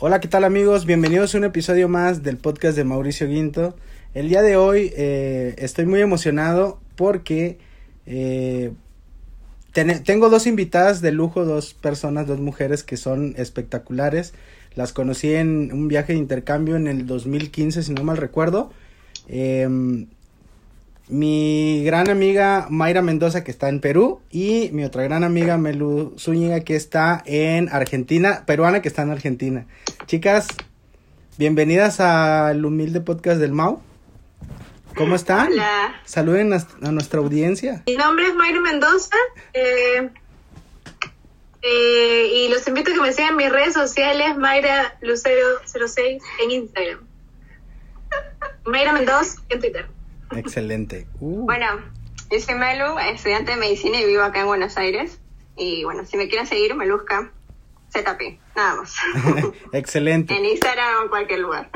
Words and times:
Hola, 0.00 0.20
¿qué 0.20 0.28
tal 0.28 0.44
amigos? 0.44 0.86
Bienvenidos 0.86 1.34
a 1.34 1.38
un 1.38 1.44
episodio 1.44 1.88
más 1.88 2.22
del 2.22 2.36
podcast 2.36 2.76
de 2.76 2.84
Mauricio 2.84 3.26
Guinto. 3.26 3.74
El 4.14 4.28
día 4.28 4.42
de 4.42 4.56
hoy 4.56 4.92
eh, 4.96 5.56
estoy 5.58 5.86
muy 5.86 6.00
emocionado 6.00 6.78
porque 6.94 7.58
eh, 8.06 8.70
tengo 9.72 10.30
dos 10.30 10.46
invitadas 10.46 11.00
de 11.00 11.10
lujo, 11.10 11.44
dos 11.44 11.74
personas, 11.74 12.28
dos 12.28 12.38
mujeres 12.38 12.84
que 12.84 12.96
son 12.96 13.34
espectaculares. 13.38 14.34
Las 14.76 14.92
conocí 14.92 15.34
en 15.34 15.72
un 15.72 15.88
viaje 15.88 16.12
de 16.12 16.20
intercambio 16.20 16.76
en 16.76 16.86
el 16.86 17.04
2015, 17.04 17.82
si 17.82 17.92
no 17.92 18.04
mal 18.04 18.18
recuerdo. 18.18 18.70
Em, 19.26 20.06
mi 21.08 21.82
gran 21.84 22.10
amiga 22.10 22.66
Mayra 22.70 23.02
Mendoza 23.02 23.42
que 23.42 23.50
está 23.50 23.68
en 23.68 23.80
Perú 23.80 24.20
y 24.30 24.70
mi 24.72 24.84
otra 24.84 25.02
gran 25.02 25.24
amiga 25.24 25.56
Melu 25.56 26.14
Zúñiga 26.18 26.60
que 26.60 26.76
está 26.76 27.22
en 27.26 27.68
Argentina, 27.70 28.44
peruana 28.46 28.82
que 28.82 28.88
está 28.88 29.02
en 29.02 29.10
Argentina. 29.10 29.66
Chicas, 30.06 30.48
bienvenidas 31.38 32.00
al 32.00 32.64
humilde 32.64 33.00
podcast 33.00 33.40
del 33.40 33.52
Mau. 33.52 33.82
¿Cómo 34.96 35.14
están? 35.14 35.52
Hola. 35.52 36.00
Saluden 36.04 36.52
a, 36.52 36.90
nuestra 36.90 37.20
audiencia. 37.20 37.82
Mi 37.86 37.96
nombre 37.96 38.26
es 38.26 38.34
Mayra 38.34 38.60
Mendoza 38.60 39.16
eh, 39.54 40.10
eh, 41.62 42.30
y 42.34 42.48
los 42.48 42.66
invito 42.66 42.90
a 42.90 42.94
que 42.94 43.00
me 43.00 43.12
sigan 43.12 43.30
en 43.30 43.36
mis 43.36 43.50
redes 43.50 43.74
sociales, 43.74 44.36
Mayra 44.36 44.98
Lucero06 45.00 46.20
en 46.42 46.50
Instagram. 46.50 47.06
Mayra 48.64 48.92
Mendoza 48.92 49.40
en 49.48 49.60
Twitter. 49.60 49.97
Excelente. 50.36 51.06
Uh. 51.20 51.46
Bueno, 51.46 51.66
yo 52.30 52.40
soy 52.40 52.54
Melu, 52.54 52.98
estudiante 52.98 53.52
de 53.52 53.56
medicina 53.56 54.00
y 54.00 54.06
vivo 54.06 54.22
acá 54.22 54.40
en 54.40 54.46
Buenos 54.46 54.76
Aires. 54.76 55.20
Y 55.56 55.84
bueno, 55.84 56.04
si 56.04 56.16
me 56.16 56.28
quieren 56.28 56.46
seguir, 56.46 56.74
me 56.74 56.90
busca 56.90 57.32
ZP, 57.92 58.38
nada 58.54 58.76
más. 58.76 58.94
Excelente. 59.72 60.36
en 60.36 60.44
Instagram 60.44 60.98
o 60.98 61.02
en 61.04 61.08
cualquier 61.08 61.40
lugar. 61.40 61.70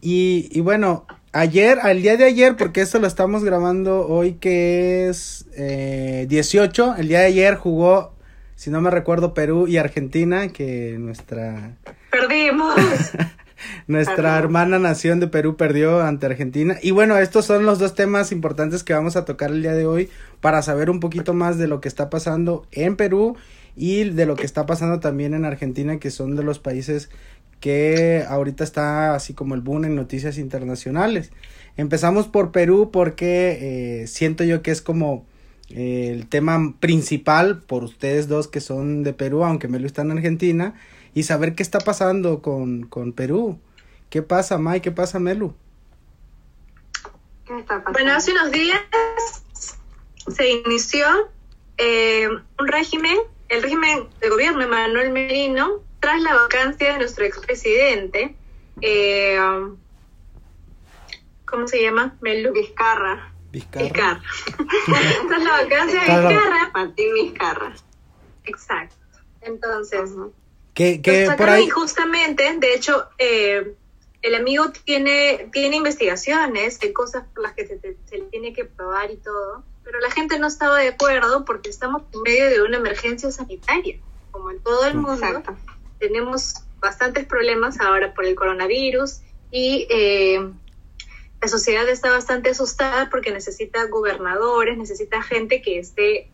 Y, 0.00 0.48
y 0.50 0.60
bueno, 0.60 1.06
ayer, 1.32 1.78
al 1.80 2.02
día 2.02 2.16
de 2.16 2.24
ayer, 2.24 2.56
porque 2.56 2.80
esto 2.80 2.98
lo 2.98 3.06
estamos 3.06 3.44
grabando 3.44 4.06
hoy 4.06 4.34
que 4.34 5.08
es 5.08 5.46
eh, 5.56 6.26
18, 6.28 6.96
el 6.96 7.08
día 7.08 7.20
de 7.20 7.26
ayer 7.26 7.54
jugó, 7.56 8.14
si 8.54 8.70
no 8.70 8.80
me 8.80 8.90
recuerdo, 8.90 9.34
Perú 9.34 9.66
y 9.68 9.76
Argentina, 9.76 10.48
que 10.48 10.96
nuestra... 10.98 11.76
Perdimos. 12.10 12.74
nuestra 13.86 14.38
hermana 14.38 14.78
nación 14.78 15.20
de 15.20 15.28
Perú 15.28 15.56
perdió 15.56 16.00
ante 16.00 16.26
Argentina. 16.26 16.76
Y 16.82 16.90
bueno, 16.90 17.18
estos 17.18 17.44
son 17.44 17.66
los 17.66 17.78
dos 17.78 17.94
temas 17.94 18.32
importantes 18.32 18.84
que 18.84 18.94
vamos 18.94 19.16
a 19.16 19.24
tocar 19.24 19.50
el 19.50 19.62
día 19.62 19.74
de 19.74 19.86
hoy 19.86 20.08
para 20.40 20.62
saber 20.62 20.90
un 20.90 21.00
poquito 21.00 21.34
más 21.34 21.58
de 21.58 21.68
lo 21.68 21.80
que 21.80 21.88
está 21.88 22.10
pasando 22.10 22.66
en 22.72 22.96
Perú 22.96 23.36
y 23.76 24.04
de 24.04 24.26
lo 24.26 24.34
que 24.34 24.46
está 24.46 24.66
pasando 24.66 25.00
también 25.00 25.34
en 25.34 25.44
Argentina, 25.44 25.98
que 25.98 26.10
son 26.10 26.36
de 26.36 26.42
los 26.42 26.58
países 26.58 27.10
que 27.60 28.24
ahorita 28.28 28.64
está 28.64 29.14
así 29.14 29.34
como 29.34 29.54
el 29.54 29.60
boom 29.60 29.84
en 29.84 29.94
noticias 29.94 30.38
internacionales. 30.38 31.30
Empezamos 31.76 32.26
por 32.26 32.50
Perú 32.50 32.90
porque 32.92 34.02
eh, 34.02 34.06
siento 34.06 34.44
yo 34.44 34.62
que 34.62 34.70
es 34.70 34.82
como 34.82 35.26
eh, 35.70 36.10
el 36.12 36.26
tema 36.26 36.74
principal 36.80 37.62
por 37.62 37.84
ustedes 37.84 38.26
dos 38.26 38.48
que 38.48 38.60
son 38.60 39.02
de 39.02 39.12
Perú, 39.12 39.44
aunque 39.44 39.68
me 39.68 39.78
lo 39.78 39.86
están 39.86 40.10
en 40.10 40.18
Argentina, 40.18 40.74
y 41.14 41.22
saber 41.24 41.54
qué 41.54 41.62
está 41.62 41.78
pasando 41.80 42.42
con, 42.42 42.82
con 42.82 43.12
Perú. 43.12 43.58
¿Qué 44.10 44.22
pasa, 44.22 44.58
Mai? 44.58 44.80
¿Qué 44.80 44.90
pasa, 44.90 45.18
Melu? 45.18 45.54
¿Qué 47.44 47.58
está 47.58 47.82
bueno, 47.92 48.12
hace 48.12 48.32
unos 48.32 48.50
días 48.52 48.80
se 50.28 50.50
inició 50.50 51.06
eh, 51.78 52.28
un 52.28 52.68
régimen, 52.68 53.16
el 53.48 53.62
régimen 53.62 54.08
de 54.20 54.28
gobierno 54.28 54.60
de 54.60 54.66
Manuel 54.66 55.12
Merino, 55.12 55.82
tras 56.00 56.20
la 56.20 56.34
vacancia 56.34 56.92
de 56.92 56.98
nuestro 56.98 57.24
expresidente, 57.24 58.34
eh, 58.80 59.38
¿cómo 61.44 61.66
se 61.66 61.82
llama? 61.82 62.16
Melu. 62.20 62.52
Vizcarra. 62.52 63.32
Vizcarra. 63.50 64.22
tras 65.28 65.42
la 65.42 65.50
vacancia 65.50 66.00
de 66.00 66.28
Vizcarra. 66.28 66.70
Martín 66.74 67.14
Vizcarra. 67.14 67.72
Exacto. 68.44 68.96
Entonces, 69.40 70.10
que, 70.78 71.02
que 71.02 71.28
por 71.36 71.50
ahí... 71.50 71.68
justamente, 71.68 72.56
de 72.56 72.72
hecho, 72.72 73.08
eh, 73.18 73.74
el 74.22 74.34
amigo 74.36 74.70
tiene, 74.70 75.50
tiene 75.52 75.74
investigaciones 75.74 76.78
de 76.78 76.92
cosas 76.92 77.24
por 77.34 77.42
las 77.42 77.54
que 77.54 77.66
se, 77.66 77.80
se, 77.80 78.18
le 78.18 78.24
tiene 78.26 78.52
que 78.52 78.64
probar 78.64 79.10
y 79.10 79.16
todo, 79.16 79.64
pero 79.82 79.98
la 79.98 80.08
gente 80.12 80.38
no 80.38 80.46
estaba 80.46 80.78
de 80.78 80.86
acuerdo 80.86 81.44
porque 81.44 81.68
estamos 81.68 82.02
en 82.14 82.22
medio 82.22 82.48
de 82.48 82.62
una 82.62 82.76
emergencia 82.76 83.28
sanitaria, 83.32 83.98
como 84.30 84.52
en 84.52 84.62
todo 84.62 84.86
el 84.86 84.94
mundo. 84.94 85.42
Tenemos 85.98 86.54
bastantes 86.78 87.26
problemas 87.26 87.80
ahora 87.80 88.14
por 88.14 88.24
el 88.24 88.36
coronavirus 88.36 89.22
y 89.50 89.88
eh, 89.90 90.48
la 91.42 91.48
sociedad 91.48 91.88
está 91.88 92.12
bastante 92.12 92.50
asustada 92.50 93.10
porque 93.10 93.32
necesita 93.32 93.84
gobernadores, 93.86 94.78
necesita 94.78 95.24
gente 95.24 95.60
que 95.60 95.80
esté, 95.80 96.30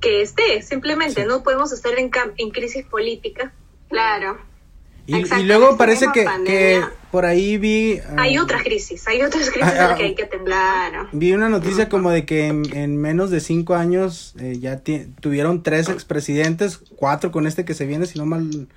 que 0.00 0.22
esté, 0.22 0.62
simplemente 0.62 1.26
no 1.26 1.42
podemos 1.42 1.72
estar 1.72 1.92
en, 1.98 2.10
en 2.38 2.50
crisis 2.52 2.86
política 2.86 3.52
Claro. 3.88 4.38
Y, 5.06 5.22
luego 5.44 5.76
parece 5.76 6.06
que, 6.12 6.26
que, 6.44 6.82
por 7.12 7.24
ahí 7.24 7.58
vi... 7.58 8.00
Ah, 8.00 8.22
hay 8.22 8.38
otras 8.38 8.64
crisis, 8.64 9.06
hay 9.06 9.22
otras 9.22 9.50
crisis 9.50 9.72
ah, 9.78 9.94
que 9.96 10.02
hay 10.02 10.14
que 10.16 10.24
atender. 10.24 10.52
Vi 11.12 11.32
una 11.32 11.48
noticia 11.48 11.88
como 11.88 12.10
de 12.10 12.26
que 12.26 12.48
en, 12.48 12.96
menos 12.96 13.30
de 13.30 13.38
cinco 13.38 13.76
años 13.76 14.34
eh, 14.40 14.58
ya 14.58 14.82
tuvieron 15.20 15.62
tres 15.62 15.88
expresidentes, 15.88 16.78
cuatro 16.96 17.30
con 17.30 17.46
este 17.46 17.64
que 17.64 17.74
se 17.74 17.86
viene, 17.86 18.06
si 18.06 18.18
no 18.18 18.26
mal, 18.26 18.68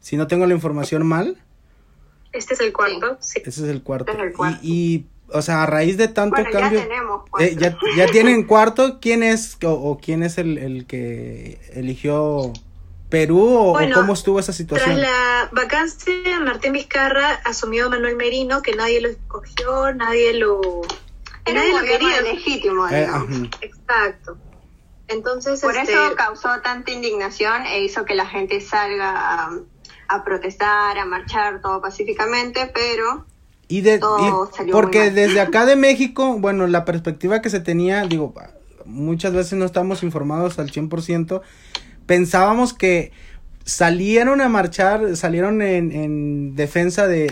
si 0.00 0.18
no 0.18 0.26
tengo 0.26 0.46
la 0.46 0.52
información 0.52 1.06
mal. 1.06 1.38
Este 2.32 2.52
es 2.52 2.60
el 2.60 2.72
cuarto, 2.72 3.16
sí. 3.20 3.38
Este 3.38 3.48
es 3.48 3.58
el 3.60 3.82
cuarto. 3.82 4.12
Y, 4.60 5.06
o 5.28 5.40
sea, 5.40 5.62
a 5.62 5.66
raíz 5.66 5.96
de 5.96 6.08
tanto 6.08 6.42
cambio... 6.52 6.80
Ya 6.80 6.88
tenemos 6.88 7.22
eh, 7.40 7.56
ya, 7.58 7.78
ya, 7.96 8.06
tienen 8.08 8.42
cuarto. 8.46 9.00
¿Quién 9.00 9.22
es 9.22 9.56
o, 9.64 9.98
quién 9.98 10.22
es 10.22 10.36
el, 10.36 10.58
el 10.58 10.84
que 10.84 11.58
eligió 11.72 12.52
Perú 13.14 13.46
o, 13.46 13.78
cómo 13.94 14.12
estuvo 14.12 14.40
esa 14.40 14.52
situación? 14.52 14.96
Tras 14.96 14.98
la 14.98 15.48
vacancia, 15.52 16.40
Martín 16.40 16.72
Vizcarra 16.72 17.34
asumió 17.44 17.86
a 17.86 17.88
Manuel 17.88 18.16
Merino, 18.16 18.60
que 18.60 18.74
nadie 18.74 19.00
lo 19.00 19.08
escogió, 19.08 19.94
nadie 19.94 20.34
lo... 20.34 20.82
Era 21.44 21.60
nadie 21.60 21.72
lo 21.74 21.80
quería. 21.82 22.22
legítimo. 22.22 22.88
Eh, 22.88 23.06
Exacto. 23.60 24.36
Entonces, 25.06 25.60
Por 25.60 25.76
eso 25.76 26.06
este, 26.06 26.16
causó 26.16 26.48
tanta 26.60 26.90
indignación 26.90 27.66
e 27.66 27.84
hizo 27.84 28.04
que 28.04 28.16
la 28.16 28.26
gente 28.26 28.60
salga 28.60 29.48
a, 30.08 30.24
protestar, 30.24 30.98
a 30.98 31.04
marchar, 31.04 31.60
todo 31.60 31.80
pacíficamente, 31.80 32.68
pero... 32.74 33.26
Y, 33.68 33.82
de, 33.82 34.00
porque 34.72 35.12
desde 35.12 35.40
acá 35.40 35.66
de 35.66 35.76
México, 35.88 36.36
bueno, 36.40 36.66
la 36.66 36.84
perspectiva 36.84 37.40
que 37.40 37.48
se 37.48 37.60
tenía, 37.60 38.02
digo, 38.06 38.34
muchas 38.84 39.32
veces 39.32 39.52
no 39.56 39.66
estamos 39.66 40.02
informados 40.02 40.58
al 40.58 40.72
100%, 40.72 41.42
pensábamos 42.06 42.72
que 42.72 43.12
salieron 43.64 44.40
a 44.40 44.48
marchar, 44.48 45.16
salieron 45.16 45.62
en, 45.62 45.90
en 45.92 46.54
defensa 46.54 47.06
de, 47.06 47.28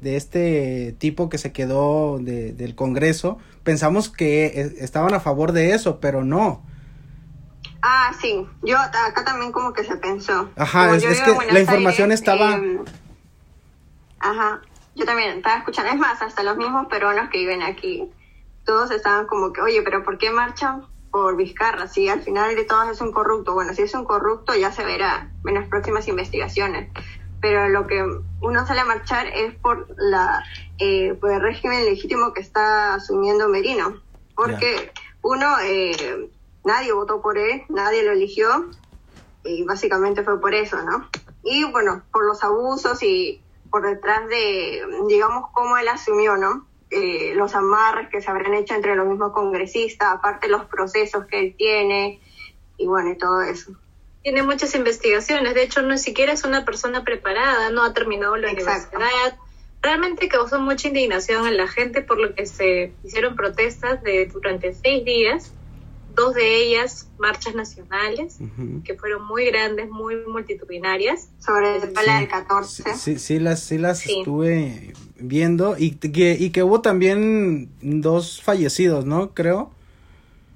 de, 0.00 0.16
este 0.16 0.94
tipo 0.98 1.28
que 1.28 1.38
se 1.38 1.52
quedó 1.52 2.18
de, 2.18 2.52
del 2.52 2.74
Congreso. 2.74 3.38
Pensamos 3.62 4.08
que 4.08 4.46
e, 4.46 4.84
estaban 4.84 5.14
a 5.14 5.20
favor 5.20 5.52
de 5.52 5.74
eso, 5.74 6.00
pero 6.00 6.24
no. 6.24 6.62
Ah, 7.82 8.12
sí. 8.20 8.46
Yo 8.62 8.78
acá 8.78 9.24
también 9.24 9.52
como 9.52 9.72
que 9.72 9.84
se 9.84 9.96
pensó. 9.96 10.50
Ajá, 10.56 10.96
es, 10.96 11.04
que 11.04 11.52
la 11.52 11.60
información 11.60 12.10
estaba... 12.10 12.54
Em, 12.54 12.84
ajá, 14.18 14.60
yo 14.96 15.04
también 15.04 15.36
estaba 15.36 15.58
escuchando. 15.58 15.92
Es 15.92 15.98
más, 15.98 16.20
hasta 16.20 16.42
los 16.42 16.56
mismos 16.56 16.88
peruanos 16.88 17.30
que 17.30 17.38
viven 17.38 17.62
aquí, 17.62 18.10
todos 18.64 18.90
estaban 18.90 19.26
como 19.26 19.52
que, 19.52 19.60
oye, 19.60 19.82
pero 19.82 20.02
¿por 20.02 20.18
qué 20.18 20.30
marchan 20.30 20.84
por 21.10 21.36
Vizcarra, 21.36 21.88
si 21.88 22.08
al 22.08 22.22
final 22.22 22.54
de 22.54 22.64
todo 22.64 22.90
es 22.90 23.00
un 23.00 23.12
corrupto, 23.12 23.54
bueno, 23.54 23.72
si 23.74 23.82
es 23.82 23.94
un 23.94 24.04
corrupto 24.04 24.54
ya 24.54 24.72
se 24.72 24.84
verá 24.84 25.30
en 25.46 25.54
las 25.54 25.68
próximas 25.68 26.06
investigaciones, 26.08 26.90
pero 27.40 27.68
lo 27.68 27.86
que 27.86 28.04
uno 28.40 28.66
sale 28.66 28.80
a 28.80 28.84
marchar 28.84 29.26
es 29.28 29.54
por 29.54 29.86
la 29.96 30.44
eh, 30.78 31.14
por 31.14 31.32
el 31.32 31.40
régimen 31.40 31.84
legítimo 31.84 32.32
que 32.32 32.40
está 32.40 32.94
asumiendo 32.94 33.48
Merino, 33.48 34.00
porque 34.36 34.92
uno, 35.22 35.58
eh, 35.60 36.30
nadie 36.64 36.92
votó 36.92 37.20
por 37.20 37.36
él, 37.36 37.62
nadie 37.68 38.04
lo 38.04 38.12
eligió, 38.12 38.70
y 39.44 39.64
básicamente 39.64 40.22
fue 40.22 40.40
por 40.40 40.54
eso, 40.54 40.80
¿no? 40.82 41.08
Y 41.42 41.64
bueno, 41.64 42.02
por 42.12 42.24
los 42.24 42.44
abusos 42.44 43.02
y 43.02 43.42
por 43.70 43.82
detrás 43.82 44.28
de, 44.28 44.82
digamos, 45.08 45.50
cómo 45.52 45.76
él 45.76 45.88
asumió, 45.88 46.36
¿no? 46.36 46.67
Eh, 46.90 47.34
los 47.34 47.54
amarres 47.54 48.08
que 48.08 48.22
se 48.22 48.30
habrán 48.30 48.54
hecho 48.54 48.74
entre 48.74 48.96
los 48.96 49.06
mismos 49.06 49.32
congresistas, 49.32 50.08
aparte 50.10 50.48
los 50.48 50.64
procesos 50.66 51.26
que 51.26 51.38
él 51.38 51.54
tiene 51.56 52.20
y 52.78 52.86
bueno, 52.86 53.10
y 53.10 53.18
todo 53.18 53.42
eso. 53.42 53.72
Tiene 54.22 54.42
muchas 54.42 54.74
investigaciones, 54.74 55.54
de 55.54 55.62
hecho 55.62 55.82
no 55.82 55.98
siquiera 55.98 56.32
es 56.32 56.44
una 56.44 56.64
persona 56.64 57.04
preparada, 57.04 57.70
no 57.70 57.84
ha 57.84 57.92
terminado 57.92 58.36
la 58.36 58.50
universidad. 58.50 59.36
Realmente 59.80 60.28
causó 60.28 60.60
mucha 60.60 60.88
indignación 60.88 61.46
en 61.46 61.56
la 61.56 61.68
gente 61.68 62.02
por 62.02 62.18
lo 62.18 62.34
que 62.34 62.46
se 62.46 62.94
hicieron 63.04 63.36
protestas 63.36 64.02
de 64.02 64.26
durante 64.26 64.74
seis 64.74 65.04
días 65.04 65.52
dos 66.18 66.34
de 66.34 66.62
ellas 66.62 67.08
marchas 67.18 67.54
nacionales, 67.54 68.38
que 68.84 68.94
fueron 68.94 69.24
muy 69.26 69.46
grandes, 69.46 69.88
muy 69.88 70.16
multitudinarias. 70.26 71.28
Sobre 71.38 71.78
la 71.78 72.18
del 72.18 72.28
14. 72.28 72.94
Sí, 72.96 73.18
sí, 73.18 73.38
las, 73.38 73.60
sí 73.60 73.78
las 73.78 74.04
estuve 74.06 74.92
viendo 75.18 75.76
y 75.78 75.92
que, 75.92 76.36
y 76.38 76.50
que 76.50 76.62
hubo 76.62 76.80
también 76.80 77.70
dos 77.80 78.42
fallecidos, 78.42 79.04
¿no? 79.04 79.34
Creo. 79.34 79.70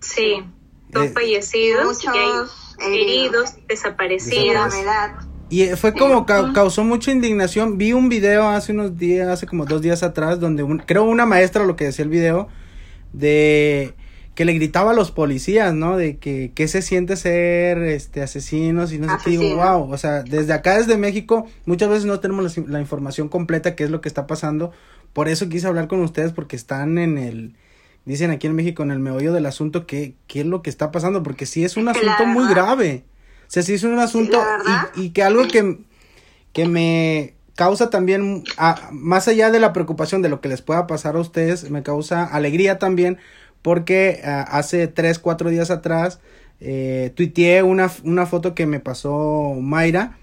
Sí, 0.00 0.42
dos 0.88 1.06
eh, 1.06 1.10
fallecidos 1.10 2.04
muchos 2.04 2.76
heridos, 2.80 3.54
desaparecidos. 3.68 4.74
Y 5.48 5.66
fue 5.76 5.92
como 5.92 6.24
causó 6.26 6.82
mucha 6.82 7.12
indignación. 7.12 7.76
Vi 7.76 7.92
un 7.92 8.08
video 8.08 8.48
hace 8.48 8.72
unos 8.72 8.96
días, 8.96 9.28
hace 9.28 9.46
como 9.46 9.66
dos 9.66 9.82
días 9.82 10.02
atrás, 10.02 10.40
donde 10.40 10.64
creo 10.86 11.04
una 11.04 11.26
maestra 11.26 11.64
lo 11.64 11.76
que 11.76 11.84
decía 11.84 12.04
el 12.04 12.10
video, 12.10 12.48
de 13.12 13.94
que 14.34 14.44
le 14.44 14.54
gritaba 14.54 14.92
a 14.92 14.94
los 14.94 15.10
policías, 15.10 15.74
¿no? 15.74 15.96
De 15.96 16.16
que, 16.16 16.52
que 16.54 16.66
se 16.66 16.80
siente 16.80 17.16
ser 17.16 17.78
este 17.78 18.22
asesinos 18.22 18.92
y 18.92 18.98
no 18.98 19.08
sé 19.08 19.24
qué. 19.24 19.30
Digo, 19.30 19.56
wow, 19.56 19.92
o 19.92 19.98
sea, 19.98 20.22
desde 20.22 20.54
acá, 20.54 20.78
desde 20.78 20.96
México, 20.96 21.46
muchas 21.66 21.90
veces 21.90 22.04
no 22.06 22.18
tenemos 22.20 22.56
la, 22.56 22.80
información 22.80 23.28
completa, 23.28 23.76
qué 23.76 23.84
es 23.84 23.90
lo 23.90 24.00
que 24.00 24.08
está 24.08 24.26
pasando. 24.26 24.72
Por 25.12 25.28
eso 25.28 25.48
quise 25.48 25.66
hablar 25.66 25.86
con 25.86 26.00
ustedes, 26.00 26.32
porque 26.32 26.56
están 26.56 26.96
en 26.96 27.18
el, 27.18 27.54
dicen 28.06 28.30
aquí 28.30 28.46
en 28.46 28.54
México, 28.54 28.82
en 28.82 28.90
el 28.90 29.00
meollo 29.00 29.34
del 29.34 29.44
asunto, 29.44 29.86
qué, 29.86 30.14
qué 30.26 30.40
es 30.40 30.46
lo 30.46 30.62
que 30.62 30.70
está 30.70 30.90
pasando, 30.90 31.22
porque 31.22 31.44
sí 31.44 31.64
es 31.64 31.76
un 31.76 31.88
asunto 31.88 32.24
muy 32.26 32.48
grave. 32.48 33.04
O 33.42 33.50
sea, 33.52 33.62
sí 33.62 33.74
es 33.74 33.82
un 33.82 33.98
asunto 33.98 34.42
y, 34.96 35.02
y, 35.02 35.10
que 35.10 35.22
algo 35.22 35.46
que, 35.46 35.80
que 36.54 36.66
me 36.66 37.34
causa 37.54 37.90
también, 37.90 38.44
más 38.92 39.28
allá 39.28 39.50
de 39.50 39.60
la 39.60 39.74
preocupación 39.74 40.22
de 40.22 40.30
lo 40.30 40.40
que 40.40 40.48
les 40.48 40.62
pueda 40.62 40.86
pasar 40.86 41.16
a 41.16 41.20
ustedes, 41.20 41.70
me 41.70 41.82
causa 41.82 42.24
alegría 42.24 42.78
también 42.78 43.18
porque 43.62 44.20
ah, 44.24 44.42
hace 44.42 44.88
tres, 44.88 45.18
cuatro 45.18 45.50
días 45.50 45.70
atrás 45.70 46.20
eh, 46.60 47.12
tuiteé 47.14 47.62
una, 47.62 47.90
una 48.04 48.26
foto 48.26 48.54
que 48.54 48.66
me 48.66 48.80
pasó 48.80 49.56
Mayra 49.60 50.18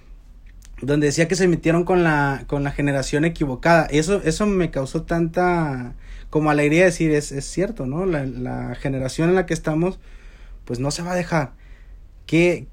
donde 0.81 1.07
decía 1.07 1.27
que 1.27 1.35
se 1.35 1.47
metieron 1.47 1.83
con 1.83 2.03
la, 2.03 2.45
con 2.47 2.63
la 2.63 2.71
generación 2.71 3.25
equivocada. 3.25 3.85
Eso, 3.87 4.21
eso 4.23 4.45
me 4.45 4.71
causó 4.71 5.03
tanta 5.03 5.95
como 6.29 6.51
alegría 6.51 6.85
decir, 6.85 7.11
es, 7.11 7.31
es 7.31 7.45
cierto, 7.45 7.85
¿no? 7.85 8.05
La, 8.05 8.25
la 8.25 8.75
generación 8.75 9.29
en 9.29 9.35
la 9.35 9.45
que 9.45 9.53
estamos, 9.53 9.99
pues 10.65 10.79
no 10.79 10.91
se 10.91 11.01
va 11.01 11.13
a 11.13 11.15
dejar. 11.15 11.53
¿Qué, 12.25 12.67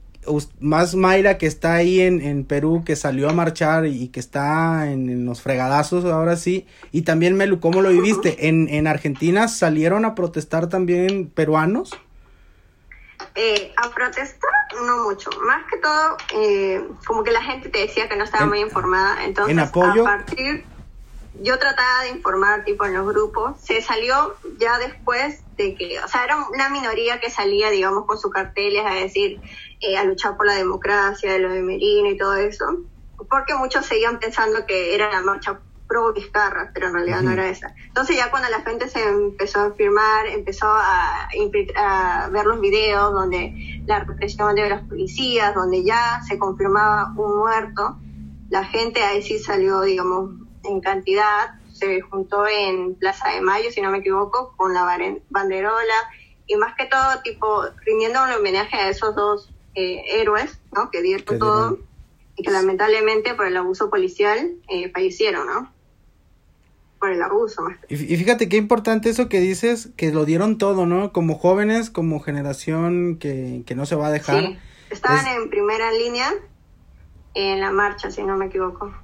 más 0.60 0.94
Mayra 0.94 1.38
que 1.38 1.46
está 1.46 1.74
ahí 1.74 2.00
en, 2.00 2.20
en, 2.20 2.44
Perú, 2.44 2.82
que 2.84 2.96
salió 2.96 3.28
a 3.28 3.32
marchar 3.32 3.86
y 3.86 4.08
que 4.08 4.20
está 4.20 4.90
en, 4.90 5.24
los 5.24 5.42
fregadazos 5.42 6.04
ahora 6.04 6.36
sí. 6.36 6.66
Y 6.92 7.02
también 7.02 7.36
Melu, 7.36 7.60
¿cómo 7.60 7.82
lo 7.82 7.90
viviste? 7.90 8.36
¿En, 8.48 8.68
en 8.68 8.86
Argentina 8.86 9.48
salieron 9.48 10.04
a 10.04 10.14
protestar 10.14 10.68
también 10.68 11.28
peruanos? 11.28 11.90
Eh, 13.34 13.72
a 13.76 13.90
protestar 13.90 14.50
no 14.84 15.04
mucho, 15.04 15.30
más 15.46 15.64
que 15.70 15.78
todo 15.78 16.16
eh, 16.34 16.82
como 17.06 17.22
que 17.22 17.30
la 17.30 17.42
gente 17.42 17.68
te 17.68 17.78
decía 17.78 18.08
que 18.08 18.16
no 18.16 18.24
estaba 18.24 18.46
muy 18.46 18.60
informada, 18.60 19.24
entonces 19.24 19.52
¿en 19.52 19.58
apoyo? 19.60 20.02
a 20.02 20.16
partir 20.18 20.64
yo 21.42 21.58
trataba 21.58 22.02
de 22.02 22.10
informar 22.10 22.64
tipo 22.64 22.84
en 22.84 22.94
los 22.94 23.06
grupos, 23.06 23.56
se 23.60 23.80
salió 23.82 24.36
ya 24.58 24.78
después 24.78 25.42
de 25.56 25.74
que, 25.74 26.00
o 26.00 26.08
sea, 26.08 26.24
era 26.24 26.36
una 26.48 26.68
minoría 26.68 27.20
que 27.20 27.30
salía, 27.30 27.70
digamos, 27.70 28.06
con 28.06 28.18
sus 28.18 28.30
carteles 28.32 28.84
a 28.86 28.94
decir, 28.94 29.40
eh, 29.80 29.96
a 29.96 30.04
luchar 30.04 30.36
por 30.36 30.46
la 30.46 30.54
democracia, 30.54 31.32
de 31.32 31.38
lo 31.38 31.50
de 31.52 31.62
Merino 31.62 32.10
y 32.10 32.16
todo 32.16 32.34
eso, 32.34 32.64
porque 33.28 33.54
muchos 33.54 33.86
seguían 33.86 34.18
pensando 34.18 34.66
que 34.66 34.94
era 34.94 35.10
la 35.10 35.22
marcha 35.22 35.60
pro 35.86 36.12
Vizcarra, 36.12 36.70
pero 36.74 36.88
en 36.88 36.94
realidad 36.94 37.22
no 37.22 37.30
era 37.30 37.48
esa. 37.48 37.74
Entonces 37.86 38.16
ya 38.16 38.30
cuando 38.30 38.48
la 38.48 38.62
gente 38.62 38.88
se 38.88 39.02
empezó 39.04 39.60
a 39.60 39.72
firmar, 39.72 40.26
empezó 40.26 40.66
a, 40.66 41.28
a, 41.76 42.28
ver 42.28 42.46
los 42.46 42.60
videos 42.60 43.12
donde 43.12 43.82
la 43.86 44.00
represión 44.00 44.54
de 44.54 44.68
los 44.68 44.82
policías, 44.82 45.54
donde 45.54 45.84
ya 45.84 46.20
se 46.26 46.38
confirmaba 46.38 47.12
un 47.16 47.38
muerto, 47.38 47.98
la 48.48 48.64
gente 48.64 49.02
ahí 49.02 49.22
sí 49.22 49.38
salió, 49.38 49.82
digamos, 49.82 50.30
en 50.64 50.80
cantidad, 50.80 51.54
se 51.72 52.00
juntó 52.00 52.46
en 52.46 52.94
Plaza 52.94 53.30
de 53.30 53.40
Mayo, 53.40 53.70
si 53.70 53.80
no 53.80 53.90
me 53.90 53.98
equivoco, 53.98 54.54
con 54.56 54.72
la 54.72 54.84
banderola 55.30 55.94
y 56.46 56.56
más 56.56 56.74
que 56.76 56.86
todo, 56.86 57.20
tipo, 57.22 57.64
rindiendo 57.84 58.22
un 58.22 58.32
homenaje 58.32 58.76
a 58.76 58.88
esos 58.88 59.14
dos 59.14 59.52
eh, 59.76 60.02
héroes, 60.20 60.58
¿no? 60.74 60.90
Que 60.90 61.02
dieron 61.02 61.38
todo 61.38 61.78
y 62.36 62.42
que 62.42 62.50
lamentablemente 62.50 63.34
por 63.34 63.46
el 63.46 63.56
abuso 63.56 63.88
policial 63.90 64.52
eh, 64.68 64.90
fallecieron, 64.90 65.46
¿no? 65.46 65.72
Por 66.98 67.10
el 67.10 67.22
abuso. 67.22 67.62
Y, 67.88 67.96
fíjate 67.96 68.48
qué 68.48 68.56
importante 68.56 69.10
eso 69.10 69.28
que 69.28 69.40
dices, 69.40 69.90
que 69.96 70.12
lo 70.12 70.24
dieron 70.24 70.58
todo, 70.58 70.86
¿no? 70.86 71.12
Como 71.12 71.36
jóvenes, 71.36 71.90
como 71.90 72.20
generación 72.20 73.16
que, 73.18 73.62
que 73.66 73.74
no 73.74 73.86
se 73.86 73.96
va 73.96 74.08
a 74.08 74.10
dejar. 74.10 74.40
Sí, 74.40 74.58
estaban 74.90 75.26
en 75.26 75.50
primera 75.50 75.92
línea 75.92 76.32
en 77.34 77.60
la 77.60 77.70
marcha, 77.70 78.10
si 78.10 78.22
no 78.22 78.36
me 78.36 78.46
equivoco. 78.46 78.94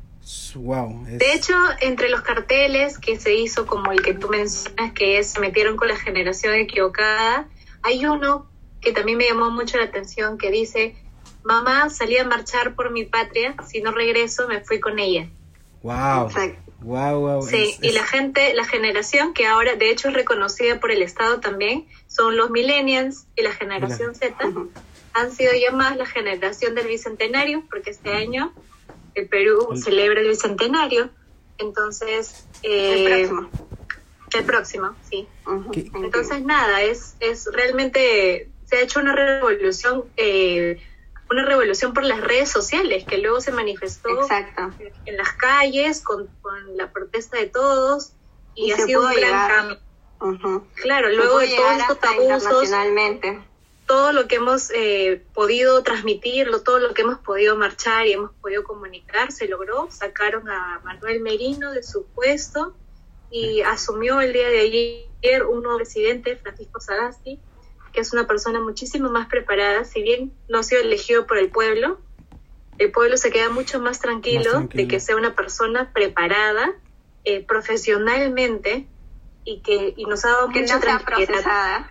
Wow, 0.55 1.05
De 1.05 1.35
hecho, 1.35 1.55
entre 1.81 2.09
los 2.09 2.23
carteles 2.23 2.99
que 2.99 3.19
se 3.19 3.35
hizo, 3.35 3.67
como 3.67 3.91
el 3.93 4.03
que 4.03 4.15
tú 4.15 4.29
mencionas, 4.29 4.93
que 4.93 5.19
es 5.19 5.39
metieron 5.39 5.77
con 5.77 5.89
la 5.89 5.97
generación 5.97 6.55
equivocada, 6.55 7.49
hay 7.83 8.07
uno 8.07 8.47
que 8.83 8.93
también 8.93 9.17
me 9.17 9.25
llamó 9.25 9.51
mucho 9.51 9.79
la 9.79 9.85
atención 9.85 10.37
que 10.37 10.51
dice, 10.51 10.97
mamá 11.45 11.89
salí 11.89 12.19
a 12.19 12.25
marchar 12.25 12.75
por 12.75 12.91
mi 12.91 13.05
patria, 13.05 13.55
si 13.67 13.81
no 13.81 13.93
regreso 13.93 14.49
me 14.49 14.61
fui 14.61 14.81
con 14.81 14.99
ella. 14.99 15.29
Wow. 15.83 16.31
Wow, 16.81 17.21
wow. 17.21 17.43
Sí, 17.43 17.77
y 17.81 17.93
la 17.93 18.05
gente, 18.05 18.55
la 18.55 18.65
generación 18.65 19.35
que 19.35 19.47
ahora 19.47 19.77
de 19.77 19.91
hecho 19.91 20.09
es 20.09 20.15
reconocida 20.15 20.81
por 20.81 20.91
el 20.91 21.03
Estado 21.03 21.39
también, 21.39 21.87
son 22.09 22.37
los 22.37 22.51
millennials 22.51 23.27
y 23.37 23.43
la 23.43 23.53
generación 23.53 24.17
Z, 24.17 24.37
han 25.15 25.31
sido 25.31 25.53
llamadas 25.53 25.97
la 25.97 26.07
generación 26.07 26.75
del 26.75 26.89
bicentenario, 26.89 27.63
porque 27.71 27.91
este 27.91 28.13
año 28.13 28.53
el 29.15 29.29
Perú 29.29 29.77
celebra 29.77 30.21
el 30.21 30.29
bicentenario, 30.29 31.11
entonces... 31.59 32.47
el 32.63 32.73
eh, 32.73 33.29
próximo. 33.29 33.51
El 34.35 34.45
próximo, 34.45 34.97
sí. 35.11 35.29
Entonces, 35.95 36.43
nada, 36.43 36.81
es, 36.83 37.17
es 37.21 37.49
realmente, 37.53 38.49
se 38.73 38.79
ha 38.79 38.81
hecho 38.81 39.01
una 39.01 39.15
revolución, 39.15 40.05
eh, 40.17 40.81
una 41.31 41.45
revolución 41.45 41.93
por 41.93 42.05
las 42.05 42.23
redes 42.23 42.51
sociales, 42.51 43.05
que 43.05 43.19
luego 43.19 43.43
se 43.43 43.53
manifestó 43.53 44.09
en 45.05 45.17
las 45.19 45.33
calles 45.35 46.01
con, 46.01 46.31
la 46.75 46.91
protesta 46.91 47.37
de 47.37 47.49
todos, 47.49 48.13
y, 48.55 48.73
ha 48.73 48.79
sido 48.79 49.03
un 49.03 49.13
gran 49.13 49.49
cambio. 50.19 50.67
Claro, 50.77 51.11
luego 51.11 51.39
de 51.41 51.55
todos 51.55 51.81
estos 51.81 51.99
abusos 52.03 52.71
todo 53.85 54.13
lo 54.13 54.27
que 54.27 54.37
hemos 54.37 54.71
eh, 54.71 55.23
podido 55.35 55.83
transmitir, 55.83 56.49
todo 56.65 56.79
lo 56.79 56.95
que 56.95 57.03
hemos 57.03 57.19
podido 57.19 57.57
marchar 57.57 58.07
y 58.07 58.13
hemos 58.13 58.31
podido 58.41 58.65
comunicar, 58.65 59.33
se 59.33 59.49
logró. 59.49 59.91
Sacaron 59.91 60.49
a 60.49 60.81
Manuel 60.83 61.21
Merino 61.21 61.73
de 61.73 61.83
su 61.83 62.07
puesto 62.07 62.75
y 63.31 63.61
asumió 63.61 64.23
el 64.23 64.33
día 64.33 64.49
de 64.49 64.61
ayer 64.61 65.45
un 65.45 65.63
nuevo 65.63 65.77
presidente, 65.77 66.37
Francisco 66.37 66.81
Sagasti, 66.81 67.39
es 68.01 68.13
una 68.13 68.27
persona 68.27 68.61
muchísimo 68.61 69.11
más 69.11 69.29
preparada, 69.29 69.85
si 69.85 70.03
bien 70.03 70.33
no 70.49 70.59
ha 70.59 70.63
sido 70.63 70.81
elegido 70.81 71.27
por 71.27 71.39
el 71.39 71.51
pueblo, 71.51 71.99
el 72.79 72.91
pueblo 72.91 73.17
se 73.17 73.31
queda 73.31 73.51
mucho 73.51 73.81
más 73.81 74.01
tranquilo, 74.01 74.69
de 74.73 74.89
que 74.89 74.99
sea 75.01 75.17
una 75.17 75.35
persona 75.35 75.93
preparada 75.93 76.73
eh, 77.25 77.45
profesionalmente 77.45 78.87
y 79.45 79.61
que 79.61 79.95
y 79.97 80.07
nos 80.07 80.25
ha 80.25 80.31
dado 80.31 80.49
mucha 80.49 80.81
tranquilidad. 80.81 81.87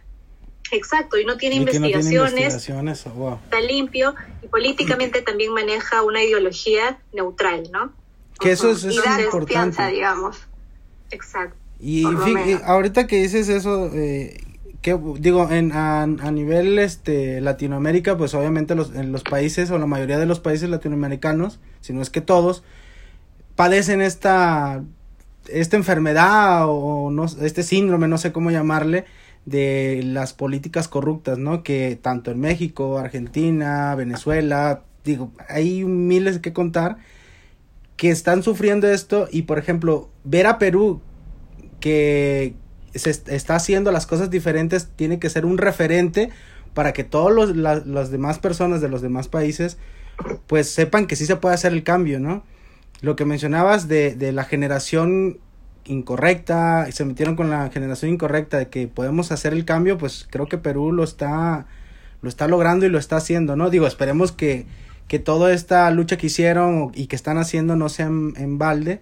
Exacto, 0.72 1.18
y 1.18 1.26
no 1.26 1.36
tiene 1.38 1.56
investigaciones, 1.58 2.56
está 2.56 3.60
limpio 3.60 4.16
y 4.42 4.48
políticamente 4.48 5.22
también 5.22 5.54
maneja 5.54 6.02
una 6.02 6.24
ideología 6.24 7.02
neutral, 7.12 7.70
¿no? 7.72 7.94
Que 8.40 8.52
eso 8.52 8.72
es, 8.72 8.84
importante. 8.86 9.86
digamos. 9.88 10.38
Exacto. 11.12 11.58
Y 11.80 12.06
ahorita 12.64 13.06
que 13.06 13.18
dices 13.18 13.50
eso, 13.50 13.92
eh, 13.94 14.38
que 14.82 15.00
digo, 15.20 15.50
en, 15.52 15.72
a, 15.74 16.06
nivel 16.06 16.80
este 16.80 17.40
Latinoamérica, 17.40 18.18
pues 18.18 18.34
obviamente 18.34 18.74
los, 18.76 18.96
en 18.96 19.12
los 19.12 19.24
países 19.24 19.70
o 19.70 19.78
la 19.78 19.86
mayoría 19.86 20.18
de 20.18 20.26
los 20.26 20.40
países 20.40 20.70
latinoamericanos, 20.70 21.60
si 21.82 21.94
no 21.94 22.02
es 22.02 22.10
que 22.10 22.22
todos, 22.22 22.64
padecen 23.56 24.02
esta, 24.02 24.84
esta 25.48 25.78
enfermedad 25.78 26.66
o 26.68 27.12
no, 27.12 27.26
este 27.26 27.62
síndrome, 27.62 28.08
no 28.08 28.18
sé 28.18 28.32
cómo 28.32 28.50
llamarle, 28.50 29.06
de 29.46 30.02
las 30.04 30.34
políticas 30.34 30.88
corruptas, 30.88 31.38
¿no? 31.38 31.64
Que 31.64 31.98
tanto 32.00 32.32
en 32.32 32.40
México, 32.40 32.98
Argentina, 32.98 33.96
Venezuela, 33.96 34.84
digo, 35.04 35.32
hay 35.48 35.84
miles 35.84 36.40
que 36.40 36.54
contar 36.54 36.98
que 37.98 38.10
están 38.10 38.44
sufriendo 38.44 38.88
esto 38.88 39.28
y 39.32 39.44
por 39.44 39.60
ejemplo, 39.60 40.10
ver 40.24 40.48
a 40.48 40.58
Perú 40.58 41.02
que 41.80 42.56
se 42.94 43.10
está 43.10 43.56
haciendo 43.56 43.92
las 43.92 44.06
cosas 44.06 44.30
diferentes 44.30 44.90
tiene 44.96 45.20
que 45.20 45.30
ser 45.30 45.46
un 45.46 45.58
referente 45.58 46.30
para 46.74 46.94
que 46.94 47.04
todos 47.04 47.32
los, 47.32 47.56
las 47.56 48.12
demás 48.12 48.40
personas 48.40 48.82
de 48.82 48.90
los 48.90 49.02
demás 49.02 49.28
países 49.28 49.78
pues 50.48 50.70
sepan 50.70 51.08
que 51.08 51.16
sí 51.16 51.26
se 51.26 51.36
puede 51.36 51.56
hacer 51.56 51.74
el 51.74 51.84
cambio, 51.84 52.20
¿no? 52.20 52.44
Lo 53.02 53.16
que 53.16 53.26
mencionabas 53.26 53.88
de, 53.88 54.16
de 54.16 54.32
la 54.32 54.44
generación 54.44 55.40
incorrecta 55.86 56.86
y 56.88 56.92
se 56.92 57.06
metieron 57.06 57.36
con 57.36 57.50
la 57.50 57.70
generación 57.70 58.12
incorrecta 58.12 58.58
de 58.58 58.70
que 58.70 58.88
podemos 58.88 59.32
hacer 59.32 59.54
el 59.54 59.66
cambio, 59.66 59.98
pues 59.98 60.28
creo 60.30 60.48
que 60.48 60.58
Perú 60.58 60.92
lo 60.92 61.04
está 61.04 61.66
lo 62.22 62.30
está 62.30 62.48
logrando 62.48 62.86
y 62.86 62.90
lo 62.90 63.00
está 63.00 63.18
haciendo, 63.18 63.56
¿no? 63.56 63.70
Digo, 63.70 63.88
esperemos 63.88 64.32
que, 64.32 64.66
que 65.08 65.20
toda 65.20 65.54
esta 65.54 65.90
lucha 65.92 66.18
que 66.18 66.28
hicieron 66.28 66.92
y 66.94 67.08
que 67.08 67.16
están 67.16 67.38
haciendo 67.38 67.76
no 67.76 67.90
sea 67.90 68.06
en, 68.06 68.58
balde 68.58 69.00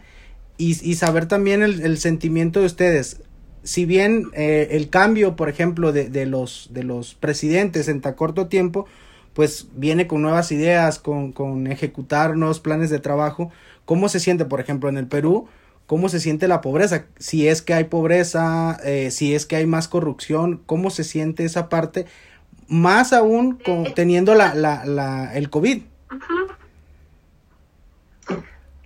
y, 0.58 0.70
y, 0.90 0.96
saber 0.96 1.26
también 1.26 1.62
el, 1.62 1.82
el, 1.82 1.98
sentimiento 1.98 2.62
de 2.62 2.66
ustedes. 2.66 3.22
Si 3.64 3.86
bien 3.86 4.26
eh, 4.34 4.70
el 4.72 4.90
cambio, 4.90 5.36
por 5.36 5.50
ejemplo, 5.50 5.92
de, 5.92 6.10
de, 6.10 6.26
los, 6.26 6.70
de 6.72 6.84
los 6.84 7.14
presidentes 7.16 7.88
en 7.88 8.02
tan 8.02 8.14
corto 8.14 8.48
tiempo, 8.48 8.86
pues 9.34 9.68
viene 9.76 10.08
con 10.08 10.22
nuevas 10.22 10.52
ideas, 10.52 11.00
con, 11.00 11.32
con 11.32 11.68
ejecutar 11.68 12.36
nuevos 12.36 12.60
planes 12.60 12.90
de 12.90 13.00
trabajo, 13.00 13.52
¿cómo 13.86 14.10
se 14.10 14.20
siente, 14.20 14.46
por 14.46 14.60
ejemplo, 14.60 14.90
en 14.90 14.98
el 14.98 15.08
Perú? 15.08 15.48
cómo 15.90 16.08
se 16.08 16.20
siente 16.20 16.48
la 16.48 16.62
pobreza, 16.62 17.06
si 17.18 17.48
es 17.48 17.64
que 17.64 17.74
hay 17.74 17.86
pobreza, 17.86 18.78
eh, 18.84 19.10
si 19.10 19.34
es 19.34 19.48
que 19.48 19.56
hay 19.56 19.66
más 19.66 19.88
corrupción, 19.88 20.62
cómo 20.68 20.92
se 20.92 21.04
siente 21.04 21.46
esa 21.46 21.68
parte, 21.68 22.06
más 22.68 23.12
aún 23.12 23.58
con, 23.58 23.96
teniendo 23.96 24.36
la, 24.36 24.54
la, 24.54 24.86
la, 24.86 25.34
el 25.34 25.50
COVID. 25.50 25.82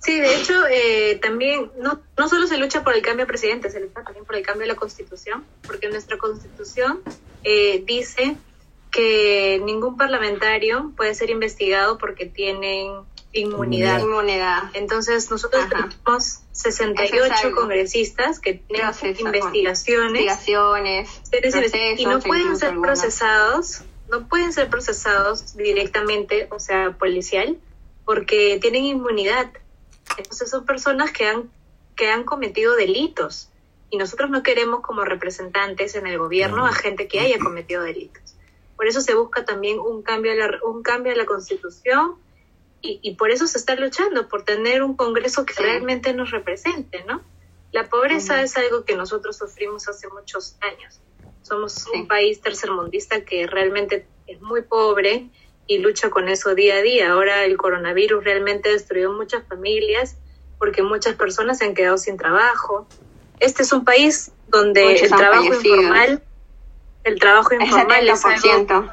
Sí, 0.04 0.20
de 0.20 0.36
hecho, 0.36 0.54
eh, 0.70 1.18
también 1.22 1.72
no, 1.78 2.02
no 2.18 2.28
solo 2.28 2.46
se 2.46 2.58
lucha 2.58 2.84
por 2.84 2.94
el 2.94 3.02
cambio 3.02 3.26
de 3.26 3.28
presidente, 3.28 3.70
se 3.70 3.80
lucha 3.80 4.04
también 4.04 4.26
por 4.26 4.36
el 4.36 4.46
cambio 4.46 4.64
de 4.64 4.74
la 4.74 4.76
constitución, 4.76 5.46
porque 5.66 5.88
nuestra 5.88 6.18
constitución 6.18 7.02
eh, 7.44 7.82
dice 7.86 8.36
que 8.92 9.62
ningún 9.64 9.96
parlamentario 9.96 10.92
puede 10.98 11.16
ser 11.16 11.30
investigado 11.30 11.98
porque 11.98 12.26
tienen 12.26 12.92
inmunidad. 13.32 14.02
inmunidad. 14.02 14.64
Entonces, 14.74 15.32
nosotros 15.32 15.68
tenemos 15.70 16.42
68 16.52 17.56
congresistas 17.56 18.40
que 18.40 18.56
tienen 18.56 18.88
investigaciones, 19.20 20.22
investigaciones 20.22 21.10
y 21.98 22.06
no 22.06 22.20
pueden 22.20 22.58
ser 22.58 22.78
procesados, 22.80 23.84
no 24.10 24.28
pueden 24.28 24.52
ser 24.52 24.70
procesados 24.70 25.56
directamente, 25.56 26.48
o 26.52 26.60
sea, 26.60 26.92
policial, 26.92 27.58
porque 28.06 28.60
tienen 28.62 28.84
inmunidad. 28.84 29.50
Entonces 30.18 30.50
son 30.50 30.66
personas 30.66 31.12
que 31.12 31.28
han 31.28 31.50
que 31.96 32.10
han 32.10 32.24
cometido 32.24 32.76
delitos 32.76 33.50
y 33.90 33.98
nosotros 33.98 34.30
no 34.30 34.44
queremos 34.44 34.82
como 34.82 35.04
representantes 35.04 35.96
en 35.96 36.08
el 36.08 36.18
gobierno 36.18 36.66
a 36.66 36.74
gente 36.74 37.08
que 37.08 37.20
haya 37.20 37.38
cometido 37.40 37.84
delitos. 37.84 38.36
Por 38.76 38.88
eso 38.88 39.02
se 39.02 39.14
busca 39.14 39.46
también 39.46 39.80
un 39.80 40.02
cambio 40.02 40.32
a 40.32 40.36
la, 40.36 40.60
un 40.64 40.82
cambio 40.82 41.14
a 41.14 41.16
la 41.16 41.26
Constitución 41.26 42.16
y, 42.86 43.16
por 43.16 43.32
eso 43.32 43.48
se 43.48 43.58
está 43.58 43.76
luchando, 43.76 44.28
por 44.28 44.44
tener 44.44 44.84
un 44.84 44.98
Congreso 44.98 45.46
que 45.46 45.54
realmente 45.54 46.14
nos 46.14 46.32
represente, 46.32 47.06
¿no? 47.06 47.22
La 47.72 47.88
pobreza 47.88 48.42
es 48.42 48.58
algo 48.58 48.84
que 48.84 48.98
nosotros 48.98 49.38
sufrimos 49.38 49.88
hace 49.88 50.10
muchos 50.10 50.58
años. 50.60 51.00
Somos 51.44 51.86
un 51.94 52.10
país 52.10 52.42
tercermundista 52.42 53.24
que 53.24 53.48
realmente 53.48 54.06
es 54.28 54.42
muy 54.42 54.64
pobre 54.64 55.30
y 55.68 55.80
lucha 55.80 56.10
con 56.10 56.30
eso 56.30 56.56
día 56.56 56.76
a 56.76 56.82
día. 56.82 57.12
Ahora 57.12 57.44
el 57.44 57.58
coronavirus 57.58 58.24
realmente 58.24 58.70
destruyó 58.70 59.12
muchas 59.14 59.44
familias 59.48 60.18
porque 60.60 60.82
muchas 60.82 61.16
personas 61.16 61.58
se 61.58 61.66
han 61.66 61.74
quedado 61.74 61.98
sin 61.98 62.18
trabajo. 62.18 62.88
Este 63.40 63.64
es 63.64 63.74
un 63.74 63.84
país 63.84 64.32
donde 64.48 64.96
el 64.96 65.10
trabajo 65.10 65.46
informal, 65.46 66.24
el 67.04 67.20
trabajo 67.20 67.54
informal 67.54 68.08
es 68.08 68.26
algo 68.26 68.90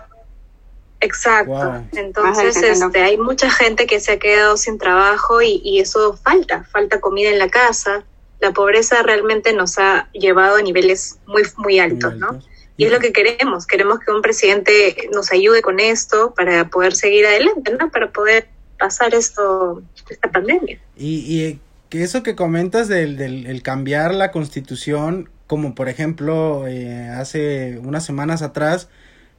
Exacto. 1.01 1.83
Entonces, 1.93 2.57
este, 2.57 3.03
hay 3.03 3.17
mucha 3.17 3.51
gente 3.51 3.87
que 3.87 4.01
se 4.01 4.13
ha 4.13 4.19
quedado 4.19 4.57
sin 4.57 4.79
trabajo 4.79 5.41
y, 5.41 5.61
y, 5.65 5.81
eso 5.81 6.15
falta, 6.17 6.65
falta 6.65 7.01
comida 7.01 7.31
en 7.31 7.39
la 7.39 7.49
casa. 7.49 8.05
La 8.39 8.53
pobreza 8.53 9.03
realmente 9.03 9.55
nos 9.55 9.79
ha 9.79 10.11
llevado 10.13 10.57
a 10.57 10.63
niveles 10.63 11.19
muy, 11.27 11.43
muy 11.57 11.79
altos, 11.79 12.17
¿no? 12.17 12.41
Y 12.81 12.87
es 12.87 12.93
lo 12.93 12.99
que 12.99 13.13
queremos, 13.13 13.67
queremos 13.67 13.99
que 14.01 14.11
un 14.11 14.23
presidente 14.23 14.97
nos 15.13 15.31
ayude 15.33 15.61
con 15.61 15.81
esto 15.81 16.33
para 16.35 16.71
poder 16.71 16.95
seguir 16.95 17.27
adelante, 17.27 17.77
¿no? 17.79 17.91
Para 17.91 18.11
poder 18.11 18.49
pasar 18.79 19.15
esto, 19.15 19.83
esta 20.09 20.31
pandemia. 20.31 20.81
Y, 20.97 21.17
y 21.29 21.61
que 21.91 22.03
eso 22.03 22.23
que 22.23 22.35
comentas 22.35 22.89
del, 22.89 23.19
del 23.19 23.63
cambiar 23.63 24.15
la 24.15 24.31
constitución, 24.31 25.29
como 25.47 25.75
por 25.75 25.91
ejemplo 25.91 26.67
eh, 26.67 27.11
hace 27.11 27.79
unas 27.85 28.07
semanas 28.07 28.41
atrás, 28.41 28.89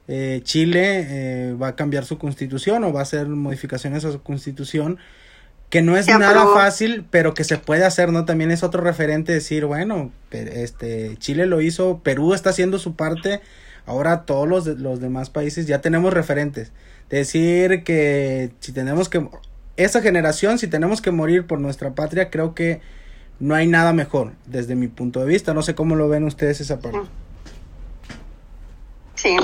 eh, 0.06 0.40
Chile 0.44 1.06
eh, 1.08 1.54
va 1.54 1.68
a 1.68 1.76
cambiar 1.76 2.04
su 2.04 2.18
constitución 2.18 2.84
o 2.84 2.92
va 2.92 3.00
a 3.00 3.02
hacer 3.02 3.26
modificaciones 3.26 4.04
a 4.04 4.12
su 4.12 4.22
constitución 4.22 4.98
que 5.72 5.80
no 5.80 5.96
es 5.96 6.06
nada 6.06 6.48
fácil, 6.52 7.06
pero 7.10 7.32
que 7.32 7.44
se 7.44 7.56
puede 7.56 7.86
hacer, 7.86 8.12
¿no? 8.12 8.26
También 8.26 8.50
es 8.50 8.62
otro 8.62 8.82
referente 8.82 9.32
decir, 9.32 9.64
bueno, 9.64 10.12
este 10.30 11.16
Chile 11.16 11.46
lo 11.46 11.62
hizo, 11.62 12.02
Perú 12.02 12.34
está 12.34 12.50
haciendo 12.50 12.78
su 12.78 12.94
parte, 12.94 13.40
ahora 13.86 14.26
todos 14.26 14.46
los, 14.46 14.66
los 14.66 15.00
demás 15.00 15.30
países 15.30 15.66
ya 15.66 15.80
tenemos 15.80 16.12
referentes. 16.12 16.72
Decir 17.08 17.84
que 17.84 18.50
si 18.60 18.72
tenemos 18.72 19.08
que 19.08 19.26
esa 19.78 20.02
generación, 20.02 20.58
si 20.58 20.66
tenemos 20.66 21.00
que 21.00 21.10
morir 21.10 21.46
por 21.46 21.58
nuestra 21.58 21.94
patria, 21.94 22.28
creo 22.28 22.54
que 22.54 22.82
no 23.40 23.54
hay 23.54 23.66
nada 23.66 23.94
mejor 23.94 24.32
desde 24.44 24.74
mi 24.74 24.88
punto 24.88 25.20
de 25.20 25.26
vista. 25.26 25.54
No 25.54 25.62
sé 25.62 25.74
cómo 25.74 25.96
lo 25.96 26.06
ven 26.06 26.24
ustedes 26.24 26.60
esa 26.60 26.80
parte. 26.80 27.00
Sí, 29.14 29.38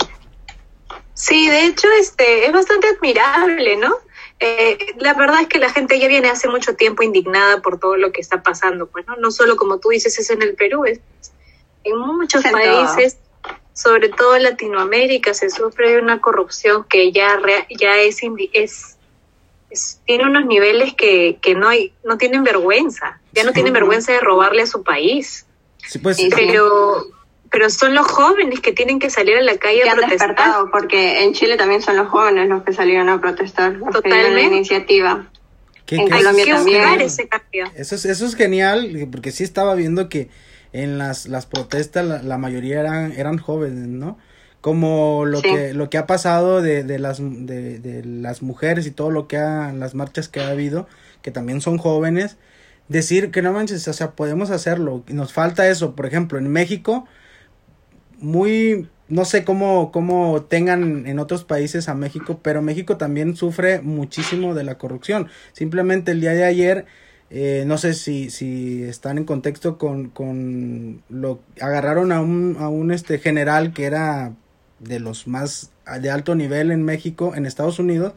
Sí, 1.18 1.48
de 1.48 1.66
hecho, 1.66 1.88
este, 2.00 2.46
es 2.46 2.52
bastante 2.52 2.86
admirable, 2.86 3.76
¿no? 3.78 3.92
Eh, 4.40 4.78
la 4.98 5.14
verdad 5.14 5.42
es 5.42 5.48
que 5.48 5.58
la 5.58 5.70
gente 5.70 5.98
ya 5.98 6.06
viene 6.06 6.28
hace 6.28 6.48
mucho 6.48 6.76
tiempo 6.76 7.02
indignada 7.02 7.60
por 7.60 7.80
todo 7.80 7.96
lo 7.96 8.12
que 8.12 8.20
está 8.20 8.42
pasando, 8.42 8.86
pues, 8.86 9.06
¿no? 9.06 9.16
No 9.16 9.30
solo 9.30 9.56
como 9.56 9.78
tú 9.78 9.88
dices 9.88 10.18
es 10.18 10.30
en 10.30 10.42
el 10.42 10.54
Perú, 10.54 10.84
es 10.84 11.00
en 11.84 11.98
muchos 11.98 12.44
países, 12.44 13.18
sobre 13.72 14.08
todo 14.08 14.36
en 14.36 14.44
Latinoamérica, 14.44 15.34
se 15.34 15.50
sufre 15.50 16.00
una 16.00 16.20
corrupción 16.20 16.84
que 16.84 17.10
ya, 17.10 17.40
ya 17.76 17.96
es, 17.98 18.20
es, 18.52 18.96
tiene 20.04 20.24
unos 20.24 20.46
niveles 20.46 20.94
que, 20.94 21.38
que 21.42 21.54
no 21.54 21.68
hay, 21.68 21.92
no 22.04 22.16
tienen 22.16 22.44
vergüenza, 22.44 23.20
ya 23.32 23.42
no 23.44 23.52
tienen 23.52 23.72
vergüenza 23.72 24.12
de 24.12 24.20
robarle 24.20 24.62
a 24.62 24.66
su 24.66 24.82
país. 24.84 25.46
Sí, 25.84 25.98
pues, 25.98 26.20
pero 26.34 27.06
pero 27.50 27.70
son 27.70 27.94
los 27.94 28.06
jóvenes 28.06 28.60
que 28.60 28.72
tienen 28.72 28.98
que 28.98 29.10
salir 29.10 29.36
a 29.36 29.42
la 29.42 29.56
calle 29.56 29.88
a 29.88 29.92
protestar. 29.94 30.28
despertado, 30.28 30.70
porque 30.70 31.24
en 31.24 31.32
Chile 31.32 31.56
también 31.56 31.82
son 31.82 31.96
los 31.96 32.08
jóvenes 32.08 32.48
los 32.48 32.62
que 32.62 32.72
salieron 32.72 33.08
a 33.08 33.20
protestar. 33.20 33.78
Totalmente. 33.78 34.32
La 34.32 34.42
iniciativa. 34.42 35.26
en 35.88 36.08
Colombia 36.08 36.56
también. 36.56 37.00
Ese 37.00 37.28
cambio. 37.28 37.66
Eso 37.76 37.94
es, 37.94 38.04
eso 38.04 38.26
es 38.26 38.34
genial, 38.34 39.08
porque 39.10 39.30
sí 39.30 39.44
estaba 39.44 39.74
viendo 39.74 40.08
que 40.08 40.28
en 40.72 40.98
las, 40.98 41.26
las 41.26 41.46
protestas 41.46 42.04
la, 42.04 42.22
la 42.22 42.38
mayoría 42.38 42.80
eran, 42.80 43.12
eran 43.12 43.38
jóvenes, 43.38 43.88
¿no? 43.88 44.18
Como 44.60 45.24
lo 45.24 45.40
que 45.40 45.72
lo 45.72 45.88
que 45.88 45.98
ha 45.98 46.06
pasado 46.06 46.60
de, 46.60 46.82
de 46.82 46.98
las 46.98 47.18
de, 47.20 47.78
de 47.78 48.04
las 48.04 48.42
mujeres 48.42 48.86
y 48.86 48.90
todo 48.90 49.10
lo 49.10 49.28
que 49.28 49.36
ha 49.36 49.72
las 49.72 49.94
marchas 49.94 50.28
que 50.28 50.40
ha 50.40 50.48
habido, 50.48 50.88
que 51.22 51.30
también 51.30 51.60
son 51.60 51.78
jóvenes, 51.78 52.36
decir 52.88 53.30
que 53.30 53.40
no 53.40 53.52
manches, 53.52 53.86
o 53.86 53.92
sea, 53.92 54.10
podemos 54.10 54.50
hacerlo. 54.50 55.04
Nos 55.06 55.32
falta 55.32 55.68
eso, 55.68 55.94
por 55.94 56.06
ejemplo, 56.06 56.38
en 56.38 56.48
México 56.48 57.06
muy, 58.18 58.88
no 59.08 59.24
sé 59.24 59.44
cómo, 59.44 59.90
cómo 59.92 60.42
tengan 60.42 61.06
en 61.06 61.18
otros 61.18 61.44
países 61.44 61.88
a 61.88 61.94
México, 61.94 62.40
pero 62.42 62.62
México 62.62 62.96
también 62.96 63.36
sufre 63.36 63.80
muchísimo 63.80 64.54
de 64.54 64.64
la 64.64 64.78
corrupción. 64.78 65.28
Simplemente 65.52 66.12
el 66.12 66.20
día 66.20 66.32
de 66.32 66.44
ayer, 66.44 66.86
eh, 67.30 67.64
no 67.66 67.78
sé 67.78 67.94
si, 67.94 68.30
si 68.30 68.82
están 68.84 69.18
en 69.18 69.24
contexto 69.24 69.78
con, 69.78 70.08
con 70.08 71.02
lo, 71.08 71.40
agarraron 71.60 72.12
a 72.12 72.20
un, 72.20 72.56
a 72.58 72.68
un 72.68 72.90
este 72.90 73.18
general 73.18 73.72
que 73.72 73.84
era 73.84 74.32
de 74.78 75.00
los 75.00 75.26
más 75.26 75.70
de 76.00 76.10
alto 76.10 76.34
nivel 76.34 76.70
en 76.70 76.82
México, 76.82 77.32
en 77.34 77.46
Estados 77.46 77.78
Unidos, 77.78 78.12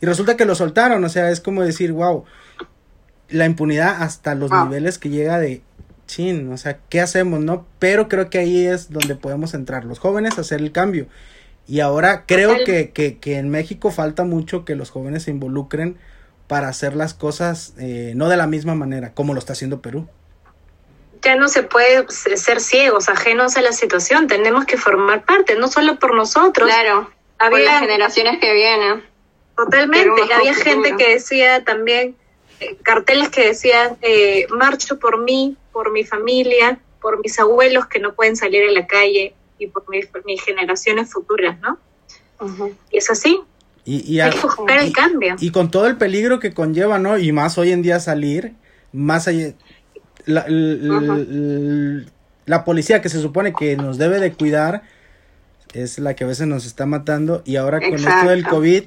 y 0.00 0.06
resulta 0.06 0.36
que 0.36 0.44
lo 0.44 0.54
soltaron, 0.54 1.02
o 1.04 1.08
sea, 1.08 1.30
es 1.30 1.40
como 1.40 1.62
decir, 1.62 1.92
wow, 1.92 2.24
la 3.28 3.46
impunidad 3.46 4.02
hasta 4.02 4.34
los 4.34 4.50
niveles 4.50 4.98
que 4.98 5.08
llega 5.08 5.38
de 5.38 5.62
chin, 6.06 6.52
o 6.52 6.56
sea, 6.56 6.78
¿qué 6.88 7.00
hacemos, 7.00 7.40
no? 7.40 7.66
Pero 7.78 8.08
creo 8.08 8.30
que 8.30 8.38
ahí 8.38 8.66
es 8.66 8.90
donde 8.90 9.14
podemos 9.14 9.54
entrar 9.54 9.84
los 9.84 9.98
jóvenes 9.98 10.38
a 10.38 10.42
hacer 10.42 10.60
el 10.60 10.72
cambio. 10.72 11.06
Y 11.68 11.80
ahora 11.80 12.24
creo 12.26 12.64
que, 12.64 12.90
que, 12.90 13.18
que 13.18 13.38
en 13.38 13.50
México 13.50 13.90
falta 13.90 14.24
mucho 14.24 14.64
que 14.64 14.76
los 14.76 14.90
jóvenes 14.90 15.24
se 15.24 15.32
involucren 15.32 15.98
para 16.46 16.68
hacer 16.68 16.94
las 16.94 17.14
cosas 17.14 17.74
eh, 17.78 18.12
no 18.14 18.28
de 18.28 18.36
la 18.36 18.46
misma 18.46 18.74
manera 18.74 19.12
como 19.12 19.34
lo 19.34 19.38
está 19.38 19.52
haciendo 19.52 19.80
Perú. 19.80 20.08
Ya 21.22 21.34
no 21.34 21.48
se 21.48 21.62
puede 21.62 22.06
ser 22.08 22.60
ciegos, 22.60 23.08
ajenos 23.08 23.56
a 23.56 23.62
la 23.62 23.72
situación, 23.72 24.28
tenemos 24.28 24.64
que 24.64 24.76
formar 24.76 25.24
parte, 25.24 25.56
no 25.56 25.66
solo 25.66 25.98
por 25.98 26.14
nosotros. 26.14 26.68
Claro, 26.68 27.10
había 27.38 27.64
las 27.64 27.80
generaciones 27.80 28.38
que 28.38 28.52
vienen. 28.52 29.02
Totalmente, 29.56 30.22
había 30.34 30.54
gente 30.54 30.94
que 30.96 31.14
decía 31.14 31.64
también, 31.64 32.14
carteles 32.82 33.28
que 33.28 33.46
decían, 33.46 33.96
eh, 34.02 34.46
marcho 34.50 34.98
por 34.98 35.22
mí, 35.22 35.56
por 35.72 35.92
mi 35.92 36.04
familia, 36.04 36.80
por 37.00 37.20
mis 37.20 37.38
abuelos 37.38 37.86
que 37.86 37.98
no 37.98 38.14
pueden 38.14 38.36
salir 38.36 38.68
a 38.68 38.72
la 38.72 38.86
calle 38.86 39.34
y 39.58 39.66
por, 39.68 39.84
mis 40.24 40.42
generaciones 40.42 41.12
futuras, 41.12 41.58
¿no? 41.60 41.78
Y 42.90 42.98
es 42.98 43.10
así. 43.10 43.40
Y, 43.84 44.18
Hay 44.20 44.32
que 44.32 44.40
buscar 44.40 44.78
el 44.78 44.92
cambio. 44.92 45.36
Y 45.38 45.50
con 45.50 45.70
todo 45.70 45.86
el 45.86 45.96
peligro 45.96 46.40
que 46.40 46.52
conlleva, 46.52 46.98
¿no? 46.98 47.18
Y 47.18 47.30
más 47.32 47.56
hoy 47.56 47.70
en 47.70 47.82
día 47.82 48.00
salir, 48.00 48.54
más 48.92 49.28
allá, 49.28 49.54
la, 50.24 50.44
la 52.46 52.64
policía 52.64 53.00
que 53.00 53.08
se 53.08 53.20
supone 53.20 53.52
que 53.52 53.76
nos 53.76 53.98
debe 53.98 54.18
de 54.18 54.32
cuidar 54.32 54.82
es 55.72 55.98
la 55.98 56.14
que 56.14 56.24
a 56.24 56.26
veces 56.26 56.46
nos 56.46 56.66
está 56.66 56.86
matando 56.86 57.42
y 57.44 57.56
ahora 57.56 57.80
con 57.80 57.94
esto 57.94 58.28
del 58.28 58.46
COVID 58.46 58.84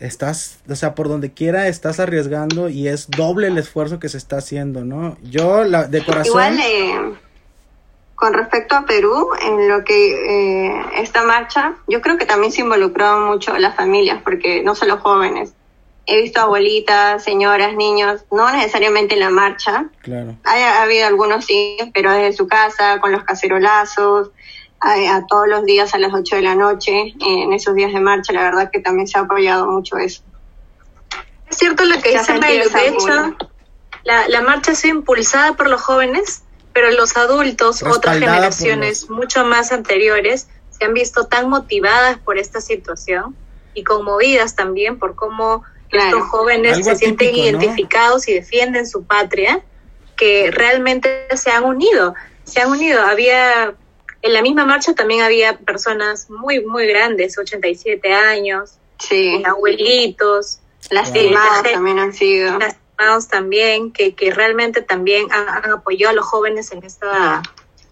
estás, 0.00 0.58
o 0.68 0.74
sea, 0.74 0.94
por 0.94 1.08
donde 1.08 1.32
quiera 1.32 1.68
estás 1.68 2.00
arriesgando 2.00 2.68
y 2.68 2.88
es 2.88 3.08
doble 3.08 3.48
el 3.48 3.58
esfuerzo 3.58 3.98
que 3.98 4.08
se 4.08 4.18
está 4.18 4.38
haciendo, 4.38 4.84
¿no? 4.84 5.16
Yo, 5.22 5.64
la, 5.64 5.84
de 5.84 6.04
corazón... 6.04 6.26
Igual, 6.26 6.60
eh, 6.60 7.14
con 8.18 8.34
respecto 8.34 8.74
a 8.74 8.84
Perú, 8.84 9.28
en 9.40 9.68
lo 9.68 9.84
que 9.84 10.66
eh, 10.68 10.82
esta 10.96 11.22
marcha, 11.22 11.76
yo 11.86 12.00
creo 12.00 12.18
que 12.18 12.26
también 12.26 12.50
se 12.50 12.62
involucró 12.62 13.20
mucho 13.20 13.56
las 13.58 13.76
familias, 13.76 14.20
porque 14.24 14.60
no 14.64 14.74
solo 14.74 14.98
jóvenes. 14.98 15.52
He 16.04 16.22
visto 16.22 16.40
abuelitas, 16.40 17.22
señoras, 17.22 17.76
niños, 17.76 18.24
no 18.32 18.50
necesariamente 18.50 19.14
en 19.14 19.20
la 19.20 19.30
marcha. 19.30 19.86
Claro. 20.02 20.34
Ha, 20.42 20.82
habido 20.82 21.06
algunos 21.06 21.44
sí, 21.44 21.76
pero 21.94 22.12
desde 22.12 22.32
su 22.32 22.48
casa, 22.48 22.98
con 23.00 23.12
los 23.12 23.22
cacerolazos, 23.22 24.30
a, 24.80 25.26
todos 25.26 25.48
los 25.48 25.64
días 25.64 25.94
a 25.94 25.98
las 25.98 26.12
8 26.12 26.36
de 26.36 26.42
la 26.42 26.54
noche, 26.54 27.14
en 27.20 27.52
esos 27.52 27.74
días 27.74 27.92
de 27.92 28.00
marcha, 28.00 28.32
la 28.32 28.42
verdad 28.42 28.70
que 28.72 28.80
también 28.80 29.06
se 29.08 29.18
ha 29.18 29.22
apoyado 29.22 29.66
mucho 29.66 29.96
eso. 29.96 30.22
Es 31.50 31.56
cierto 31.56 31.84
lo 31.84 32.00
que 32.00 32.10
dice 32.10 32.34
Melo, 32.38 32.68
de 32.68 32.88
hecho, 32.88 33.36
la, 34.04 34.28
la 34.28 34.42
marcha 34.42 34.72
ha 34.72 34.74
sido 34.74 34.96
impulsada 34.96 35.54
por 35.54 35.68
los 35.68 35.80
jóvenes, 35.80 36.42
pero 36.72 36.90
los 36.90 37.16
adultos, 37.16 37.82
otras 37.82 38.18
generaciones 38.18 39.10
mucho 39.10 39.44
más 39.44 39.72
anteriores, 39.72 40.48
se 40.70 40.84
han 40.84 40.94
visto 40.94 41.26
tan 41.26 41.48
motivadas 41.48 42.18
por 42.18 42.38
esta 42.38 42.60
situación 42.60 43.34
y 43.74 43.82
conmovidas 43.82 44.54
también 44.54 44.98
por 44.98 45.16
cómo 45.16 45.64
estos 45.90 46.22
jóvenes 46.28 46.84
se 46.84 46.96
sienten 46.96 47.34
identificados 47.34 48.28
y 48.28 48.34
defienden 48.34 48.86
su 48.86 49.04
patria, 49.04 49.60
que 50.16 50.50
realmente 50.50 51.26
se 51.36 51.50
han 51.50 51.64
unido, 51.64 52.14
se 52.44 52.60
han 52.60 52.70
unido. 52.70 53.02
Había 53.02 53.74
en 54.22 54.32
la 54.32 54.42
misma 54.42 54.64
marcha 54.64 54.94
también 54.94 55.22
había 55.22 55.56
personas 55.58 56.28
muy, 56.30 56.64
muy 56.64 56.86
grandes, 56.86 57.38
87 57.38 58.12
años, 58.12 58.72
sí. 58.98 59.42
abuelitos. 59.44 60.60
Lastimados 60.90 61.62
también 61.72 61.98
han 61.98 62.12
sido. 62.12 62.58
Lastimados 62.58 63.28
también, 63.28 63.92
que, 63.92 64.14
que 64.14 64.32
realmente 64.32 64.82
también 64.82 65.28
han, 65.30 65.70
apoyado 65.70 66.10
a 66.10 66.14
los 66.14 66.26
jóvenes 66.26 66.72
en 66.72 66.82
esta, 66.84 67.42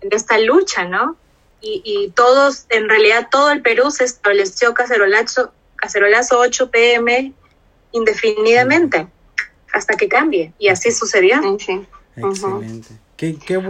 en 0.00 0.08
esta 0.12 0.38
lucha, 0.38 0.84
¿no? 0.84 1.16
Y, 1.60 1.82
y 1.84 2.10
todos, 2.10 2.66
en 2.70 2.88
realidad 2.88 3.28
todo 3.30 3.50
el 3.50 3.62
Perú 3.62 3.90
se 3.90 4.04
estableció 4.04 4.74
cacerolazo, 4.74 5.52
cacerolazo 5.76 6.38
8 6.38 6.70
pm 6.70 7.32
indefinidamente 7.92 9.06
hasta 9.72 9.96
que 9.96 10.08
cambie. 10.08 10.52
Y 10.58 10.68
así 10.68 10.90
sucedió. 10.90 11.40
Sí. 11.58 11.86
Excelente. 12.16 12.88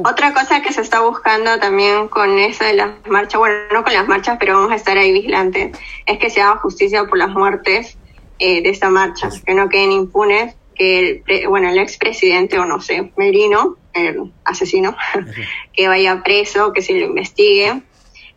Otra 0.05 0.33
cosa 0.35 0.61
que 0.61 0.73
se 0.73 0.81
está 0.81 1.01
buscando 1.01 1.59
también 1.61 2.09
con 2.09 2.39
eso 2.39 2.65
de 2.65 2.75
las 2.75 2.91
marchas, 3.07 3.39
bueno, 3.39 3.55
no 3.73 3.85
con 3.85 3.93
las 3.93 4.09
marchas, 4.09 4.37
pero 4.41 4.55
vamos 4.55 4.73
a 4.73 4.75
estar 4.75 4.99
ahí 4.99 5.13
vigilantes, 5.13 5.79
es 6.05 6.19
que 6.19 6.31
se 6.31 6.41
haga 6.43 6.59
justicia 6.59 7.05
por 7.07 7.17
las 7.17 7.31
muertes 7.31 7.97
eh, 8.41 8.63
de 8.63 8.71
esta 8.71 8.91
marcha, 8.91 9.31
que 9.45 9.55
no 9.55 9.69
queden 9.69 9.93
impunes, 9.93 10.57
que 10.75 11.23
el, 11.27 11.49
bueno, 11.49 11.71
el 11.71 11.79
expresidente, 11.79 12.59
o 12.59 12.65
no 12.65 12.81
sé, 12.81 13.13
Merino, 13.17 13.77
el 13.93 14.33
asesino, 14.45 14.97
que 15.73 15.87
vaya 15.87 16.23
preso, 16.25 16.73
que 16.73 16.83
se 16.83 16.95
lo 16.95 17.07
investigue, 17.07 17.83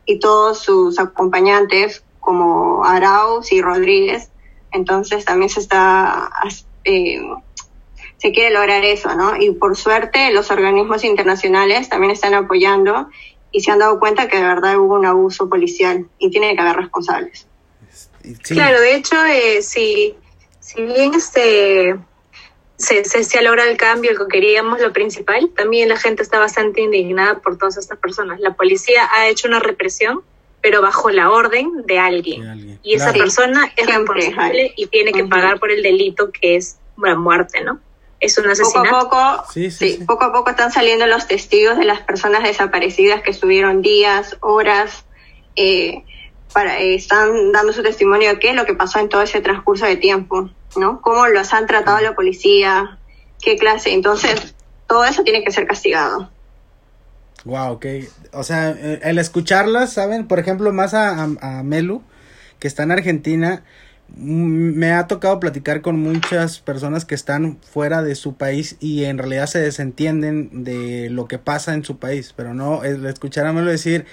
y 0.06 0.20
todos 0.20 0.60
sus 0.60 1.00
acompañantes, 1.00 2.04
como 2.20 2.86
Arauz 2.86 3.51
y 3.51 3.62
Rodríguez, 3.62 4.30
entonces 4.72 5.25
también 5.25 5.50
se 5.50 5.60
está... 5.60 6.30
Eh, 6.84 7.20
se 8.20 8.34
quiere 8.34 8.54
lograr 8.54 8.84
eso, 8.84 9.16
¿no? 9.16 9.36
Y 9.42 9.52
por 9.52 9.78
suerte 9.78 10.32
los 10.32 10.52
organismos 10.52 11.04
internacionales 11.04 11.88
también 11.88 12.12
están 12.12 12.34
apoyando 12.34 13.10
y 13.52 13.62
se 13.62 13.72
han 13.72 13.80
dado 13.80 13.98
cuenta 14.00 14.28
que 14.28 14.38
de 14.38 14.44
verdad 14.44 14.78
hubo 14.78 14.96
un 14.96 15.06
abuso 15.06 15.50
policial 15.50 16.06
y 16.20 16.30
tiene 16.30 16.54
que 16.54 16.62
haber 16.62 16.76
responsables. 16.76 17.48
Claro, 18.44 18.82
de 18.82 18.96
hecho, 18.96 19.16
eh, 19.26 19.62
si, 19.62 20.16
si 20.60 20.84
bien 20.84 21.14
este 21.16 21.98
se, 22.76 23.04
se, 23.04 23.40
ha 23.40 23.42
logrado 23.42 23.70
el 23.70 23.78
cambio, 23.78 24.12
que 24.18 24.28
queríamos, 24.30 24.82
lo 24.82 24.94
principal, 24.94 25.50
también 25.56 25.90
la 25.90 25.98
gente 25.98 26.22
está 26.22 26.40
bastante 26.40 26.82
indignada 26.82 27.40
por 27.40 27.58
todas 27.58 27.78
estas 27.78 27.98
personas. 28.00 28.39
La 28.39 28.54
policía 28.54 29.10
ha 29.13 29.28
hecho 29.28 29.48
una 29.48 29.60
represión, 29.60 30.22
pero 30.62 30.82
bajo 30.82 31.10
la 31.10 31.30
orden 31.30 31.86
de 31.86 32.00
alguien. 32.00 32.80
Y 32.84 32.96
esa 32.96 33.13
persona 33.13 33.72
es 33.76 33.88
responsable 33.88 34.74
y 34.76 34.88
tiene 34.88 35.13
que 35.13 35.24
pagar 35.24 35.60
por 35.60 35.72
el 35.72 35.82
delito 35.84 36.32
que 36.32 36.58
es 36.58 36.78
la 36.98 37.15
muerte, 37.15 37.62
¿no? 37.63 37.80
Es 38.19 38.38
un 38.38 38.49
asesinato. 38.49 38.99
Poco 38.99 39.15
a 39.15 39.43
poco, 39.43 39.53
sí, 39.53 40.03
poco 40.05 40.23
a 40.25 40.34
poco 40.34 40.49
están 40.49 40.71
saliendo 40.71 41.08
los 41.08 41.27
testigos 41.27 41.77
de 41.77 41.86
las 41.86 42.01
personas 42.01 42.43
desaparecidas 42.43 43.21
que 43.21 43.32
estuvieron 43.32 43.82
días, 43.82 44.38
horas, 44.41 45.05
eh, 45.55 46.03
para, 46.53 46.79
eh, 46.79 46.95
están 46.95 47.51
dando 47.51 47.73
su 47.73 47.84
testimonio 47.84 48.29
de 48.29 48.39
qué 48.39 48.49
es 48.49 48.55
lo 48.55 48.65
que 48.65 48.73
pasó 48.73 48.99
en 48.99 49.10
todo 49.10 49.21
ese 49.21 49.41
transcurso 49.41 49.86
de 49.86 49.97
tiempo, 49.97 50.49
¿no? 50.75 51.01
Cómo 51.01 51.27
los 51.27 51.53
han 51.53 51.67
tratado 51.67 51.99
la 52.01 52.15
policía, 52.15 52.97
qué 53.41 53.55
clase. 53.55 53.93
Entonces, 53.93 54.55
todo 54.88 55.05
eso 55.05 55.23
tiene 55.23 55.43
que 55.43 55.51
ser 55.51 55.67
castigado. 55.67 56.29
Wow, 57.45 57.73
ok. 57.73 57.86
O 58.34 58.43
sea, 58.43 58.71
eh, 58.71 58.99
el 59.03 59.17
escucharlas, 59.19 59.93
¿saben? 59.93 60.27
Por 60.27 60.39
ejemplo, 60.39 60.73
más 60.73 60.93
a, 60.93 61.23
a 61.23 61.63
Melu, 61.63 62.03
que 62.60 62.67
está 62.67 62.84
en 62.84 62.91
Argentina, 62.91 63.63
me 64.17 64.91
ha 64.91 65.08
tocado 65.08 65.39
platicar 65.39 65.82
con 65.82 66.00
muchas 66.00 66.60
personas 66.60 67.06
que 67.06 67.15
están 67.15 67.58
fuera 67.62 68.02
de 68.04 68.15
su 68.15 68.36
país 68.36 68.76
y 68.80 69.06
en 69.06 69.17
realidad 69.17 69.48
se 69.48 69.60
desentienden 69.60 70.63
de 70.63 71.10
lo 71.10 71.28
que 71.28 71.38
pasa 71.38 71.74
en 71.74 71.84
su 71.84 71.98
país, 71.98 72.34
pero 72.36 72.54
no, 72.54 72.84
escuchar 72.84 73.45
a 73.45 73.54
Melo 73.54 73.69
decir, 73.69 74.06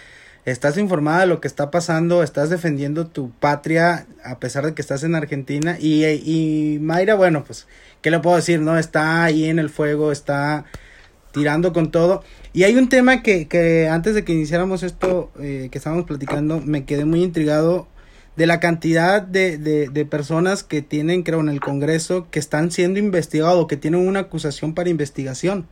estás 0.44 0.78
informada 0.78 1.20
de 1.20 1.26
lo 1.26 1.40
que 1.40 1.48
está 1.48 1.70
pasando, 1.70 2.22
estás 2.22 2.50
defendiendo 2.50 3.06
tu 3.06 3.30
patria 3.30 4.06
a 4.24 4.38
pesar 4.38 4.64
de 4.64 4.74
que 4.74 4.82
estás 4.82 5.02
en 5.02 5.14
Argentina 5.14 5.76
y, 5.80 6.04
y 6.04 6.78
Mayra, 6.80 7.14
bueno, 7.14 7.44
pues, 7.44 7.66
¿qué 8.00 8.10
le 8.10 8.20
puedo 8.20 8.36
decir? 8.36 8.60
No, 8.60 8.78
está 8.78 9.24
ahí 9.24 9.46
en 9.46 9.58
el 9.58 9.70
fuego, 9.70 10.12
está 10.12 10.64
tirando 11.32 11.72
con 11.72 11.90
todo. 11.90 12.22
Y 12.52 12.64
hay 12.64 12.76
un 12.76 12.88
tema 12.88 13.22
que, 13.22 13.48
que 13.48 13.88
antes 13.88 14.14
de 14.14 14.24
que 14.24 14.32
iniciáramos 14.32 14.82
esto 14.82 15.30
eh, 15.38 15.68
que 15.70 15.78
estábamos 15.78 16.06
platicando, 16.06 16.60
me 16.60 16.84
quedé 16.84 17.04
muy 17.04 17.22
intrigado 17.22 17.88
de 18.36 18.46
la 18.46 18.60
cantidad 18.60 19.22
de, 19.22 19.56
de, 19.56 20.04
personas 20.04 20.62
que 20.62 20.82
tienen, 20.82 21.22
creo, 21.22 21.40
en 21.40 21.48
el 21.48 21.60
Congreso 21.60 22.28
que 22.30 22.38
están 22.38 22.70
siendo 22.70 22.98
investigados, 22.98 23.66
que 23.66 23.78
tienen 23.78 24.06
una 24.06 24.20
acusación 24.20 24.74
para 24.74 24.90
investigación. 24.90 25.66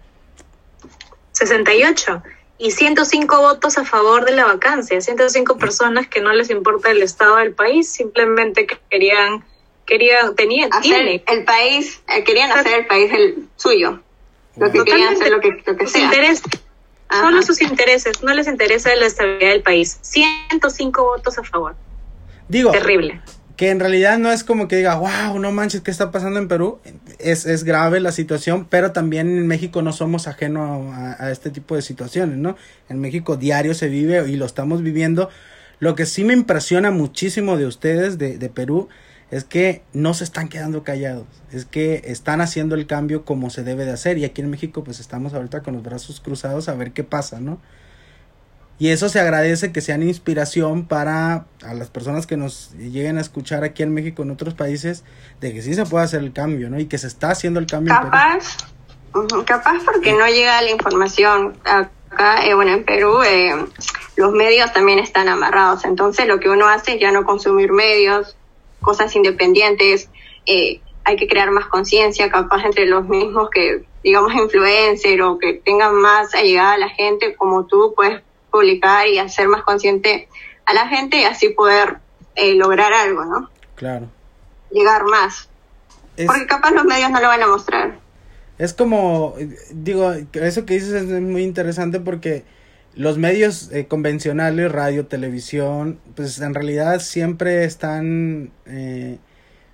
68 1.33 2.22
y 2.57 2.70
105 2.70 3.40
votos 3.40 3.77
a 3.77 3.85
favor 3.85 4.24
de 4.24 4.33
la 4.33 4.46
vacancia, 4.46 5.00
105 5.00 5.59
personas 5.59 6.07
que 6.07 6.20
no 6.20 6.33
les 6.33 6.48
importa 6.50 6.90
el 6.90 7.03
estado 7.03 7.37
del 7.37 7.53
país, 7.53 7.90
simplemente 7.90 8.66
querían, 8.90 9.44
querían, 9.85 10.35
tenían, 10.35 10.72
hacer 10.72 11.22
el 11.27 11.44
país, 11.44 12.00
eh, 12.09 12.24
querían 12.24 12.50
hacer 12.53 12.81
el 12.81 12.87
país 12.87 13.12
el 13.12 13.48
suyo, 13.57 14.00
lo 14.57 14.70
que 14.70 14.85
querían 14.85 15.14
hacer 15.14 15.33
lo 15.33 15.40
que, 15.40 15.62
lo 15.66 15.77
que 15.77 15.87
sea. 15.87 16.11
solo 17.11 17.42
sus 17.42 17.61
intereses, 17.61 18.22
no 18.22 18.33
les 18.33 18.46
interesa 18.46 18.94
la 18.94 19.07
estabilidad 19.07 19.50
del 19.50 19.62
país, 19.62 19.98
105 20.00 21.03
votos 21.03 21.37
a 21.38 21.42
favor. 21.42 21.74
Digo, 22.48 22.70
terrible. 22.72 23.20
Que 23.57 23.70
en 23.70 23.78
realidad 23.78 24.18
no 24.18 24.33
es 24.33 24.42
como 24.42 24.66
que 24.66 24.76
diga, 24.76 24.96
wow, 24.96 25.38
no 25.38 25.52
manches, 25.52 25.80
¿qué 25.80 25.90
está 25.92 26.11
pasando 26.11 26.40
en 26.40 26.48
Perú? 26.48 26.80
Es, 27.20 27.46
es 27.46 27.62
grave 27.62 28.00
la 28.00 28.11
situación, 28.11 28.66
pero 28.68 28.90
también 28.90 29.28
en 29.28 29.46
México 29.46 29.80
no 29.80 29.92
somos 29.92 30.26
ajeno 30.26 30.92
a, 30.92 31.30
este 31.30 31.50
tipo 31.50 31.76
de 31.76 31.83
situaciones, 31.83 32.37
¿no? 32.37 32.57
En 32.88 32.98
México 33.00 33.37
diario 33.37 33.74
se 33.74 33.88
vive 33.88 34.28
y 34.28 34.37
lo 34.37 34.44
estamos 34.44 34.83
viviendo. 34.83 35.30
Lo 35.78 35.94
que 35.94 36.04
sí 36.04 36.24
me 36.24 36.33
impresiona 36.33 36.90
muchísimo 36.90 37.57
de 37.57 37.66
ustedes, 37.66 38.18
de, 38.18 38.38
de 38.38 38.48
Perú, 38.48 38.88
es 39.30 39.44
que 39.44 39.83
no 39.92 40.14
se 40.14 40.24
están 40.24 40.48
quedando 40.48 40.85
callados, 40.85 41.26
es 41.50 41.64
que 41.64 42.02
están 42.04 42.40
haciendo 42.40 42.74
el 42.74 42.87
cambio 42.87 43.24
como 43.24 43.50
se 43.50 43.64
debe 43.64 43.85
de 43.85 43.92
hacer 43.92 44.18
y 44.18 44.24
aquí 44.24 44.42
en 44.42 44.50
México 44.50 44.85
pues 44.85 45.00
estamos 45.00 45.35
ahorita 45.35 45.62
con 45.62 45.74
los 45.74 45.83
brazos 45.83 46.20
cruzados 46.20 46.68
a 46.68 46.74
ver 46.74 46.92
qué 46.92 47.04
pasa, 47.04 47.40
¿no? 47.40 47.61
Y 48.78 48.88
eso 48.88 49.08
se 49.08 49.20
agradece 49.20 49.72
que 49.72 49.80
sean 49.80 50.02
inspiración 50.02 50.87
para 50.87 51.46
a 51.64 51.74
las 51.74 51.90
personas 51.90 52.26
que 52.26 52.37
nos 52.37 52.72
lleguen 52.72 53.18
a 53.18 53.20
escuchar 53.20 53.62
aquí 53.62 53.82
en 53.82 53.94
México, 53.94 54.22
en 54.22 54.32
otros 54.32 54.54
países, 54.54 55.04
de 55.40 55.54
que 55.54 55.62
sí 55.62 55.74
se 55.74 55.87
puede 55.87 56.04
hacer 56.04 56.20
el 56.20 56.32
cambio, 56.32 56.70
¿no? 56.70 56.80
Y 56.80 56.87
que 56.87 56.98
se 56.98 57.06
está 57.06 57.30
haciendo 57.30 57.60
el 57.60 57.66
cambio. 57.66 57.94
Capaz, 57.94 58.56
capaz 59.46 59.78
porque 59.84 60.12
no 60.12 60.26
llega 60.26 60.60
la 60.60 60.70
información. 60.70 61.56
Acá, 61.64 62.44
eh, 62.46 62.54
bueno, 62.54 62.72
en 62.72 62.84
Perú 62.84 63.22
eh, 63.22 63.54
los 64.16 64.32
medios 64.32 64.72
también 64.72 64.98
están 64.98 65.28
amarrados, 65.28 65.84
entonces 65.84 66.26
lo 66.26 66.40
que 66.40 66.48
uno 66.48 66.68
hace 66.68 66.94
es 66.94 67.00
ya 67.00 67.12
no 67.12 67.24
consumir 67.24 67.72
medios, 67.72 68.37
cosas 68.80 69.14
independientes, 69.14 70.10
eh, 70.46 70.80
hay 71.04 71.16
que 71.16 71.28
crear 71.28 71.50
más 71.50 71.66
conciencia, 71.66 72.30
capaz 72.30 72.64
entre 72.64 72.87
los 72.87 73.08
mismos 73.08 73.50
que, 73.50 73.84
digamos, 74.02 74.32
influencer 74.34 75.22
o 75.22 75.38
que 75.38 75.54
tengan 75.54 75.94
más 75.94 76.32
llegada 76.34 76.72
a 76.72 76.78
la 76.78 76.88
gente, 76.88 77.37
como 77.37 77.66
tú, 77.66 77.92
pues 77.94 78.20
publicar 78.54 79.08
y 79.08 79.18
hacer 79.18 79.48
más 79.48 79.64
consciente 79.64 80.28
a 80.64 80.74
la 80.74 80.86
gente 80.86 81.20
y 81.20 81.24
así 81.24 81.48
poder 81.48 81.98
eh, 82.36 82.54
lograr 82.54 82.92
algo, 82.92 83.24
¿no? 83.24 83.50
Claro. 83.74 84.08
Llegar 84.70 85.02
más. 85.04 85.48
Porque 86.24 86.46
capaz 86.46 86.70
los 86.70 86.84
medios 86.84 87.10
no 87.10 87.20
lo 87.20 87.26
van 87.26 87.42
a 87.42 87.48
mostrar. 87.48 87.98
Es 88.56 88.72
como, 88.72 89.34
digo, 89.72 90.12
eso 90.34 90.64
que 90.64 90.74
dices 90.74 90.92
es 90.92 91.20
muy 91.20 91.42
interesante 91.42 91.98
porque 91.98 92.44
los 92.94 93.18
medios 93.18 93.72
eh, 93.72 93.88
convencionales, 93.88 94.70
radio, 94.70 95.06
televisión, 95.06 95.98
pues 96.14 96.38
en 96.38 96.54
realidad 96.54 97.00
siempre 97.00 97.64
están... 97.64 98.52
Eh, 98.66 99.18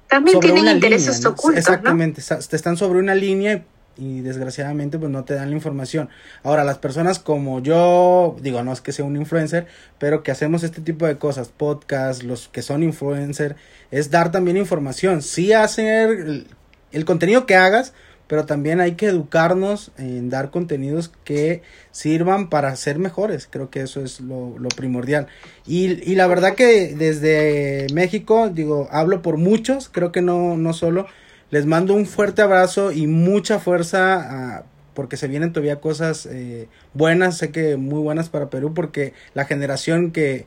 También 0.08 0.40
tienen 0.40 0.68
intereses 0.68 1.22
ocultos. 1.26 1.58
Exactamente, 1.58 2.22
están 2.22 2.78
sobre 2.78 2.98
una 2.98 3.14
línea 3.14 3.62
y 4.00 4.22
desgraciadamente 4.22 4.98
pues 4.98 5.12
no 5.12 5.24
te 5.24 5.34
dan 5.34 5.50
la 5.50 5.56
información. 5.56 6.08
Ahora, 6.42 6.64
las 6.64 6.78
personas 6.78 7.18
como 7.18 7.60
yo, 7.60 8.34
digo, 8.40 8.62
no 8.62 8.72
es 8.72 8.80
que 8.80 8.92
sea 8.92 9.04
un 9.04 9.16
influencer, 9.16 9.66
pero 9.98 10.22
que 10.22 10.30
hacemos 10.30 10.62
este 10.62 10.80
tipo 10.80 11.06
de 11.06 11.18
cosas, 11.18 11.48
podcast, 11.48 12.22
los 12.22 12.48
que 12.48 12.62
son 12.62 12.82
influencer, 12.82 13.56
es 13.90 14.10
dar 14.10 14.32
también 14.32 14.56
información, 14.56 15.20
sí 15.20 15.52
hacer 15.52 16.46
el, 16.92 17.04
contenido 17.04 17.44
que 17.44 17.56
hagas, 17.56 17.92
pero 18.26 18.46
también 18.46 18.80
hay 18.80 18.92
que 18.92 19.06
educarnos 19.06 19.90
en 19.98 20.30
dar 20.30 20.50
contenidos 20.50 21.10
que 21.24 21.62
sirvan 21.90 22.48
para 22.48 22.74
ser 22.76 22.98
mejores. 22.98 23.48
Creo 23.50 23.70
que 23.70 23.82
eso 23.82 24.02
es 24.02 24.20
lo, 24.20 24.56
lo 24.56 24.68
primordial. 24.68 25.26
Y, 25.66 26.08
y, 26.08 26.14
la 26.14 26.28
verdad 26.28 26.54
que 26.54 26.94
desde 26.94 27.88
México, 27.92 28.48
digo, 28.48 28.88
hablo 28.92 29.20
por 29.20 29.36
muchos, 29.36 29.88
creo 29.88 30.12
que 30.12 30.22
no, 30.22 30.56
no 30.56 30.72
solo, 30.72 31.06
les 31.50 31.66
mando 31.66 31.94
un 31.94 32.06
fuerte 32.06 32.42
abrazo 32.42 32.92
y 32.92 33.06
mucha 33.06 33.58
fuerza 33.58 34.64
porque 34.94 35.16
se 35.16 35.28
vienen 35.28 35.52
todavía 35.52 35.80
cosas 35.80 36.26
eh, 36.26 36.68
buenas, 36.94 37.38
sé 37.38 37.50
que 37.50 37.76
muy 37.76 38.00
buenas 38.00 38.28
para 38.28 38.50
Perú 38.50 38.74
porque 38.74 39.14
la 39.34 39.44
generación 39.44 40.10
que, 40.10 40.46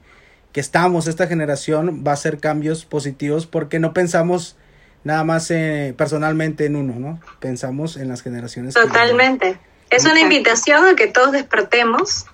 que 0.51 0.59
estamos, 0.59 1.07
esta 1.07 1.27
generación 1.27 2.03
va 2.05 2.11
a 2.11 2.13
hacer 2.13 2.39
cambios 2.39 2.85
positivos 2.85 3.47
porque 3.47 3.79
no 3.79 3.93
pensamos 3.93 4.57
nada 5.03 5.23
más 5.23 5.49
eh, 5.51 5.93
personalmente 5.97 6.65
en 6.65 6.75
uno, 6.75 6.93
¿no? 6.99 7.19
Pensamos 7.39 7.97
en 7.97 8.09
las 8.09 8.21
generaciones. 8.21 8.73
Totalmente. 8.73 9.57
Es 9.89 10.05
una 10.05 10.21
invitación 10.21 10.85
a 10.85 10.95
que 10.95 11.07
todos 11.07 11.31
despertemos 11.31 12.25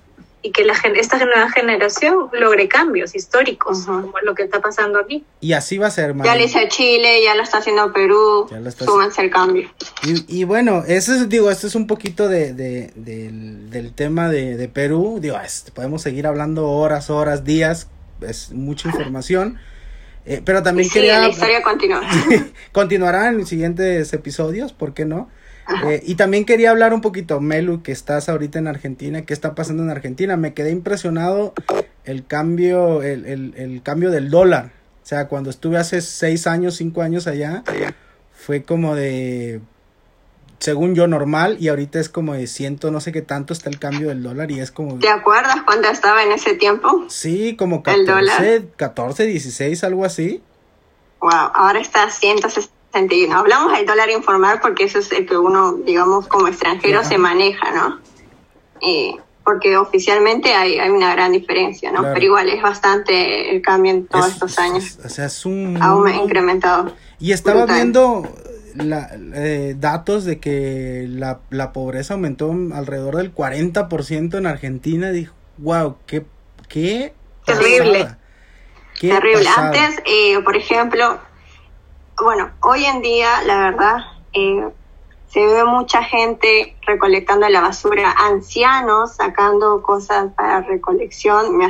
y 0.41 0.52
que 0.52 0.63
la, 0.63 0.73
esta 0.95 1.17
nueva 1.17 1.49
generación 1.52 2.30
logre 2.32 2.67
cambios 2.67 3.15
históricos, 3.15 3.86
como 3.86 4.13
lo 4.23 4.36
que 4.36 4.43
está 4.43 4.62
pasando 4.62 4.99
aquí. 4.99 5.25
Y 5.41 5.54
así 5.54 5.78
va 5.78 5.88
a 5.88 5.91
ser, 5.91 6.15
Ya 6.23 6.36
lo 6.36 6.43
hizo 6.43 6.60
Chile, 6.69 7.23
ya 7.23 7.36
lo 7.36 7.43
está 7.43 7.58
haciendo 7.58 7.91
Perú, 7.91 8.47
súbanse 8.78 9.21
el 9.21 9.30
cambio. 9.30 9.69
Y, 10.04 10.39
y, 10.39 10.43
bueno, 10.45 10.84
eso 10.88 11.13
es, 11.13 11.28
digo, 11.28 11.52
esto 11.52 11.67
es 11.67 11.75
un 11.75 11.88
poquito 11.88 12.28
de, 12.28 12.54
de 12.54 12.91
del, 12.95 13.69
del, 13.69 13.93
tema 13.93 14.30
de, 14.30 14.56
de 14.56 14.67
Perú, 14.69 15.19
digo, 15.21 15.38
podemos 15.73 16.02
seguir 16.02 16.25
hablando 16.28 16.69
horas, 16.69 17.10
horas, 17.10 17.43
días, 17.43 17.88
es 18.21 18.52
mucha 18.52 18.89
información. 18.89 19.60
Eh, 20.25 20.41
pero 20.45 20.62
también 20.62 20.89
quería... 20.89 21.21
la 21.21 21.30
historia 21.30 21.62
continúa. 21.63 22.02
continuará 22.71 23.30
en 23.30 23.45
siguientes 23.45 24.13
episodios, 24.13 24.73
¿por 24.73 24.93
qué 24.93 25.06
no? 25.06 25.30
Eh, 25.86 26.01
y 26.05 26.15
también 26.15 26.45
quería 26.45 26.71
hablar 26.71 26.93
un 26.93 27.01
poquito, 27.01 27.39
Melu, 27.39 27.84
que 27.84 27.91
estás 27.91 28.29
ahorita 28.29 28.60
en 28.60 28.67
Argentina, 28.67 29.23
¿qué 29.23 29.34
está 29.34 29.55
pasando 29.55 29.84
en 29.84 29.89
Argentina? 29.89 30.38
Me 30.38 30.53
quedé 30.53 30.71
impresionado 30.71 31.53
el 32.05 32.25
cambio, 32.25 33.03
el, 33.03 33.25
el, 33.25 33.53
el 33.55 33.82
cambio 33.84 34.12
del 34.12 34.29
dólar. 34.29 34.71
O 35.03 35.05
sea, 35.10 35.27
cuando 35.27 35.49
estuve 35.49 35.77
hace 35.77 36.01
seis 36.01 36.47
años, 36.47 36.75
cinco 36.75 37.01
años 37.01 37.27
allá, 37.27 37.63
fue 38.32 38.63
como 38.63 38.95
de, 38.95 39.62
según 40.60 40.93
yo, 40.93 41.08
normal, 41.08 41.58
y 41.60 41.69
ahorita 41.69 41.99
es 41.99 42.10
como 42.10 42.34
de 42.34 42.47
ciento, 42.47 42.91
no 42.91 43.01
sé 43.01 43.12
qué 43.12 43.21
tanto 43.21 43.53
está 43.53 43.69
el 43.69 43.79
cambio 43.79 44.10
del 44.10 44.21
dólar, 44.21 44.51
y 44.51 44.60
es 44.60 44.71
como... 44.71 44.99
¿Te 44.99 45.10
acuerdas 45.10 45.62
cuándo 45.65 45.88
estaba 45.89 46.23
en 46.23 46.32
ese 46.32 46.53
tiempo? 46.55 47.05
Sí, 47.10 47.55
como 47.55 47.82
14, 47.82 48.69
14 48.75 49.25
16, 49.25 49.84
algo 49.84 50.05
así. 50.05 50.43
Wow, 51.21 51.32
ahora 51.53 51.79
está 51.79 52.03
a 52.03 52.12
160 52.12 52.78
Hablamos 52.93 53.73
del 53.73 53.86
dólar 53.86 54.10
informal 54.10 54.60
porque 54.62 54.86
eso 54.86 54.99
es 54.99 55.12
el 55.12 55.25
que 55.25 55.38
uno, 55.38 55.73
digamos, 55.73 56.28
como 56.28 56.47
extranjero 56.47 57.04
se 57.04 57.17
maneja, 57.17 57.71
¿no? 57.71 57.99
porque 59.49 59.78
oficialmente 59.78 60.54
hay, 60.54 60.78
hay 60.78 60.91
una 60.91 61.12
gran 61.13 61.32
diferencia, 61.32 61.91
¿no? 61.91 62.04
Pero 62.04 62.23
igual 62.23 62.49
es 62.49 62.62
bastante 62.62 63.49
el 63.49 63.63
cambio 63.63 63.91
en 63.93 64.06
todos 64.06 64.28
estos 64.28 64.60
años. 64.60 64.99
o 65.04 65.10
sea, 65.10 65.25
es 65.25 65.43
un... 65.43 65.80
Incrementado. 66.21 66.93
Y 67.19 67.32
estaba 67.32 67.65
viendo 67.65 68.32
la, 68.75 69.10
eh, 69.34 69.75
datos 69.78 70.23
de 70.23 70.39
que 70.39 71.08
la, 71.10 71.39
la 71.49 71.73
pobreza 71.73 72.13
aumentó 72.13 72.56
alrededor 72.73 73.15
del 73.17 73.34
40% 73.34 74.38
en 74.38 74.45
Argentina. 74.45 75.10
Dijo, 75.10 75.34
wow, 75.58 75.97
qué... 76.06 76.25
qué 76.67 77.13
Terrible. 77.45 78.08
Terrible. 78.99 79.49
Antes, 79.58 80.02
eh, 80.06 80.39
por 80.43 80.56
ejemplo, 80.56 81.19
bueno, 82.21 82.51
hoy 82.62 82.86
en 82.86 83.01
día, 83.01 83.41
la 83.43 83.62
verdad, 83.62 83.97
eh, 84.34 84.67
se 85.27 85.45
ve 85.45 85.63
mucha 85.63 86.03
gente 86.03 86.75
recolectando 86.86 87.47
la 87.49 87.62
basura, 87.62 88.13
ancianos 88.17 89.15
sacando 89.15 89.82
cosas 89.82 90.34
para 90.34 90.62
recolección, 90.62 91.58
me 91.58 91.67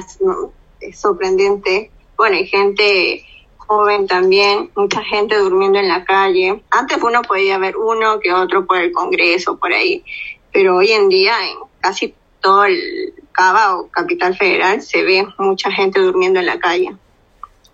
es 0.79 0.99
sorprendente. 0.99 1.91
Bueno, 2.15 2.37
hay 2.37 2.47
gente 2.47 3.25
joven 3.57 4.07
también, 4.07 4.71
mucha 4.75 5.03
gente 5.03 5.37
durmiendo 5.37 5.77
en 5.77 5.87
la 5.87 6.05
calle. 6.05 6.63
Antes 6.71 6.97
uno 7.03 7.21
podía 7.21 7.57
ver 7.57 7.77
uno 7.77 8.19
que 8.19 8.33
otro 8.33 8.65
por 8.65 8.77
el 8.77 8.91
Congreso, 8.91 9.57
por 9.57 9.73
ahí, 9.73 10.03
pero 10.51 10.77
hoy 10.77 10.91
en 10.91 11.09
día 11.09 11.33
en 11.47 11.57
casi 11.79 12.15
todo 12.39 12.65
el 12.65 13.13
Cava 13.33 13.77
o 13.77 13.87
Capital 13.89 14.35
Federal 14.35 14.81
se 14.81 15.03
ve 15.03 15.27
mucha 15.37 15.71
gente 15.71 15.99
durmiendo 15.99 16.39
en 16.39 16.45
la 16.45 16.59
calle 16.59 16.95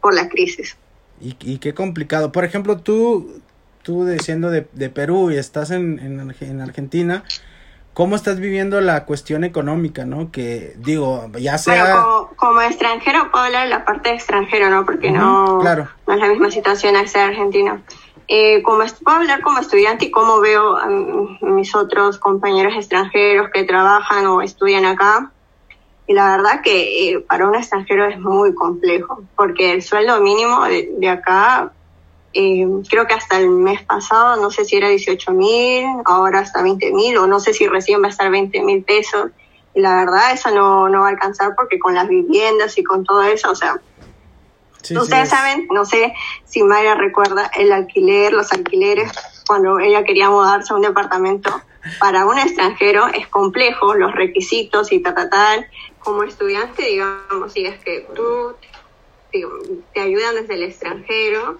por 0.02 0.14
la 0.14 0.28
crisis. 0.28 0.78
Y, 1.22 1.36
y 1.40 1.60
qué 1.60 1.74
complicado. 1.74 2.32
Por 2.32 2.46
ejemplo, 2.46 2.78
tú, 2.78 3.42
tú 3.84 4.06
diciendo 4.06 4.50
de, 4.50 4.68
de 4.74 4.90
Perú 4.90 5.32
y 5.32 5.38
estás 5.38 5.72
en, 5.72 6.00
en, 6.00 6.62
Argentina, 6.62 7.24
¿cómo 7.94 8.16
estás 8.16 8.40
viviendo 8.40 8.82
la 8.82 9.06
cuestión 9.06 9.44
económica, 9.44 10.06
no? 10.06 10.32
Que 10.32 10.74
digo, 10.78 11.32
ya 11.40 11.58
sea... 11.58 12.04
como, 12.36 12.62
extranjero 12.62 13.32
puedo 13.32 13.46
hablar 13.46 13.66
de 13.66 13.70
la 13.70 13.86
parte 13.86 14.10
de 14.10 14.16
extranjero, 14.16 14.70
¿no? 14.70 14.86
Porque 14.86 15.12
no, 15.12 15.60
claro. 15.62 15.88
no 16.08 16.14
es 16.14 16.20
la 16.20 16.28
misma 16.28 16.52
situación 16.52 16.96
al 16.96 17.08
ser 17.08 17.30
argentino. 17.30 17.82
Eh, 18.28 18.64
como 18.64 18.84
puedo 19.04 19.18
hablar 19.18 19.42
como 19.42 19.60
estudiante 19.60 20.06
y 20.06 20.12
cómo 20.12 20.40
veo 20.40 20.78
a 20.78 20.88
mis 20.88 21.76
otros 21.76 22.18
compañeros 22.18 22.74
extranjeros 22.76 23.50
que 23.54 23.64
trabajan 23.64 24.26
o 24.26 24.42
estudian 24.42 24.86
acá. 24.86 25.32
Y 26.08 26.14
la 26.14 26.38
verdad 26.38 26.62
que 26.62 27.10
eh, 27.10 27.20
para 27.20 27.48
un 27.48 27.56
extranjero 27.56 28.06
es 28.06 28.20
muy 28.20 28.54
complejo, 28.54 29.24
porque 29.36 29.72
el 29.72 29.82
sueldo 29.82 30.22
mínimo 30.22 30.64
de, 30.66 31.10
acá, 31.10 31.72
eh, 32.34 32.68
creo 32.88 33.08
que 33.08 33.16
hasta 33.16 33.40
el 33.40 33.50
mes 33.50 33.82
pasado, 33.84 34.40
no 34.40 34.52
sé 34.52 34.66
si 34.66 34.76
era 34.76 34.88
18 34.88 35.32
mil, 35.32 35.86
ahora 36.06 36.40
hasta 36.40 36.62
20 36.62 36.92
mil, 36.92 37.18
o 37.18 37.26
no 37.26 37.40
sé 37.40 37.54
si 37.54 37.68
recién 37.68 38.04
va 38.04 38.08
a 38.08 38.10
estar 38.12 38.30
20 38.30 38.62
mil 38.62 38.84
pesos. 38.84 39.32
Y 39.74 39.82
la 39.82 39.96
verdad, 39.96 40.32
eso 40.32 40.52
no, 40.52 40.90
no 40.90 41.02
va 41.02 41.08
a 41.08 41.10
alcanzar 41.10 41.56
porque 41.56 41.80
con 41.80 41.96
las 41.96 42.08
viviendas 42.08 42.78
y 42.78 42.84
con 42.84 43.04
todo 43.04 43.24
eso, 43.24 43.52
o 43.52 43.56
sea, 43.56 43.82
ustedes 44.92 45.30
saben, 45.30 45.68
no 45.72 45.86
sé 45.86 46.14
si 46.46 46.62
Mayra 46.62 46.94
recuerda 46.94 47.50
el 47.58 47.72
alquiler, 47.72 48.32
los 48.32 48.52
alquileres, 48.52 49.12
cuando 49.48 49.80
ella 49.80 50.04
quería 50.04 50.30
mudarse 50.30 50.72
a 50.72 50.76
un 50.76 50.84
departamento. 50.84 51.62
Para 52.00 52.26
un 52.26 52.40
extranjero 52.40 53.08
es 53.08 53.28
complejo, 53.28 53.94
los 53.94 54.12
requisitos 54.12 54.92
y 54.92 55.02
ta, 55.02 55.14
ta, 55.14 55.30
tal 55.30 55.68
como 56.06 56.24
estudiante, 56.24 56.84
digamos, 56.84 57.52
si 57.52 57.66
es 57.66 57.78
que 57.84 58.08
tú 58.16 58.56
te 59.94 60.00
ayudan 60.00 60.36
desde 60.36 60.54
el 60.54 60.64
extranjero, 60.64 61.58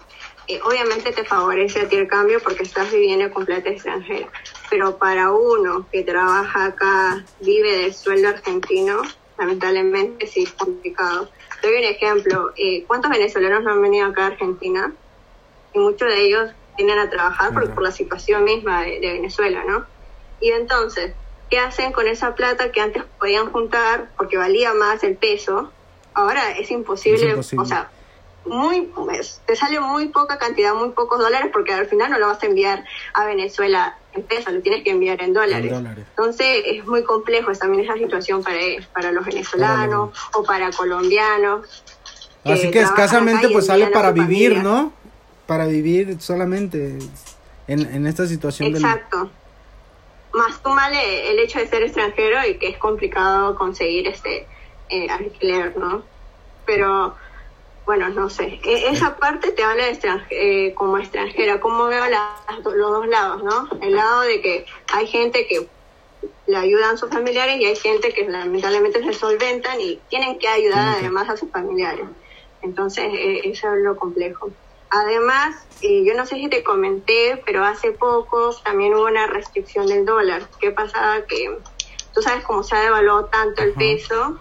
eh, 0.48 0.62
obviamente 0.64 1.12
te 1.12 1.26
favorece 1.26 1.82
a 1.82 1.90
ti 1.90 1.96
el 1.96 2.08
cambio 2.08 2.40
porque 2.42 2.64
estás 2.64 2.92
viviendo 2.92 3.30
completo 3.34 3.70
extranjero. 3.70 4.30
Pero 4.70 4.98
para 4.98 5.32
uno 5.32 5.88
que 5.92 6.04
trabaja 6.04 6.66
acá, 6.66 7.26
vive 7.42 7.76
del 7.76 7.94
sueldo 7.94 8.30
argentino, 8.30 9.02
lamentablemente 9.38 10.28
sí 10.28 10.44
es 10.44 10.54
complicado. 10.54 11.30
Doy 11.64 11.74
un 11.74 11.84
ejemplo. 11.84 12.54
Eh, 12.56 12.84
¿Cuántos 12.86 13.10
venezolanos 13.10 13.64
no 13.64 13.72
han 13.72 13.82
venido 13.82 14.06
acá 14.06 14.26
a 14.26 14.28
Argentina? 14.28 14.94
Y 15.74 15.80
muchos 15.80 16.08
de 16.08 16.22
ellos 16.22 16.52
vienen 16.78 17.00
a 17.00 17.10
trabajar 17.10 17.52
por, 17.52 17.74
por 17.74 17.84
la 17.84 17.92
situación 17.92 18.44
misma 18.44 18.84
de, 18.84 19.00
de 19.00 19.14
Venezuela, 19.14 19.64
¿no? 19.68 19.86
Y 20.40 20.52
entonces, 20.52 21.14
¿qué 21.50 21.60
hacen 21.60 21.92
con 21.92 22.08
esa 22.08 22.36
plata 22.36 22.72
que 22.72 22.82
antes 22.82 23.04
podían 23.20 23.52
juntar 23.52 24.10
porque 24.18 24.38
valía 24.38 24.74
más 24.74 25.04
el 25.04 25.16
peso? 25.16 25.72
Ahora 26.14 26.52
es 26.52 26.72
imposible, 26.72 27.36
o 27.36 27.66
sea, 27.66 27.90
muy 28.46 28.90
te 29.46 29.56
sale 29.56 29.80
muy 29.80 30.10
poca 30.10 30.38
cantidad, 30.38 30.74
muy 30.74 30.90
pocos 30.90 31.20
dólares 31.20 31.50
porque 31.52 31.74
al 31.74 31.88
final 31.88 32.12
no 32.12 32.20
lo 32.20 32.28
vas 32.28 32.42
a 32.42 32.46
enviar 32.46 32.86
a 33.14 33.26
Venezuela 33.26 33.98
en 34.14 34.24
pesos, 34.24 34.54
lo 34.54 34.62
tienes 34.62 34.84
que 34.84 34.92
enviar 34.92 35.22
en 35.22 35.34
dólares. 35.34 35.72
Entonces 35.72 36.64
es 36.66 36.86
muy 36.86 37.04
complejo 37.04 37.52
también 37.54 37.84
esa 37.84 37.96
situación 37.96 38.44
para, 38.44 38.60
para 38.94 39.12
los 39.12 39.26
venezolanos 39.26 40.18
o 40.34 40.44
para 40.44 40.72
colombianos. 40.72 41.84
Así 42.44 42.70
que 42.70 42.82
escasamente 42.82 43.50
pues 43.50 43.66
sale 43.66 43.88
para 43.88 44.12
vivir, 44.12 44.64
¿no? 44.64 44.94
Para 45.48 45.66
vivir 45.66 46.22
solamente 46.22 47.00
en, 47.68 47.82
en 47.82 48.08
esta 48.08 48.28
situación. 48.28 48.76
Exacto 48.76 49.32
más 50.36 50.60
súmale 50.64 51.32
el 51.32 51.40
hecho 51.40 51.60
de 51.60 51.68
ser 51.68 51.84
extranjero 51.84 52.46
y 52.48 52.58
que 52.60 52.70
es 52.70 52.78
complicado 52.78 53.56
conseguir 53.56 54.08
este 54.08 54.48
eh, 54.90 55.08
alquiler, 55.10 55.76
¿no? 55.78 56.06
Pero 56.66 57.16
bueno, 57.86 58.10
no 58.10 58.30
sé, 58.30 58.60
e- 58.64 58.90
esa 58.90 59.18
parte 59.18 59.52
te 59.52 59.64
habla 59.64 59.86
de 59.86 59.98
eh, 60.32 60.74
como 60.76 60.98
extranjera, 60.98 61.60
cómo 61.60 61.86
veo 61.88 62.06
las- 62.10 62.60
los 62.64 62.92
dos 62.92 63.08
lados, 63.08 63.44
¿no? 63.44 63.70
El 63.82 63.96
lado 63.96 64.22
de 64.22 64.42
que 64.42 64.66
hay 64.94 65.08
gente 65.08 65.48
que 65.48 65.68
le 66.48 66.58
ayudan 66.58 66.96
a 66.96 66.98
sus 66.98 67.10
familiares 67.10 67.58
y 67.60 67.66
hay 67.66 67.76
gente 67.76 68.14
que 68.14 68.28
lamentablemente 68.28 69.04
se 69.04 69.14
solventan 69.14 69.80
y 69.82 69.98
tienen 70.10 70.38
que 70.40 70.48
ayudar 70.48 70.98
además 71.00 71.30
a 71.30 71.38
sus 71.38 71.52
familiares. 71.52 72.06
Entonces, 72.62 73.06
eh, 73.14 73.42
eso 73.46 73.68
es 73.74 73.82
lo 73.84 73.96
complejo. 73.96 74.52
Además, 74.90 75.56
eh, 75.82 76.04
yo 76.06 76.14
no 76.16 76.26
sé 76.26 76.36
si 76.36 76.48
te 76.50 76.64
comenté, 76.64 77.42
pero 77.46 77.64
hace 77.66 77.92
poco 77.92 78.56
también 78.64 78.94
hubo 78.94 79.06
una 79.06 79.28
restricción 79.28 79.88
del 79.88 80.06
dólar. 80.06 80.44
¿Qué 80.60 80.72
pasaba? 80.72 81.26
Que 81.26 81.58
tú 82.14 82.22
sabes 82.22 82.44
cómo 82.46 82.64
se 82.64 82.76
ha 82.76 82.82
devaluado 82.82 83.26
tanto 83.26 83.62
el 83.64 83.74
peso. 83.74 84.40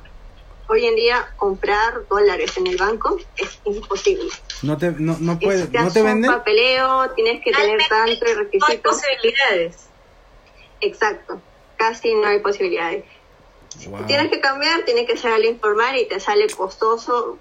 Hoy 0.68 0.86
en 0.86 0.96
día 0.96 1.28
comprar 1.36 2.06
dólares 2.08 2.56
en 2.56 2.66
el 2.68 2.76
banco 2.78 3.18
es 3.36 3.58
imposible. 3.64 4.30
No 4.62 4.78
te, 4.78 4.92
no, 4.92 5.16
no 5.20 5.38
puede, 5.38 5.64
Es- 5.64 5.72
no 5.72 5.90
te 5.92 6.00
un 6.00 6.06
venden. 6.06 6.30
papeleo, 6.30 7.10
tienes 7.14 7.42
que 7.42 7.52
tener 7.52 7.80
tanto 7.88 8.24
No 8.24 8.30
hay 8.30 8.34
requisitos. 8.34 8.80
posibilidades. 9.02 9.88
Exacto, 10.80 11.40
casi 11.76 12.14
no 12.14 12.26
hay 12.28 12.38
posibilidades. 12.40 13.04
Wow. 13.88 14.06
Tienes 14.06 14.30
que 14.30 14.40
cambiar, 14.40 14.84
tienes 14.84 15.06
que 15.06 15.16
salir 15.16 15.48
a 15.48 15.50
informar 15.50 15.96
y 15.96 16.06
te 16.06 16.20
sale 16.20 16.46
costoso, 16.48 17.38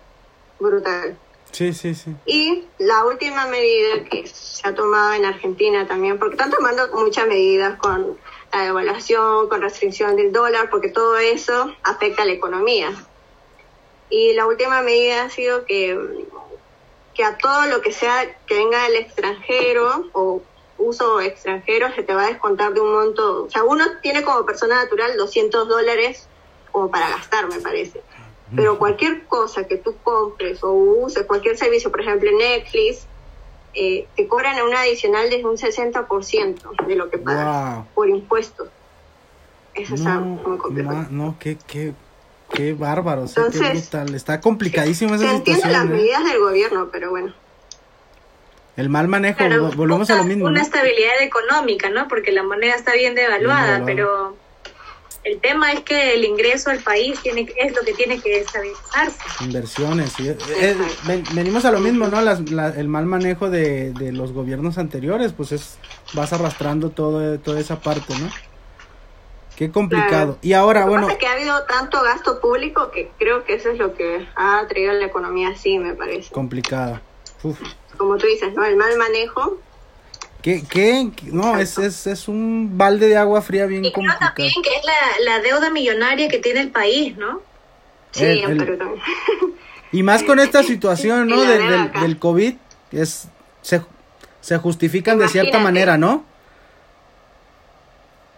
brutal. 0.60 1.18
Sí, 1.54 1.72
sí, 1.72 1.94
sí. 1.94 2.16
Y 2.26 2.66
la 2.80 3.06
última 3.06 3.46
medida 3.46 4.04
que 4.10 4.26
se 4.26 4.68
ha 4.68 4.74
tomado 4.74 5.14
en 5.14 5.24
Argentina 5.24 5.88
también, 5.88 6.18
porque 6.18 6.34
están 6.34 6.50
tomando 6.50 6.88
muchas 6.96 7.28
medidas 7.28 7.78
con 7.78 8.18
la 8.52 8.62
devaluación, 8.64 9.48
con 9.50 9.62
restricción 9.62 10.16
del 10.16 10.32
dólar, 10.32 10.72
porque 10.72 10.90
todo 10.90 11.16
eso 11.18 11.72
afecta 11.84 12.24
a 12.24 12.26
la 12.26 12.32
economía. 12.32 12.92
Y 14.10 14.34
la 14.34 14.48
última 14.48 14.82
medida 14.82 15.26
ha 15.26 15.30
sido 15.30 15.66
que, 15.66 16.26
que 17.14 17.24
a 17.24 17.38
todo 17.38 17.68
lo 17.68 17.82
que 17.82 17.92
sea 17.92 18.36
que 18.48 18.56
venga 18.56 18.84
del 18.84 18.96
extranjero 18.96 20.10
o 20.14 20.42
uso 20.80 21.22
extranjero 21.22 21.94
se 21.94 22.02
te 22.02 22.16
va 22.16 22.24
a 22.24 22.30
descontar 22.30 22.74
de 22.74 22.82
un 22.82 22.92
monto, 22.94 23.44
o 23.44 23.50
sea, 23.52 23.64
uno 23.64 23.86
tiene 24.02 24.24
como 24.24 24.44
persona 24.44 24.84
natural 24.84 25.16
200 25.18 25.68
dólares 25.68 26.28
como 26.72 26.90
para 26.90 27.10
gastar, 27.10 27.48
me 27.48 27.60
parece. 27.60 28.02
Pero 28.56 28.78
cualquier 28.78 29.26
cosa 29.26 29.66
que 29.68 29.78
tú 29.78 29.96
compres 30.04 30.64
o 30.64 30.72
uses, 30.74 31.26
cualquier 31.26 31.58
servicio, 31.58 31.90
por 31.92 32.02
ejemplo 32.02 32.30
Netflix, 32.38 33.06
eh, 33.74 34.08
te 34.16 34.28
cobran 34.28 34.62
un 34.62 34.74
adicional 34.74 35.30
de 35.30 35.44
un 35.46 35.58
60% 35.58 36.86
de 36.88 36.96
lo 36.96 37.10
que 37.10 37.18
pagas 37.18 37.76
Wow. 37.76 37.86
por 37.96 38.10
impuestos. 38.10 38.68
Eso 39.74 39.96
está 39.96 40.16
No, 40.16 40.22
muy 40.22 40.58
complejo. 40.58 40.92
ma- 40.92 41.08
no, 41.10 41.36
qué, 41.40 41.58
qué, 41.68 41.94
qué 42.54 42.74
bárbaro, 42.74 43.24
o 43.24 43.28
sea, 43.28 43.44
qué 43.50 43.58
Entonces, 43.58 43.90
brutal. 43.90 44.14
Está 44.14 44.40
complicadísima 44.40 45.18
Se 45.18 45.26
esa 45.26 45.36
entienden 45.36 45.72
las 45.72 45.82
situación. 45.82 45.88
¿eh? 46.00 46.02
medidas 46.02 46.24
del 46.26 46.40
gobierno, 46.40 46.90
pero 46.92 47.10
bueno. 47.10 47.34
El 48.76 48.90
mal 48.90 49.08
manejo, 49.08 49.38
Claro, 49.38 49.72
volvemos 49.76 50.10
a 50.10 50.14
una, 50.14 50.22
lo 50.24 50.28
mismo. 50.28 50.46
Una 50.46 50.60
¿no? 50.60 50.66
estabilidad 50.66 51.22
económica, 51.22 51.90
¿no? 51.90 52.08
Porque 52.08 52.32
la 52.32 52.44
moneda 52.44 52.74
está 52.76 52.94
bien 52.94 53.14
devaluada, 53.16 53.80
Bien 53.80 53.86
pero 53.86 54.36
el 55.24 55.40
tema 55.40 55.72
es 55.72 55.82
que 55.82 56.14
el 56.16 56.26
ingreso 56.26 56.70
al 56.70 56.80
país 56.80 57.20
tiene 57.22 57.48
es 57.58 57.76
lo 57.76 57.82
que 57.84 57.94
tiene 57.94 58.20
que 58.20 58.40
estabilizarse. 58.40 59.20
Inversiones, 59.42 60.12
sí. 60.14 60.28
Eh, 60.28 60.78
ven- 61.06 61.24
venimos 61.34 61.64
a 61.66 61.72
lo 61.72 61.80
mismo, 61.80 62.08
¿no? 62.08 62.22
Las- 62.22 62.50
la- 62.52 62.70
el 62.70 62.88
mal 62.88 63.06
manejo 63.06 63.50
de, 63.50 63.92
de 63.94 64.12
los 64.12 64.32
gobiernos 64.34 64.78
anteriores, 64.78 65.32
pues 65.34 65.52
es, 65.54 65.78
vas 66.14 66.34
arrastrando 66.34 66.90
todo, 66.90 67.40
toda 67.40 67.60
esa 67.60 67.80
parte, 67.80 68.14
¿no? 68.20 68.30
Qué 69.56 69.70
complicado. 69.72 70.10
Claro. 70.10 70.38
Y 70.42 70.54
ahora, 70.54 70.82
Lo 70.82 70.88
bueno, 70.88 71.08
pasa 71.08 71.20
que 71.20 71.28
ha 71.28 71.34
habido 71.34 71.64
tanto 71.66 72.02
gasto 72.02 72.40
público 72.42 72.90
que 72.92 73.12
creo 73.20 73.44
que 73.44 73.54
eso 73.54 73.70
es 73.70 73.78
lo 73.78 73.94
que 73.94 74.28
ha 74.36 74.66
traído 74.68 74.94
la 74.94 75.06
economía 75.06 75.50
así, 75.50 75.78
me 75.78 75.94
parece. 75.94 76.34
complicada. 76.34 77.02
Uf. 77.44 77.60
Como 77.98 78.18
tú 78.18 78.26
dices, 78.26 78.54
¿no? 78.56 78.66
El 78.66 78.76
mal 78.78 78.98
manejo. 78.98 79.58
¿Qué, 80.44 80.64
qué? 80.70 81.10
No, 81.32 81.58
es, 81.58 81.78
es, 81.78 82.06
es 82.06 82.28
un 82.28 82.78
balde 82.78 83.08
de 83.08 83.18
agua 83.18 83.42
fría 83.42 83.66
bien 83.66 83.86
Y 83.86 83.92
creo 83.94 84.06
complicado. 84.06 84.34
también 84.36 84.54
que 84.62 84.70
es 84.76 84.84
la, 84.86 85.34
la 85.38 85.40
deuda 85.42 85.70
millonaria 85.72 86.28
que 86.28 86.38
tiene 86.40 86.60
el 86.60 86.70
país, 86.70 87.18
¿no? 87.18 87.42
Sí, 88.12 88.26
El- 88.26 88.44
el- 88.62 88.78
también. 88.78 89.02
Y 89.94 90.04
más 90.04 90.22
con 90.24 90.40
esta 90.40 90.62
situación, 90.64 91.28
¿no? 91.30 91.42
Del, 91.42 91.92
del, 91.94 92.20
COVID, 92.20 92.56
es, 92.92 93.30
se, 93.62 93.82
se 94.42 94.58
justifican 94.58 95.18
de 95.18 95.30
cierta 95.30 95.60
manera, 95.60 95.98
¿no? 95.98 96.26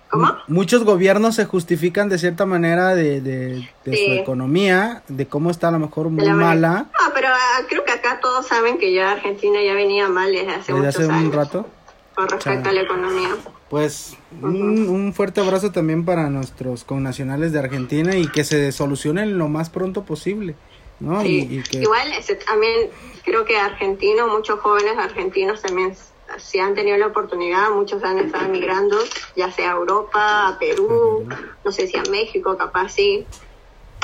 ¿Cómo? 0.10 0.38
Muchos 0.48 0.84
gobiernos 0.84 1.36
se 1.36 1.46
justifican 1.46 2.08
de 2.08 2.20
cierta 2.20 2.46
manera 2.46 2.94
de, 2.96 3.20
de, 3.22 3.68
de 3.84 3.98
Sí. 3.98 4.06
su 4.06 4.12
economía, 4.14 5.02
de 5.08 5.28
cómo 5.28 5.50
está 5.50 5.70
a 5.70 5.72
lo 5.72 5.80
mejor 5.80 6.10
muy 6.10 6.24
la 6.26 6.34
mala 6.34 6.86
No, 6.94 7.14
pero 7.14 7.30
ah, 7.32 7.62
creo 7.68 7.84
que 7.84 7.92
acá 7.92 8.20
todos 8.22 8.48
saben 8.48 8.78
que 8.78 8.94
ya 8.94 9.12
Argentina 9.14 9.60
ya 9.66 9.74
venía 9.74 10.08
mal 10.08 10.32
desde 10.32 10.52
hace 10.52 10.72
desde 10.72 10.74
muchos 10.86 10.96
hace 10.96 11.08
un 11.08 11.32
rato. 11.34 11.68
Con 12.16 12.28
respecto 12.30 12.64
Chao. 12.64 12.72
a 12.72 12.74
la 12.74 12.82
economía. 12.82 13.30
Pues 13.70 14.16
un, 14.42 14.90
un 14.90 15.14
fuerte 15.14 15.42
abrazo 15.42 15.72
también 15.72 16.06
para 16.06 16.30
nuestros 16.30 16.84
connacionales 16.84 17.52
de 17.52 17.60
Argentina 17.60 18.16
y 18.16 18.28
que 18.28 18.44
se 18.44 18.72
solucionen 18.72 19.38
lo 19.38 19.48
más 19.50 19.70
pronto 19.70 20.04
posible, 20.04 20.56
¿no? 21.00 21.22
Sí. 21.22 21.48
Y, 21.50 21.60
y 21.60 21.64
que 21.64 21.80
Igual 21.80 22.12
este, 22.14 22.36
también 22.36 22.90
creo 23.24 23.46
que 23.46 23.58
argentinos, 23.58 24.32
muchos 24.32 24.60
jóvenes 24.60 24.98
argentinos 24.98 25.62
también, 25.62 25.94
si 26.38 26.60
han 26.60 26.74
tenido 26.74 26.98
la 26.98 27.08
oportunidad, 27.08 27.72
muchos 27.72 28.04
han 28.04 28.20
estado 28.20 28.48
migrando, 28.50 28.98
ya 29.36 29.52
sea 29.52 29.72
a 29.72 29.76
Europa, 29.76 30.48
a 30.48 30.60
Perú, 30.60 31.28
no 31.64 31.72
sé 31.72 31.88
si 31.88 31.98
a 31.98 32.04
México, 32.10 32.58
capaz 32.58 32.90
sí. 32.90 33.26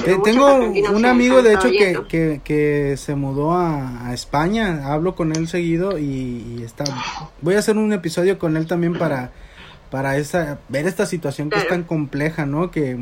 Pero 0.04 0.22
tengo 0.22 0.58
un 0.58 1.06
amigo 1.06 1.42
de 1.42 1.54
hecho 1.54 1.70
que, 1.70 2.02
que, 2.08 2.42
que 2.44 2.98
se 2.98 3.16
mudó 3.16 3.54
a, 3.54 4.08
a 4.08 4.14
España, 4.14 4.92
hablo 4.92 5.16
con 5.16 5.36
él 5.36 5.48
seguido 5.48 5.98
y, 5.98 6.58
y 6.58 6.64
está 6.64 6.84
voy 7.42 7.56
a 7.56 7.60
hacer 7.60 7.78
un 7.78 7.94
episodio 7.94 8.40
con 8.40 8.58
él 8.58 8.68
también 8.68 8.98
para 8.98 9.32
para 9.90 10.18
esa 10.18 10.60
ver 10.70 10.88
esta 10.88 11.06
situación 11.06 11.50
que 11.50 11.60
es 11.60 11.68
tan 11.68 11.84
compleja, 11.84 12.46
¿no? 12.46 12.72
Que 12.72 12.98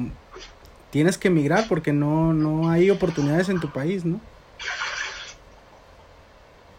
tienes 0.89 1.17
que 1.17 1.27
emigrar 1.27 1.67
porque 1.67 1.93
no 1.93 2.33
no 2.33 2.69
hay 2.69 2.89
oportunidades 2.89 3.49
en 3.49 3.59
tu 3.59 3.71
país, 3.71 4.05
¿no? 4.05 4.19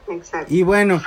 Exacto. 0.09 0.53
Y 0.53 0.63
bueno, 0.63 1.01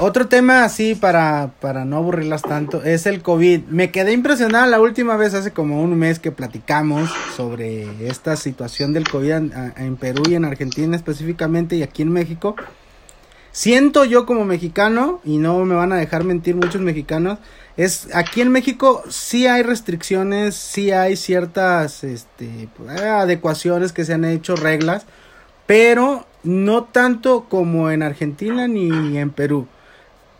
otro 0.00 0.26
tema 0.26 0.64
así 0.64 0.94
para, 0.94 1.52
para 1.60 1.84
no 1.84 1.98
aburrirlas 1.98 2.42
tanto 2.42 2.82
es 2.82 3.06
el 3.06 3.22
COVID. 3.22 3.62
Me 3.68 3.90
quedé 3.90 4.12
impresionada 4.12 4.66
la 4.66 4.80
última 4.80 5.16
vez, 5.16 5.34
hace 5.34 5.52
como 5.52 5.82
un 5.82 5.96
mes 5.96 6.18
que 6.18 6.32
platicamos 6.32 7.10
sobre 7.36 8.08
esta 8.08 8.36
situación 8.36 8.92
del 8.92 9.08
COVID 9.08 9.32
en, 9.76 9.96
Perú 9.96 10.24
y 10.28 10.34
en 10.34 10.44
Argentina 10.44 10.96
específicamente 10.96 11.76
y 11.76 11.82
aquí 11.82 12.02
en 12.02 12.10
México. 12.10 12.56
Siento 13.52 14.04
yo 14.04 14.26
como 14.26 14.44
mexicano, 14.44 15.20
y 15.24 15.38
no 15.38 15.64
me 15.64 15.76
van 15.76 15.92
a 15.92 15.96
dejar 15.96 16.24
mentir 16.24 16.56
muchos 16.56 16.80
mexicanos, 16.80 17.38
es 17.76 18.08
aquí 18.12 18.40
en 18.40 18.48
México 18.48 19.04
sí 19.08 19.46
hay 19.46 19.62
restricciones, 19.62 20.56
sí 20.56 20.90
hay 20.90 21.14
ciertas 21.14 22.02
este, 22.02 22.68
adecuaciones 22.88 23.92
que 23.92 24.04
se 24.04 24.14
han 24.14 24.24
hecho, 24.24 24.56
reglas, 24.56 25.06
pero 25.66 26.26
no 26.42 26.82
tanto 26.82 27.44
como 27.48 27.92
en 27.92 28.02
Argentina 28.02 28.66
ni 28.66 29.18
en 29.18 29.30
Perú. 29.30 29.68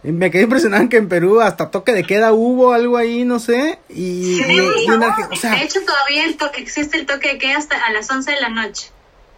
Y 0.04 0.12
Me 0.12 0.30
quedé 0.30 0.42
impresionado 0.42 0.88
que 0.88 0.98
en 0.98 1.08
Perú 1.08 1.40
hasta 1.40 1.70
toque 1.70 1.92
de 1.92 2.04
queda 2.04 2.32
hubo 2.32 2.72
algo 2.72 2.96
ahí, 2.98 3.24
no 3.24 3.38
sé, 3.38 3.78
y, 3.88 4.38
y- 4.42 4.84
y 4.86 4.90
o 4.90 5.36
sea, 5.36 5.52
de 5.56 5.62
hecho, 5.64 5.80
todavía 5.84 6.24
el 6.26 6.36
toque, 6.36 6.60
existe 6.60 6.98
el 6.98 7.06
toque 7.06 7.28
de 7.32 7.38
queda 7.38 7.56
hasta 7.56 7.82
a 7.84 7.90
las 7.90 8.10
11 8.10 8.32
de 8.32 8.40
la 8.40 8.50
noche. 8.50 8.90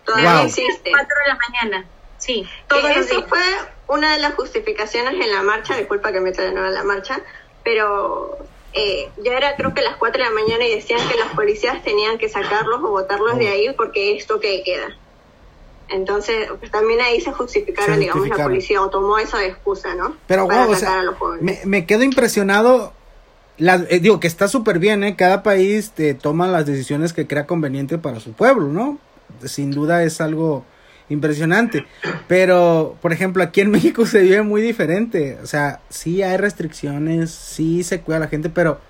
Todavía 0.04 0.34
Wow. 0.38 0.46
existe. 0.46 0.90
4 0.90 1.16
de 1.24 1.32
la 1.32 1.38
mañana. 1.48 1.90
Sí, 2.18 2.44
los 2.70 3.06
eso 3.06 3.14
días. 3.16 3.28
fue 3.28 3.40
una 3.88 4.12
de 4.14 4.18
las 4.20 4.34
justificaciones 4.34 5.14
en 5.14 5.30
la 5.32 5.42
marcha, 5.42 5.76
disculpa 5.76 6.10
que 6.12 6.20
me 6.20 6.32
trae 6.32 6.48
de 6.48 6.52
nuevo 6.52 6.68
a 6.68 6.72
la 6.72 6.82
marcha, 6.82 7.20
pero 7.62 8.36
eh, 8.72 9.12
ya 9.18 9.36
era 9.36 9.54
creo 9.56 9.72
que 9.74 9.82
las 9.82 9.96
4 9.96 10.22
de 10.22 10.28
la 10.28 10.34
mañana 10.34 10.64
y 10.66 10.74
decían 10.74 11.00
que 11.08 11.16
los 11.16 11.28
policías 11.28 11.82
tenían 11.84 12.18
que 12.18 12.28
sacarlos 12.28 12.80
o 12.82 12.88
botarlos 12.90 13.38
de 13.38 13.48
ahí 13.48 13.72
porque 13.76 14.16
es 14.16 14.26
toque 14.26 14.48
de 14.50 14.62
queda. 14.64 14.88
Entonces, 15.88 16.48
pues 16.58 16.70
también 16.70 17.00
ahí 17.00 17.20
se 17.20 17.32
justificaron, 17.32 17.94
Se 17.94 18.00
digamos, 18.00 18.28
la 18.28 18.44
policía 18.44 18.82
o 18.82 18.90
tomó 18.90 19.18
eso 19.18 19.36
de 19.38 19.46
excusa, 19.46 19.94
¿no? 19.94 20.16
Pero 20.26 20.46
Para 20.48 20.66
wow, 20.66 20.74
o 20.74 20.76
sea, 20.76 21.00
a 21.00 21.02
los 21.04 21.16
jóvenes. 21.16 21.42
me, 21.42 21.60
me 21.64 21.86
quedo 21.86 22.02
impresionado. 22.02 22.92
La, 23.58 23.76
eh, 23.88 24.00
digo 24.00 24.20
que 24.20 24.26
está 24.26 24.48
súper 24.48 24.78
bien, 24.78 25.04
¿eh? 25.04 25.16
Cada 25.16 25.42
país 25.42 25.92
te 25.92 26.14
toma 26.14 26.48
las 26.48 26.66
decisiones 26.66 27.12
que 27.12 27.26
crea 27.26 27.46
conveniente 27.46 27.98
para 27.98 28.20
su 28.20 28.32
pueblo, 28.32 28.68
¿no? 28.68 28.98
Sin 29.44 29.70
duda 29.70 30.02
es 30.02 30.20
algo 30.20 30.64
impresionante. 31.08 31.86
Pero, 32.26 32.96
por 33.00 33.12
ejemplo, 33.12 33.42
aquí 33.42 33.60
en 33.60 33.70
México 33.76 34.06
se 34.06 34.20
vive 34.20 34.42
muy 34.42 34.60
diferente. 34.60 35.38
O 35.42 35.46
sea, 35.46 35.80
sí 35.88 36.22
hay 36.22 36.36
restricciones, 36.36 37.30
sí 37.30 37.82
se 37.84 38.00
cuida 38.00 38.16
a 38.18 38.20
la 38.20 38.28
gente, 38.28 38.50
pero... 38.50 38.80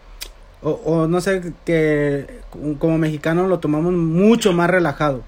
O, 0.62 0.70
o 0.70 1.06
no 1.06 1.20
sé, 1.20 1.52
que 1.64 2.40
como 2.78 2.96
mexicanos 2.96 3.48
lo 3.48 3.60
tomamos 3.60 3.92
mucho 3.92 4.52
más 4.52 4.68
relajado. 4.70 5.22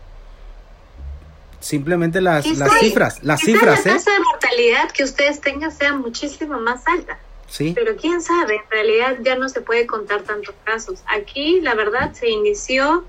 Simplemente 1.61 2.21
las, 2.21 2.47
las 2.57 2.79
cifras, 2.79 3.23
las 3.25 3.41
cifras, 3.41 3.85
la 3.85 3.93
¿eh? 3.93 3.95
tasa 3.97 4.13
de 4.13 4.21
mortalidad 4.21 4.91
que 4.93 5.03
ustedes 5.05 5.41
tengan 5.41 5.73
sea 5.73 5.93
muchísimo 5.93 6.59
más 6.61 6.87
alta. 6.87 7.19
Sí. 7.49 7.73
Pero 7.75 7.97
quién 7.97 8.21
sabe, 8.21 8.57
en 8.57 8.71
realidad 8.71 9.17
ya 9.23 9.35
no 9.37 9.49
se 9.49 9.61
puede 9.61 9.87
contar 9.87 10.23
tantos 10.23 10.55
casos. 10.65 11.01
Aquí, 11.07 11.61
la 11.61 11.75
verdad, 11.75 12.13
se 12.13 12.29
inició 12.29 13.05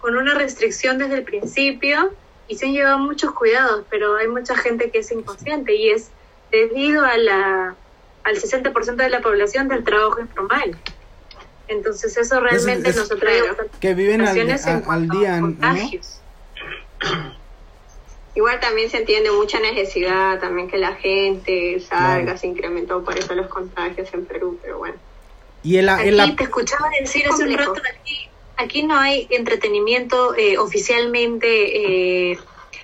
con 0.00 0.16
una 0.16 0.34
restricción 0.34 0.98
desde 0.98 1.14
el 1.14 1.22
principio 1.22 2.12
y 2.48 2.56
se 2.56 2.66
han 2.66 2.72
llevado 2.72 2.98
muchos 2.98 3.32
cuidados, 3.32 3.84
pero 3.90 4.16
hay 4.16 4.28
mucha 4.28 4.56
gente 4.56 4.90
que 4.90 4.98
es 4.98 5.10
inconsciente 5.12 5.74
y 5.74 5.90
es 5.90 6.10
debido 6.52 7.04
a 7.04 7.16
la, 7.16 7.74
al 8.24 8.36
60% 8.36 8.96
de 8.96 9.08
la 9.10 9.20
población 9.20 9.68
del 9.68 9.84
trabajo 9.84 10.20
informal. 10.20 10.76
Entonces 11.68 12.16
eso 12.16 12.40
realmente 12.40 12.90
es- 12.90 12.96
nos 12.96 13.08
traído 13.08 13.56
que 13.80 13.94
viven 13.94 14.20
al, 14.20 14.38
al- 14.88 15.08
día, 15.08 15.40
¿no? 15.40 15.56
Igual 18.36 18.60
también 18.60 18.90
se 18.90 18.98
entiende 18.98 19.30
mucha 19.32 19.58
necesidad, 19.60 20.38
también 20.38 20.68
que 20.68 20.76
la 20.76 20.94
gente 20.94 21.80
salga, 21.80 22.22
Claro. 22.24 22.38
se 22.38 22.46
incrementó 22.46 23.02
por 23.02 23.18
eso 23.18 23.34
los 23.34 23.48
contagios 23.48 24.12
en 24.12 24.26
Perú, 24.26 24.58
pero 24.62 24.76
bueno. 24.78 24.98
Y 25.62 25.78
el, 25.78 25.88
Aquí 25.88 26.08
el- 26.10 26.36
te 26.36 26.44
escuchaba 26.44 26.90
decir 27.00 27.26
hace 27.26 27.44
un 27.44 27.56
rato, 27.56 27.80
aquí, 27.98 28.28
aquí 28.56 28.82
no 28.82 28.94
hay 28.98 29.26
entretenimiento 29.30 30.34
eh, 30.36 30.58
oficialmente 30.58 32.30
eh, 32.32 32.38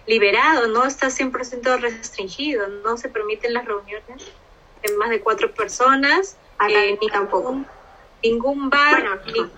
liberado, 0.06 0.68
no 0.68 0.86
está 0.86 1.08
100% 1.10 1.78
restringido, 1.80 2.66
no 2.68 2.96
se 2.96 3.10
permiten 3.10 3.52
las 3.52 3.66
reuniones 3.66 4.32
de 4.82 4.96
más 4.96 5.10
de 5.10 5.20
cuatro 5.20 5.52
personas, 5.52 6.38
Acá 6.56 6.72
eh, 6.82 6.98
tampoco. 7.12 7.50
ningún, 7.52 7.66
ningún 8.22 8.70
bar, 8.70 9.02
Bueno, 9.02 9.16
ningún 9.26 9.50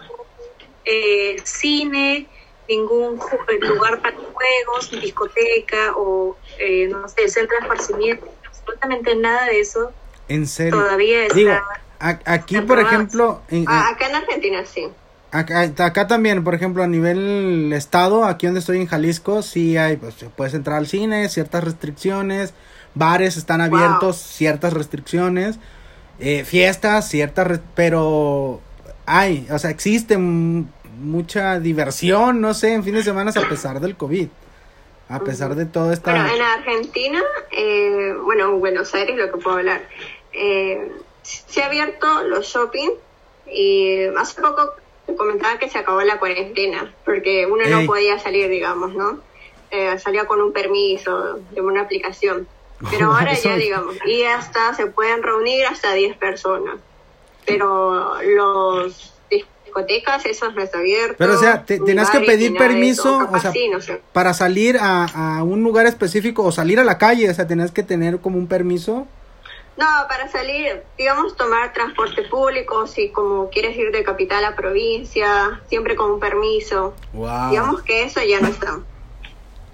eh, 0.84 1.36
cine, 1.44 2.28
ningún 2.68 3.18
eh, 3.48 3.58
lugar 3.60 4.00
para 4.00 4.16
juegos, 4.16 4.90
discoteca 5.00 5.92
o, 5.96 6.36
eh, 6.58 6.88
no 6.88 7.08
sé, 7.08 7.28
centro 7.28 7.56
de 7.58 7.62
esparcimiento, 7.66 8.26
absolutamente 8.48 9.16
nada 9.16 9.46
de 9.46 9.60
eso 9.60 9.92
en 10.28 10.46
serio. 10.46 10.80
todavía 10.80 11.24
está... 11.26 11.34
Digo, 11.36 11.52
aquí, 11.98 12.60
por 12.62 12.78
ejemplo, 12.80 13.42
en- 13.48 13.66
Ah, 13.68 13.88
acá 13.90 14.08
en 14.08 14.14
Argentina 14.16 14.64
sí. 14.64 14.88
Acá, 15.30 15.62
acá 15.84 16.06
también, 16.06 16.44
por 16.44 16.54
ejemplo, 16.54 16.82
a 16.84 16.86
nivel 16.86 17.72
estado, 17.72 18.24
aquí 18.24 18.46
donde 18.46 18.60
estoy 18.60 18.78
en 18.80 18.86
Jalisco, 18.86 19.42
sí 19.42 19.76
hay, 19.76 19.96
pues 19.96 20.14
puedes 20.36 20.54
entrar 20.54 20.78
al 20.78 20.86
cine, 20.86 21.28
ciertas 21.28 21.64
restricciones, 21.64 22.54
bares 22.94 23.36
están 23.36 23.58
Wow. 23.58 23.66
abiertos, 23.78 24.16
ciertas 24.16 24.72
restricciones, 24.72 25.58
eh, 26.20 26.44
fiestas, 26.44 27.08
ciertas, 27.08 27.58
pero 27.74 28.60
hay, 29.06 29.48
o 29.50 29.58
sea, 29.58 29.70
existe 29.70 30.14
m- 30.14 30.66
mucha 30.98 31.58
diversión, 31.60 32.40
no 32.40 32.54
sé, 32.54 32.72
en 32.74 32.84
fin 32.84 32.94
de 32.94 33.02
semana 33.02 33.30
a 33.34 33.48
pesar 33.48 33.80
del 33.80 33.96
COVID, 33.96 34.28
a 35.08 35.20
pesar 35.20 35.54
de 35.54 35.66
todo 35.66 35.92
esta... 35.92 36.10
Bueno, 36.12 36.34
en 36.34 36.42
Argentina, 36.42 37.22
eh, 37.50 38.14
bueno, 38.22 38.50
en 38.50 38.60
Buenos 38.60 38.94
Aires 38.94 39.16
lo 39.16 39.30
que 39.30 39.38
puedo 39.38 39.56
hablar, 39.58 39.82
eh, 40.32 40.90
se 41.22 41.62
ha 41.62 41.66
abierto 41.66 42.22
los 42.24 42.46
shopping 42.46 42.90
y 43.46 44.04
hace 44.16 44.40
poco 44.40 44.72
comentaba 45.16 45.58
que 45.58 45.68
se 45.68 45.78
acabó 45.78 46.00
la 46.02 46.18
cuarentena, 46.18 46.94
porque 47.04 47.46
uno 47.46 47.62
Ey. 47.64 47.70
no 47.70 47.86
podía 47.86 48.18
salir, 48.18 48.48
digamos, 48.48 48.94
¿no? 48.94 49.20
Eh, 49.70 49.98
salía 49.98 50.26
con 50.26 50.40
un 50.40 50.52
permiso 50.52 51.40
de 51.50 51.60
una 51.60 51.82
aplicación. 51.82 52.46
Pero 52.90 53.06
ahora 53.14 53.32
Eso- 53.32 53.50
ya, 53.50 53.56
digamos, 53.56 53.96
y 54.06 54.22
hasta 54.24 54.74
se 54.74 54.86
pueden 54.86 55.22
reunir 55.22 55.66
hasta 55.66 55.92
10 55.92 56.16
personas. 56.16 56.76
Pero 57.46 58.14
los 58.22 59.13
discotecas, 59.74 60.24
esos 60.26 60.54
no 60.54 60.62
está 60.62 60.78
abierto. 60.78 61.16
Pero, 61.18 61.34
o 61.34 61.38
sea, 61.38 61.64
te- 61.64 61.80
tenías 61.80 62.10
que 62.10 62.20
pedir 62.20 62.56
permiso, 62.56 63.02
eso. 63.02 63.16
o 63.16 63.26
Capaz 63.26 63.40
sea, 63.42 63.52
sí, 63.52 63.68
no 63.68 63.80
sé. 63.80 64.00
para 64.12 64.32
salir 64.34 64.78
a, 64.80 65.04
a 65.38 65.42
un 65.42 65.62
lugar 65.62 65.86
específico 65.86 66.42
o 66.44 66.52
salir 66.52 66.78
a 66.78 66.84
la 66.84 66.98
calle, 66.98 67.28
o 67.28 67.34
sea, 67.34 67.46
tenías 67.46 67.72
que 67.72 67.82
tener 67.82 68.18
como 68.20 68.38
un 68.38 68.46
permiso. 68.46 69.06
No, 69.76 69.86
para 70.08 70.28
salir, 70.30 70.82
digamos, 70.96 71.36
tomar 71.36 71.72
transporte 71.72 72.22
público, 72.22 72.86
si 72.86 73.08
como 73.10 73.50
quieres 73.50 73.76
ir 73.76 73.90
de 73.90 74.04
capital 74.04 74.44
a 74.44 74.54
provincia, 74.54 75.60
siempre 75.68 75.96
con 75.96 76.12
un 76.12 76.20
permiso. 76.20 76.94
Wow. 77.12 77.50
Digamos 77.50 77.82
que 77.82 78.04
eso 78.04 78.20
ya 78.22 78.40
no 78.40 78.46
está. 78.48 78.78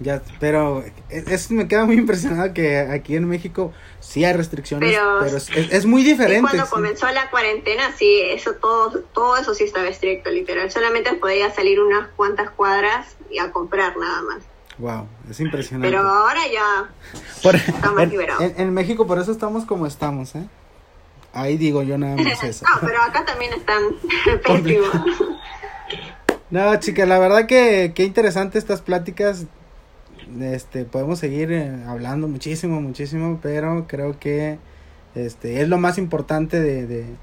Ya, 0.03 0.23
pero 0.41 0.83
es, 1.11 1.27
es- 1.29 1.51
me 1.51 1.69
queda 1.69 1.85
muy 1.85 1.97
impresionado 1.97 2.55
que 2.55 2.79
aquí 2.79 3.17
en 3.17 3.29
México 3.29 3.73
sí 4.01 4.25
hay 4.25 4.33
restricciones, 4.33 4.91
pero, 4.97 5.19
Pero- 5.21 5.37
es, 5.71 5.85
muy 5.85 6.03
diferente. 6.03 6.41
cuando 6.41 6.65
sí. 6.65 6.71
comenzó 6.71 7.07
la 7.11 7.29
cuarentena, 7.31 7.93
sí, 7.99 8.21
eso 8.25 8.55
todo, 8.55 9.01
todo 9.13 9.37
eso 9.37 9.55
sí 9.55 9.65
estaba 9.65 9.89
estricto, 9.89 10.31
literal. 10.31 10.71
Solamente 10.71 11.13
podía 11.15 11.53
salir 11.55 11.81
unas 11.81 12.09
cuantas 12.17 12.51
cuadras 12.51 13.09
y 13.31 13.39
a 13.39 13.53
comprar 13.53 13.95
nada 13.99 14.23
más. 14.23 14.43
Wow, 14.79 15.07
es 15.31 15.39
impresionante. 15.41 15.95
Pero 15.95 16.09
ahora 16.09 16.41
ya 16.51 16.89
Por- 17.43 17.57
está 17.57 17.91
más 17.93 18.05
en, 18.05 18.11
liberado. 18.11 18.41
en- 18.43 18.55
en 18.59 18.73
México 18.73 19.07
por 19.07 19.19
eso 19.19 19.31
estamos 19.31 19.67
como 19.67 19.87
estamos, 19.87 20.35
¿eh? 20.35 20.49
Ahí 21.35 21.59
digo 21.59 21.83
yo 21.83 21.99
nada 21.99 22.17
más 22.17 22.43
eso. 22.43 22.65
No, 22.75 22.81
pero 22.89 23.03
acá 23.03 23.25
también 23.27 23.53
están 23.53 23.83
pésimos. 24.43 24.89
No, 26.51 26.75
chicas, 26.81 27.07
la 27.07 27.19
verdad 27.19 27.47
que 27.47 27.93
qué 27.95 28.05
interesante 28.05 28.59
estas 28.59 28.81
pláticas. 28.81 29.45
Este, 30.41 30.85
podemos 30.85 31.19
seguir 31.19 31.51
eh, 31.53 31.85
hablando 31.87 32.29
muchísimo, 32.29 32.81
muchísimo, 32.81 33.41
pero 33.43 33.87
creo 33.89 34.19
que 34.19 34.59
este 35.15 35.61
es 35.63 35.69
lo 35.69 35.79
más 35.79 35.99
importante 35.99 36.61
de, 36.61 36.87
de- 36.87 37.17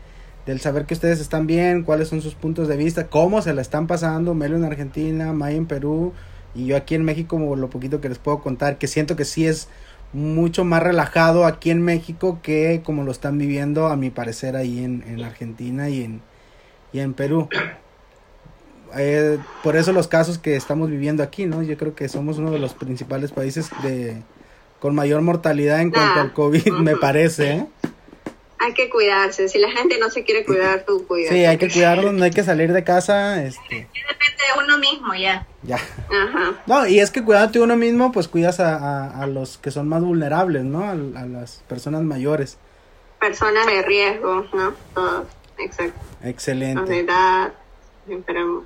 del 0.45 0.59
saber 0.61 0.85
que 0.85 0.93
ustedes 0.93 1.19
están 1.19 1.45
bien, 1.47 1.83
cuáles 1.83 2.07
son 2.07 2.21
sus 2.21 2.33
puntos 2.35 2.67
de 2.69 2.77
vista, 2.77 3.07
cómo 3.09 3.41
se 3.41 3.53
la 3.53 3.61
están 3.61 3.85
pasando, 3.87 4.33
Melo 4.33 4.55
en 4.57 4.63
Argentina, 4.65 5.33
May 5.33 5.57
en 5.57 5.65
Perú 5.67 6.13
y 6.55 6.65
yo 6.67 6.77
aquí 6.77 6.95
en 6.95 7.03
México, 7.03 7.55
lo 7.55 7.69
poquito 7.69 8.01
que 8.01 8.09
les 8.09 8.17
puedo 8.19 8.39
contar, 8.39 8.77
que 8.77 8.87
siento 8.87 9.15
que 9.15 9.25
sí 9.25 9.45
es 9.45 9.67
mucho 10.13 10.63
más 10.63 10.81
relajado 10.83 11.45
aquí 11.45 11.69
en 11.69 11.81
México 11.81 12.39
que 12.41 12.81
como 12.83 13.03
lo 13.03 13.11
están 13.11 13.37
viviendo 13.37 13.87
a 13.87 13.97
mi 13.97 14.09
parecer 14.09 14.55
ahí 14.55 14.83
en, 14.83 15.03
en 15.07 15.21
Argentina 15.23 15.89
y 15.89 16.03
en, 16.03 16.21
y 16.93 16.99
en 16.99 17.13
Perú 17.13 17.49
eh, 18.95 19.37
por 19.63 19.75
eso 19.75 19.91
los 19.91 20.07
casos 20.07 20.37
que 20.37 20.55
estamos 20.55 20.89
viviendo 20.89 21.23
aquí, 21.23 21.45
¿no? 21.45 21.63
Yo 21.63 21.77
creo 21.77 21.95
que 21.95 22.07
somos 22.09 22.37
uno 22.37 22.51
de 22.51 22.59
los 22.59 22.73
principales 22.73 23.31
países 23.31 23.69
de 23.83 24.21
con 24.79 24.93
mayor 24.93 25.21
mortalidad 25.21 25.81
en 25.81 25.89
cuanto 25.91 26.19
Ah, 26.19 26.21
al 26.21 26.33
COVID, 26.33 26.67
me 26.73 26.95
parece, 26.97 27.51
¿eh? 27.51 27.65
Hay 28.59 28.73
que 28.73 28.89
cuidarse. 28.89 29.47
Si 29.49 29.59
la 29.59 29.69
gente 29.71 29.97
no 29.99 30.09
se 30.09 30.23
quiere 30.23 30.43
cuidar, 30.45 30.83
tú 30.85 31.05
cuidas. 31.07 31.31
Sí, 31.33 31.45
hay 31.45 31.57
que 31.57 31.69
cuidarnos, 31.69 32.13
no 32.13 32.23
hay 32.23 32.31
que 32.31 32.43
salir 32.43 32.73
de 32.73 32.83
casa, 32.83 33.43
este, 33.43 33.87
Depende 33.93 34.43
de 34.55 34.63
uno 34.63 34.77
mismo 34.79 35.13
ya. 35.15 35.45
ya. 35.63 35.75
Ajá. 35.77 36.53
No, 36.65 36.87
y 36.87 36.99
es 36.99 37.11
que 37.11 37.23
cuidándote 37.23 37.59
uno 37.59 37.75
mismo, 37.75 38.11
pues 38.11 38.27
cuidas 38.27 38.59
a, 38.59 38.75
a, 38.75 39.23
a 39.23 39.27
los 39.27 39.57
que 39.57 39.71
son 39.71 39.87
más 39.87 40.01
vulnerables, 40.03 40.63
¿no? 40.63 40.83
A, 40.83 40.91
a 40.91 41.25
las 41.25 41.63
personas 41.67 42.01
mayores. 42.03 42.57
Personas 43.19 43.65
de 43.67 43.81
riesgo, 43.83 44.45
¿no? 44.53 44.73
Todos. 44.93 45.27
Exacto. 45.59 45.99
Excelente. 46.23 46.99
edad, 46.99 47.53
enfermos. 48.07 48.63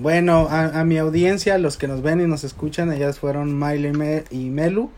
Bueno, 0.00 0.46
a, 0.50 0.80
a 0.80 0.84
mi 0.84 0.98
audiencia, 0.98 1.58
los 1.58 1.76
que 1.76 1.88
nos 1.88 2.02
ven 2.02 2.20
y 2.20 2.26
nos 2.26 2.44
escuchan, 2.44 2.92
ellas 2.92 3.18
fueron 3.18 3.58
Miley 3.58 3.92
Me- 3.92 4.24
y 4.30 4.48
Melu. 4.50 4.90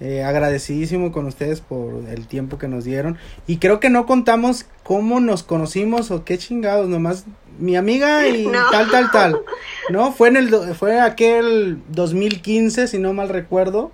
Eh, 0.00 0.22
agradecidísimo 0.22 1.10
con 1.10 1.26
ustedes 1.26 1.60
por 1.60 2.04
el 2.08 2.28
tiempo 2.28 2.56
que 2.56 2.68
nos 2.68 2.84
dieron. 2.84 3.18
Y 3.48 3.56
creo 3.58 3.80
que 3.80 3.90
no 3.90 4.06
contamos 4.06 4.64
cómo 4.84 5.18
nos 5.18 5.42
conocimos 5.42 6.10
o 6.12 6.24
qué 6.24 6.38
chingados, 6.38 6.88
nomás 6.88 7.24
mi 7.58 7.74
amiga 7.76 8.26
y 8.28 8.46
No. 8.46 8.70
tal, 8.70 8.90
tal, 8.90 9.10
tal. 9.10 9.40
No, 9.90 10.12
fue 10.12 10.28
en 10.28 10.36
el, 10.36 10.50
fue 10.76 11.00
aquel 11.00 11.78
2015, 11.88 12.86
si 12.86 12.98
no 12.98 13.12
mal 13.12 13.28
recuerdo. 13.28 13.90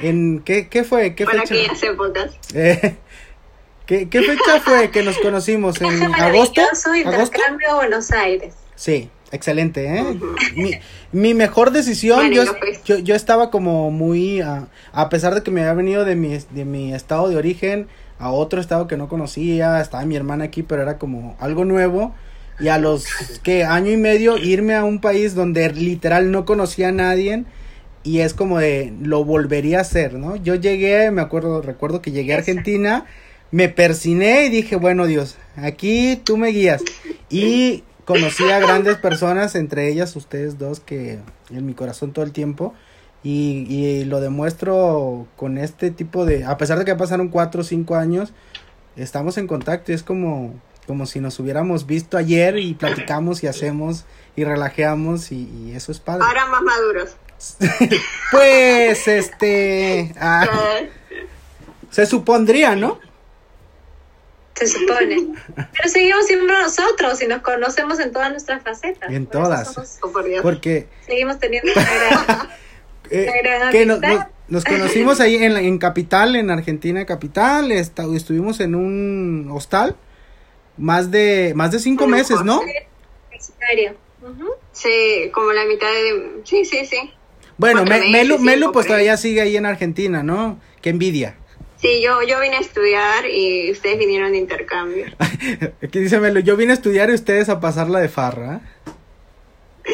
¿En 0.00 0.40
qué, 0.40 0.68
qué 0.68 0.82
fue? 0.82 1.14
¿Qué 1.14 1.24
fecha? 1.24 1.54
épocas. 1.86 2.32
Eh, 2.52 2.96
¿qué, 3.86 4.08
¿Qué 4.08 4.22
fecha 4.22 4.60
fue 4.60 4.90
que 4.90 5.04
nos 5.04 5.16
conocimos? 5.18 5.80
¿En 5.80 6.02
agosto? 6.14 6.60
¿Agosto? 7.06 7.38
Buenos 7.76 8.10
Aires. 8.10 8.54
Sí, 8.74 9.08
excelente, 9.34 9.98
¿eh? 9.98 10.04
Mi, 10.56 10.72
mi 11.12 11.34
mejor 11.34 11.70
decisión, 11.70 12.18
Bueno, 12.18 12.34
yo, 12.34 12.44
yo 12.44 12.84
yo, 12.84 12.98
yo 12.98 13.14
estaba 13.14 13.50
como 13.50 13.90
muy, 13.90 14.40
ah, 14.40 14.68
a 14.92 15.08
pesar 15.08 15.34
de 15.34 15.42
que 15.42 15.50
me 15.50 15.62
había 15.62 15.74
venido 15.74 16.04
de 16.04 16.16
mi, 16.16 16.38
de 16.50 16.64
mi 16.64 16.94
estado 16.94 17.28
de 17.28 17.36
origen 17.36 17.88
a 18.18 18.30
otro 18.30 18.60
estado 18.60 18.86
que 18.86 18.96
no 18.96 19.08
conocía, 19.08 19.80
estaba 19.80 20.04
mi 20.04 20.16
hermana 20.16 20.44
aquí, 20.44 20.62
pero 20.62 20.82
era 20.82 20.98
como 20.98 21.36
algo 21.40 21.64
nuevo. 21.64 22.14
Y 22.60 22.68
a 22.68 22.78
los, 22.78 23.06
que 23.42 23.64
Año 23.64 23.90
y 23.90 23.96
medio 23.96 24.38
irme 24.38 24.74
a 24.74 24.84
un 24.84 25.00
país 25.00 25.34
donde 25.34 25.72
literal 25.72 26.30
no 26.30 26.44
conocía 26.44 26.88
a 26.88 26.92
nadie 26.92 27.44
y 28.04 28.20
es 28.20 28.34
como 28.34 28.58
de, 28.58 28.92
lo 29.00 29.24
volvería 29.24 29.78
a 29.78 29.80
hacer, 29.80 30.14
¿no? 30.14 30.36
Yo 30.36 30.54
llegué, 30.54 31.10
me 31.10 31.22
acuerdo, 31.22 31.62
recuerdo 31.62 32.02
que 32.02 32.12
llegué 32.12 32.34
a 32.34 32.38
Argentina, 32.38 33.06
me 33.50 33.68
persiné 33.68 34.44
y 34.46 34.50
dije, 34.50 34.76
bueno 34.76 35.06
Dios, 35.06 35.36
aquí 35.56 36.20
tú 36.22 36.36
me 36.36 36.48
guías. 36.48 36.82
Y 37.30 37.82
conocí 38.04 38.44
a 38.50 38.58
grandes 38.58 38.96
personas, 38.96 39.54
entre 39.54 39.88
ellas 39.88 40.14
ustedes 40.16 40.58
dos, 40.58 40.80
que 40.80 41.20
en 41.50 41.66
mi 41.66 41.74
corazón 41.74 42.12
todo 42.12 42.24
el 42.24 42.32
tiempo. 42.32 42.74
Y, 43.22 43.66
y 43.70 44.04
lo 44.04 44.20
demuestro 44.20 45.26
con 45.36 45.56
este 45.56 45.90
tipo 45.90 46.26
de, 46.26 46.44
a 46.44 46.58
pesar 46.58 46.78
de 46.78 46.84
que 46.84 46.94
pasaron 46.94 47.28
cuatro 47.28 47.62
o 47.62 47.64
cinco 47.64 47.94
años, 47.96 48.34
estamos 48.96 49.38
en 49.38 49.46
contacto 49.46 49.92
y 49.92 49.94
es 49.94 50.02
como, 50.02 50.54
como 50.86 51.06
si 51.06 51.20
nos 51.20 51.38
hubiéramos 51.40 51.86
visto 51.86 52.18
ayer 52.18 52.58
y 52.58 52.74
platicamos 52.74 53.42
y 53.42 53.46
hacemos 53.46 54.04
y 54.36 54.44
relajeamos 54.44 55.32
y, 55.32 55.48
y 55.48 55.72
eso 55.74 55.90
es 55.90 56.00
padre. 56.00 56.24
Ahora 56.26 56.46
más 56.46 56.62
maduros. 56.62 57.16
Pues, 58.30 59.06
este, 59.06 60.14
ah, 60.18 60.46
se 61.90 62.06
supondría, 62.06 62.74
¿no? 62.74 62.98
Se 64.54 64.66
supone. 64.68 65.26
Pero 65.56 65.88
seguimos 65.88 66.26
siendo 66.26 66.52
nosotros 66.52 67.20
y 67.22 67.26
nos 67.26 67.42
conocemos 67.42 67.98
en 68.00 68.12
todas 68.12 68.30
nuestras 68.30 68.62
facetas. 68.62 69.10
En 69.10 69.26
Por 69.26 69.42
todas. 69.42 69.74
Porque 70.42 70.86
seguimos 71.06 71.38
teniendo 71.38 71.72
una 71.72 71.82
gran- 71.84 72.48
Eh, 73.10 73.30
gran 73.42 73.70
que 73.70 73.84
nos, 73.84 74.00
nos- 74.00 74.24
nos 74.48 74.64
conocimos 74.64 75.20
ahí 75.20 75.36
en, 75.36 75.52
la- 75.54 75.60
en 75.60 75.76
Capital, 75.78 76.36
en 76.36 76.50
Argentina 76.50 77.04
Capital, 77.04 77.70
esta- 77.70 78.04
estuvimos 78.14 78.60
en 78.60 78.74
un 78.74 79.50
hostal 79.52 79.96
más 80.78 81.10
de 81.10 81.52
más 81.54 81.70
de 81.70 81.80
cinco 81.80 82.06
meses, 82.06 82.42
¿no? 82.42 82.60
Sí, 84.72 85.30
como 85.32 85.52
la 85.52 85.64
mitad 85.66 85.86
de... 85.86 86.40
Sí, 86.44 86.64
sí, 86.64 86.84
sí. 86.86 87.12
Bueno, 87.58 87.80
Cuatro 87.80 87.94
Me- 87.94 87.98
meses, 88.00 88.10
Melu, 88.12 88.38
Melu 88.38 88.72
pues 88.72 88.86
todavía 88.86 89.16
sigue 89.16 89.40
ahí 89.42 89.56
en 89.56 89.66
Argentina, 89.66 90.22
¿no? 90.22 90.58
Qué 90.80 90.90
envidia. 90.90 91.36
Sí, 91.84 92.00
yo, 92.02 92.22
yo 92.22 92.40
vine 92.40 92.56
a 92.56 92.60
estudiar 92.60 93.26
y 93.26 93.70
ustedes 93.70 93.98
vinieron 93.98 94.32
de 94.32 94.38
intercambio. 94.38 95.04
Aquí 95.82 95.98
dice 95.98 96.18
Melu, 96.18 96.40
yo 96.40 96.56
vine 96.56 96.70
a 96.70 96.74
estudiar 96.74 97.10
y 97.10 97.12
ustedes 97.12 97.50
a 97.50 97.60
pasarla 97.60 98.00
de 98.00 98.08
farra. 98.08 98.62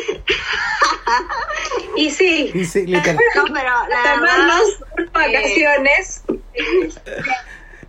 Y 1.96 2.10
sí, 2.10 2.50
Y 2.54 2.64
sí, 2.64 2.86
literal. 2.86 3.16
No, 3.34 3.44
pero 3.52 3.68
la 3.88 3.88
verdad... 3.88 4.14
tomarnos 4.14 4.62
vacaciones. 5.12 6.22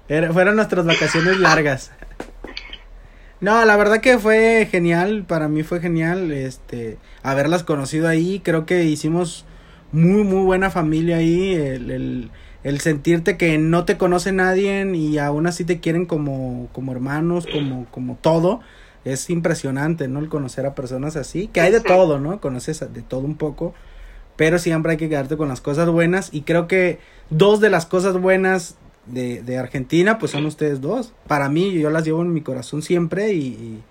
Era- 0.10 0.34
fueron 0.34 0.56
nuestras 0.56 0.86
vacaciones 0.86 1.38
largas. 1.40 1.92
No, 3.40 3.64
la 3.66 3.78
verdad 3.78 4.02
que 4.02 4.18
fue 4.18 4.68
genial, 4.70 5.26
para 5.28 5.48
mí 5.48 5.62
fue 5.64 5.80
genial, 5.80 6.32
este, 6.32 6.98
haberlas 7.24 7.64
conocido 7.64 8.08
ahí, 8.08 8.42
creo 8.44 8.66
que 8.66 8.84
hicimos 8.84 9.46
muy, 9.92 10.24
muy 10.24 10.44
buena 10.44 10.70
familia 10.72 11.18
ahí, 11.18 11.54
el, 11.54 11.92
el, 11.92 12.32
el 12.64 12.80
sentirte 12.80 13.38
que 13.38 13.58
no 13.58 13.86
te 13.86 13.98
conoce 13.98 14.32
nadie 14.32 14.86
y 14.96 15.18
aún 15.18 15.48
así 15.48 15.66
te 15.66 15.80
quieren 15.80 16.06
como, 16.06 16.68
como 16.74 16.92
hermanos, 16.92 17.48
como, 17.52 17.86
como 17.92 18.16
todo, 18.22 18.60
es 19.04 19.30
impresionante, 19.32 20.08
¿no? 20.08 20.20
El 20.20 20.30
conocer 20.30 20.66
a 20.68 20.76
personas 20.76 21.16
así, 21.16 21.48
que 21.48 21.62
hay 21.62 21.72
de 21.72 21.82
todo, 21.82 22.20
¿no? 22.20 22.40
Conoces 22.40 22.80
de 22.94 23.02
todo 23.02 23.22
un 23.22 23.36
poco, 23.36 23.74
pero 24.36 24.60
siempre 24.60 24.92
hay 24.92 24.98
que 24.98 25.10
quedarte 25.10 25.38
con 25.38 25.50
las 25.50 25.60
cosas 25.62 25.90
buenas 25.90 26.30
y 26.32 26.42
creo 26.42 26.68
que 26.68 27.00
dos 27.32 27.60
de 27.62 27.70
las 27.72 27.86
cosas 27.88 28.18
buenas 28.20 28.76
de, 29.08 29.42
de 29.42 29.58
Argentina 29.58 30.20
pues 30.20 30.32
son 30.32 30.46
ustedes 30.46 30.82
dos. 30.82 31.14
Para 31.28 31.50
mí 31.50 31.74
yo 31.74 31.90
las 31.90 32.06
llevo 32.06 32.22
en 32.22 32.32
mi 32.32 32.42
corazón 32.42 32.84
siempre 32.84 33.34
y, 33.34 33.40
y, 33.40 33.84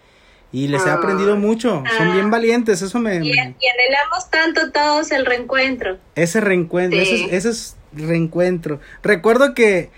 y 0.52 0.68
les 0.68 0.86
he 0.86 0.90
Ah. 0.90 0.94
aprendido 0.94 1.36
mucho. 1.36 1.82
Son 1.98 2.08
Ah. 2.08 2.14
bien 2.14 2.30
valientes, 2.30 2.80
eso 2.82 3.00
me... 3.00 3.16
Y, 3.16 3.18
me- 3.18 3.26
y 3.26 3.32
anhelamos 3.34 4.30
tanto 4.30 4.70
todos 4.70 5.10
el 5.10 5.26
reencuentro. 5.26 5.98
ese 6.14 6.40
reencuentro, 6.40 7.00
Sí. 7.00 7.12
ese, 7.12 7.24
es, 7.24 7.32
ese 7.32 7.48
es 7.50 7.76
reencuentro. 7.92 8.80
Recuerdo 9.02 9.54
que, 9.54 9.90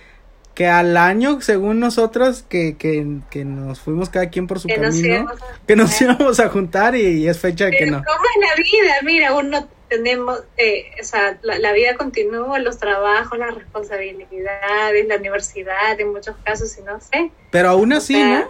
que 0.54 0.66
al 0.66 0.96
año, 0.96 1.40
según 1.40 1.80
nosotros, 1.80 2.44
que, 2.48 2.76
que, 2.76 3.06
que 3.30 3.44
nos 3.44 3.80
fuimos 3.80 4.08
cada 4.10 4.30
quien 4.30 4.46
por 4.46 4.60
su 4.60 4.68
Que 4.68 4.78
nos 4.78 4.96
camino, 4.96 5.28
a 5.28 5.66
que 5.66 5.76
nos 5.76 6.00
íbamos 6.00 6.40
a 6.40 6.48
juntar 6.48 6.94
y, 6.94 7.22
y 7.22 7.28
es 7.28 7.38
fecha 7.38 7.66
de 7.66 7.72
que 7.72 7.78
Pero 7.78 7.98
no. 7.98 8.04
¿Cómo 8.04 8.24
es 8.24 8.48
la 8.48 8.62
vida? 8.62 8.94
Mira, 9.02 9.34
uno 9.34 9.68
tenemos, 9.88 10.42
eh, 10.56 10.86
o 11.00 11.04
sea, 11.04 11.38
la, 11.42 11.58
la 11.58 11.72
vida 11.72 11.96
continúa, 11.96 12.58
los 12.58 12.78
trabajos, 12.78 13.38
las 13.38 13.54
responsabilidades, 13.54 15.06
la 15.06 15.16
universidad, 15.16 16.00
en 16.00 16.12
muchos 16.12 16.34
casos, 16.44 16.76
y 16.78 16.82
no 16.82 16.98
sé. 17.00 17.30
Pero 17.50 17.68
aún 17.68 17.92
así, 17.92 18.14
sea, 18.14 18.40
¿no? 18.40 18.48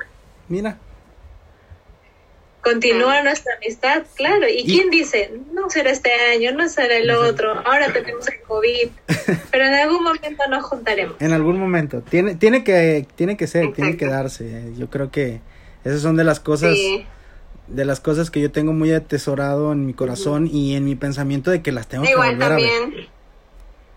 Mira. 0.49 0.79
Continúa 2.63 3.23
nuestra 3.23 3.55
amistad, 3.57 4.05
claro. 4.15 4.49
¿Y, 4.49 4.61
Y- 4.61 4.65
quién 4.65 4.91
dice, 4.91 5.33
no 5.53 5.69
será 5.69 5.91
este 5.91 6.13
año, 6.13 6.53
no 6.53 6.69
será 6.69 6.97
el 6.97 7.11
otro, 7.11 7.53
ahora 7.67 7.93
tenemos 7.93 8.27
el 8.29 8.41
COVID, 8.43 8.89
pero 9.51 9.65
en 9.65 9.75
algún 9.75 10.05
momento 10.05 10.43
nos 10.49 10.65
juntaremos. 10.65 11.17
En 11.21 11.33
algún 11.33 11.59
momento. 11.59 12.03
Tiene, 12.03 12.37
tiene 12.37 12.63
que, 12.63 13.07
tiene 13.17 13.37
que 13.37 13.47
ser, 13.47 13.73
tiene 13.73 13.97
que 13.97 14.07
darse. 14.07 14.73
Yo 14.77 14.89
creo 14.91 15.11
que 15.11 15.41
esas 15.85 16.01
son 16.03 16.17
de 16.17 16.25
las 16.25 16.39
cosas, 16.39 16.75
Sí, 16.75 17.05
de 17.67 17.85
las 17.85 18.01
cosas 18.01 18.31
que 18.31 18.41
yo 18.41 18.51
tengo 18.53 18.73
muy 18.73 18.93
atesorado 18.93 19.73
en 19.73 19.87
mi 19.87 19.95
corazón 19.95 20.49
y 20.51 20.75
en 20.77 20.85
mi 20.85 20.95
pensamiento 20.95 21.51
de 21.51 21.63
que 21.63 21.73
las 21.73 21.89
tengo 21.89 22.05
que 22.05 22.11
igual 22.11 22.33
volver 22.37 22.53
a 22.53 22.57
ver. 22.57 23.09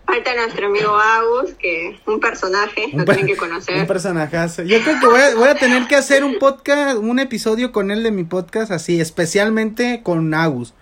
Falta 0.06 0.34
nuestro 0.34 0.66
amigo 0.66 0.96
Agus, 0.96 1.54
que 1.58 1.98
un 2.06 2.20
personaje, 2.20 2.86
Un 2.92 3.00
lo 3.00 3.04
tienen 3.04 3.26
que 3.26 3.36
conocer. 3.36 3.80
Un 3.80 3.86
personajazo. 3.86 4.62
Yo 4.62 4.80
creo 4.82 5.00
que 5.00 5.06
voy 5.06 5.20
a, 5.20 5.34
voy 5.34 5.48
a 5.48 5.54
tener 5.56 5.86
que 5.86 5.96
hacer 5.96 6.24
un 6.24 6.38
podcast, 6.38 6.98
un 6.98 7.18
episodio 7.18 7.72
con 7.72 7.90
él 7.90 8.02
de 8.02 8.12
mi 8.12 8.24
podcast, 8.24 8.70
así, 8.70 9.00
especialmente 9.00 10.00
con 10.02 10.32
Agus. 10.32 10.74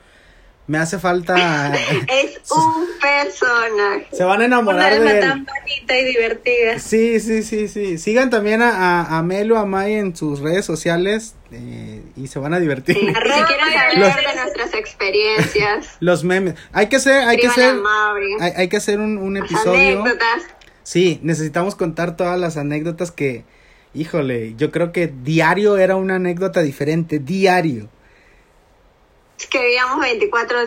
Me 0.66 0.78
hace 0.78 0.98
falta. 0.98 1.74
Es 2.08 2.50
un 2.50 2.86
personaje. 3.00 4.06
Se 4.12 4.24
van 4.24 4.32
a 4.32 4.34
Una 4.36 4.44
enamorar 4.46 4.92
alma 4.94 5.12
de 5.12 5.18
él. 5.18 5.24
tan 5.28 5.44
bonita 5.46 5.98
y 5.98 6.04
divertida. 6.04 6.78
Sí, 6.78 7.20
sí, 7.20 7.42
sí, 7.42 7.68
sí. 7.68 7.98
Sigan 7.98 8.30
también 8.30 8.62
a, 8.62 9.02
a, 9.02 9.18
a 9.18 9.22
Melo, 9.22 9.58
a 9.58 9.66
May 9.66 9.94
en 9.94 10.16
sus 10.16 10.40
redes 10.40 10.64
sociales 10.64 11.34
eh, 11.52 12.02
y 12.16 12.28
se 12.28 12.38
van 12.38 12.54
a 12.54 12.60
divertir. 12.60 12.96
Sí, 12.96 13.06
si 13.06 13.12
quieren 13.12 14.00
Los- 14.00 14.08
saber 14.08 14.26
de 14.26 14.40
nuestras 14.40 14.74
experiencias, 14.74 15.86
Los 16.00 16.24
memes. 16.24 16.54
Hay 16.72 16.88
que 16.88 16.96
hacer, 16.96 17.28
hay 17.28 17.36
que 17.36 17.48
hacer, 17.48 17.74
hay, 18.40 18.52
hay 18.56 18.68
que 18.68 18.76
hacer 18.78 19.00
un, 19.00 19.18
un 19.18 19.34
Las 19.34 19.44
episodio. 19.50 20.00
anécdotas. 20.02 20.42
Sí, 20.82 21.20
necesitamos 21.22 21.74
contar 21.74 22.16
todas 22.16 22.38
las 22.40 22.56
anécdotas 22.56 23.10
que, 23.10 23.44
híjole, 23.94 24.54
yo 24.56 24.70
creo 24.70 24.92
que 24.92 25.08
diario 25.08 25.76
era 25.78 25.96
una 25.96 26.16
anécdota 26.16 26.60
diferente, 26.62 27.18
diario. 27.18 27.88
Que 29.50 29.60
vivíamos 29.62 30.00
24, 30.00 30.58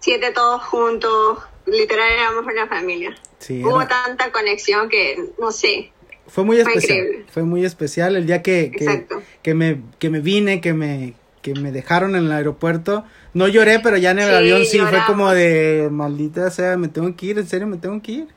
7 0.00 0.30
todos 0.32 0.62
juntos. 0.64 1.38
Literal 1.66 2.12
éramos 2.12 2.44
una 2.46 2.66
familia. 2.68 3.16
Sí, 3.38 3.62
Hubo 3.64 3.80
era- 3.82 3.88
tanta 3.88 4.30
conexión 4.32 4.88
que, 4.88 5.18
no 5.40 5.50
sé, 5.52 5.90
fue 6.28 6.44
muy 6.44 6.60
fue 6.62 6.72
especial. 6.72 6.98
increíble. 6.98 7.26
Fue 7.32 7.42
muy 7.42 7.64
especial 7.64 8.16
el 8.16 8.26
día 8.26 8.42
que, 8.42 8.70
que, 8.70 9.06
que 9.42 9.54
me, 9.54 9.80
que 9.98 10.10
me 10.10 10.20
vine, 10.20 10.60
que 10.60 10.72
me, 10.74 11.14
que 11.42 11.54
me 11.54 11.72
dejaron 11.72 12.14
en 12.16 12.24
el 12.26 12.32
aeropuerto. 12.32 13.04
No 13.34 13.48
lloré, 13.48 13.80
pero 13.80 13.96
ya 13.96 14.12
en 14.12 14.20
el 14.20 14.28
Sí, 14.30 14.34
avión 14.34 14.64
sí 14.64 14.78
fue 14.78 14.86
lloramos. 14.86 15.06
como 15.06 15.30
de 15.32 15.88
maldita 15.90 16.50
sea, 16.50 16.76
me 16.76 16.88
tengo 16.88 17.14
que 17.16 17.26
ir, 17.26 17.38
en 17.38 17.46
serio 17.46 17.66
me 17.66 17.76
tengo 17.76 18.00
que 18.00 18.12
ir. 18.12 18.28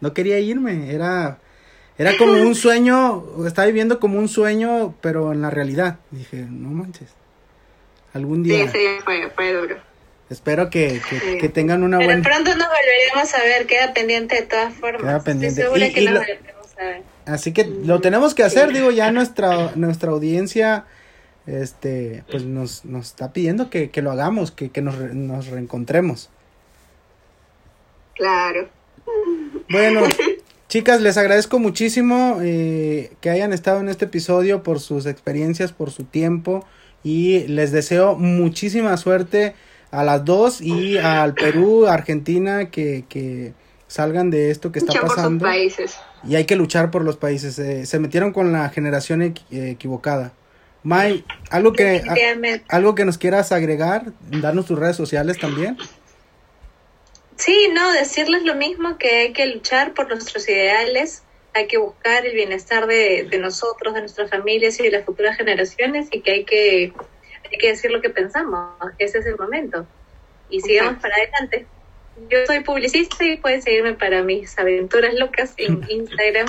No 0.00 0.12
quería 0.14 0.38
irme, 0.38 0.92
era, 0.94 1.38
era 1.98 2.16
como 2.16 2.32
un 2.34 2.54
sueño, 2.54 3.24
estaba 3.46 3.66
viviendo 3.66 3.98
como 4.00 4.18
un 4.18 4.28
sueño, 4.28 4.94
pero 5.00 5.32
en 5.32 5.42
la 5.42 5.50
realidad. 5.50 5.98
Dije, 6.10 6.46
no 6.48 6.70
manches. 6.70 7.08
Algún 8.16 8.44
sí, 8.44 8.50
día. 8.50 8.64
ese 8.64 8.78
día 8.78 8.90
fue, 9.04 9.30
fue 9.30 9.52
duro. 9.52 9.76
Espero 10.28 10.70
que, 10.70 11.00
que, 11.08 11.20
Sí. 11.20 11.38
que 11.38 11.48
tengan 11.48 11.84
una 11.84 11.98
Pero 11.98 12.08
buena... 12.10 12.22
pronto 12.28 12.50
nos 12.56 12.66
volveremos 12.68 13.34
a 13.34 13.42
ver, 13.44 13.66
queda 13.66 13.94
pendiente 13.94 14.34
de 14.34 14.42
todas 14.42 14.74
formas. 14.74 15.02
Queda 15.02 15.22
pendiente. 15.22 15.60
Estoy 15.62 15.64
segura 15.64 15.86
Y- 15.86 15.92
que 15.92 16.00
y 16.00 16.04
nos 16.06 16.14
lo- 16.14 16.20
volveremos 16.20 16.66
a 16.78 16.84
ver. 16.84 17.02
Así 17.26 17.52
que 17.52 17.64
lo 17.64 18.00
tenemos 18.00 18.34
que 18.34 18.42
hacer, 18.42 18.72
digo, 18.72 18.90
ya 18.90 19.10
nuestra, 19.12 19.72
nuestra 19.76 20.10
audiencia, 20.10 20.84
este, 21.46 22.24
pues 22.30 22.44
nos, 22.44 22.84
nos 22.84 23.06
está 23.06 23.32
pidiendo 23.32 23.70
que, 23.70 23.90
que 23.90 24.02
lo 24.02 24.10
hagamos, 24.10 24.50
que, 24.50 24.70
que 24.70 24.82
nos, 24.82 24.96
nos 24.98 25.46
reencontremos. 25.46 26.28
Claro. 28.14 28.68
Bueno, 29.68 30.02
chicas, 30.68 31.00
les 31.00 31.16
agradezco 31.16 31.58
muchísimo 31.58 32.38
eh, 32.42 33.12
que 33.20 33.30
hayan 33.30 33.52
estado 33.52 33.80
en 33.80 33.88
este 33.88 34.06
episodio 34.06 34.62
por 34.62 34.80
sus 34.80 35.06
experiencias, 35.06 35.72
por 35.72 35.90
su 35.90 36.04
tiempo 36.04 36.64
y 37.02 37.46
les 37.48 37.72
deseo 37.72 38.16
muchísima 38.16 38.96
suerte 38.96 39.54
a 39.90 40.02
las 40.04 40.24
dos 40.24 40.60
y 40.60 40.98
al 40.98 41.34
Perú, 41.34 41.86
Argentina, 41.86 42.70
que, 42.70 43.04
que 43.08 43.54
salgan 43.86 44.30
de 44.30 44.50
esto 44.50 44.72
que 44.72 44.80
está 44.80 44.92
Luchan 44.92 45.00
por 45.02 45.10
sus 45.10 45.16
pasando. 45.16 45.44
países. 45.44 45.96
Y 46.28 46.34
hay 46.34 46.44
que 46.44 46.56
luchar 46.56 46.90
por 46.90 47.04
los 47.04 47.16
países. 47.16 47.58
eh, 47.58 47.86
se 47.86 47.98
metieron 48.00 48.32
con 48.32 48.52
la 48.52 48.68
generación 48.70 49.22
eh, 49.22 49.34
equivocada. 49.50 50.32
May, 50.82 51.24
algo 51.50 51.72
que, 51.72 52.02
a- 52.08 52.74
algo 52.76 52.94
que 52.94 53.04
nos 53.04 53.18
quieras 53.18 53.52
agregar, 53.52 54.12
darnos 54.30 54.66
tus 54.66 54.78
redes 54.78 54.96
sociales 54.96 55.38
también. 55.38 55.76
Sí, 57.36 57.68
no, 57.72 57.92
decirles 57.92 58.44
lo 58.44 58.54
mismo, 58.54 58.96
que 58.98 59.08
hay 59.18 59.32
que 59.32 59.46
luchar 59.46 59.94
por 59.94 60.08
nuestros 60.08 60.48
ideales, 60.48 61.22
hay 61.56 61.66
que 61.66 61.78
buscar 61.78 62.26
el 62.26 62.34
bienestar 62.34 62.86
de, 62.86 63.26
de 63.30 63.38
nosotros, 63.38 63.94
de 63.94 64.00
nuestras 64.00 64.28
familias 64.28 64.78
y 64.78 64.82
de 64.82 64.90
las 64.90 65.04
futuras 65.06 65.38
generaciones 65.38 66.08
y 66.12 66.20
que 66.20 66.30
hay 66.30 66.44
que, 66.44 66.92
hay 67.50 67.58
que 67.58 67.68
decir 67.68 67.90
lo 67.90 68.02
que 68.02 68.10
pensamos, 68.10 68.74
que 68.98 69.06
ese 69.06 69.18
es 69.18 69.26
el 69.26 69.38
momento. 69.38 69.86
Y 70.50 70.60
sigamos 70.60 70.94
Exacto. 70.94 71.02
para 71.02 71.14
adelante. 71.14 71.66
Yo 72.28 72.46
soy 72.46 72.60
publicista 72.60 73.24
y 73.24 73.38
pueden 73.38 73.62
seguirme 73.62 73.94
para 73.94 74.22
mis 74.22 74.58
aventuras 74.58 75.14
locas 75.14 75.54
en 75.56 75.82
Instagram 75.88 76.46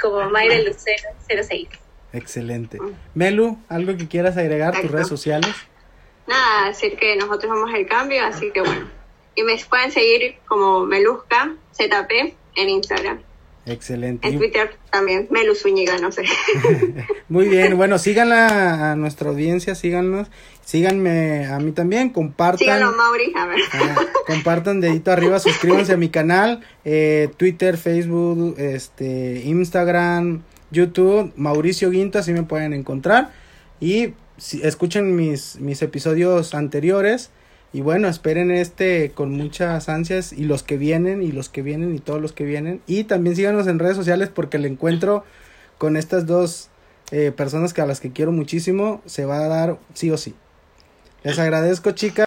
como 0.00 0.30
Mayra 0.30 0.60
Lucero 0.60 1.08
06. 1.26 1.68
Excelente. 2.12 2.78
Melu, 3.14 3.58
algo 3.68 3.96
que 3.96 4.06
quieras 4.06 4.36
agregar, 4.36 4.70
tus 4.70 4.84
Exacto. 4.84 4.96
redes 4.96 5.08
sociales. 5.08 5.56
Nada, 6.28 6.68
decir 6.68 6.96
que 6.96 7.16
nosotros 7.16 7.50
vamos 7.50 7.74
al 7.74 7.86
cambio, 7.86 8.24
así 8.24 8.52
que 8.52 8.60
bueno. 8.60 8.88
Y 9.34 9.42
me 9.42 9.56
pueden 9.68 9.90
seguir 9.90 10.36
como 10.46 10.86
Melusca 10.86 11.56
ZP 11.74 12.36
en 12.54 12.68
Instagram. 12.68 13.20
Excelente. 13.64 14.26
En 14.26 14.38
Twitter 14.38 14.76
también, 14.90 15.28
Melu 15.30 15.54
Zúñiga, 15.54 15.96
no 15.98 16.10
sé. 16.10 16.24
Muy 17.28 17.48
bien, 17.48 17.76
bueno, 17.76 17.98
síganla 17.98 18.92
a 18.92 18.96
nuestra 18.96 19.30
audiencia, 19.30 19.76
síganos, 19.76 20.28
síganme 20.64 21.46
a 21.46 21.60
mí 21.60 21.70
también, 21.70 22.10
compartan. 22.10 22.58
Síganlo, 22.58 22.92
Mauri. 22.96 23.32
A 23.36 23.46
ver. 23.46 23.60
Ah, 23.72 24.06
compartan 24.26 24.80
dedito 24.80 25.12
arriba, 25.12 25.38
suscríbanse 25.38 25.92
a 25.92 25.96
mi 25.96 26.08
canal, 26.08 26.60
eh, 26.84 27.30
Twitter, 27.36 27.76
Facebook, 27.76 28.56
este, 28.58 29.42
Instagram, 29.44 30.42
YouTube, 30.72 31.32
Mauricio 31.36 31.90
Guinto, 31.90 32.18
así 32.18 32.32
me 32.32 32.42
pueden 32.42 32.72
encontrar. 32.72 33.30
Y 33.78 34.14
si, 34.38 34.60
escuchen 34.62 35.14
mis, 35.14 35.60
mis 35.60 35.82
episodios 35.82 36.54
anteriores. 36.54 37.30
Y 37.72 37.80
bueno, 37.80 38.08
esperen 38.08 38.50
este 38.50 39.12
con 39.12 39.32
muchas 39.32 39.88
ansias 39.88 40.32
y 40.32 40.44
los 40.44 40.62
que 40.62 40.76
vienen 40.76 41.22
y 41.22 41.32
los 41.32 41.48
que 41.48 41.62
vienen 41.62 41.94
y 41.94 42.00
todos 42.00 42.20
los 42.20 42.32
que 42.32 42.44
vienen. 42.44 42.82
Y 42.86 43.04
también 43.04 43.34
síganos 43.34 43.66
en 43.66 43.78
redes 43.78 43.96
sociales 43.96 44.28
porque 44.28 44.58
el 44.58 44.66
encuentro 44.66 45.24
con 45.78 45.96
estas 45.96 46.26
dos 46.26 46.68
eh, 47.12 47.32
personas 47.34 47.72
que 47.72 47.80
a 47.80 47.86
las 47.86 48.00
que 48.00 48.12
quiero 48.12 48.30
muchísimo 48.30 49.00
se 49.06 49.24
va 49.24 49.38
a 49.38 49.48
dar 49.48 49.78
sí 49.94 50.10
o 50.10 50.18
sí. 50.18 50.34
Les 51.24 51.38
agradezco 51.38 51.92
chicas. 51.92 52.20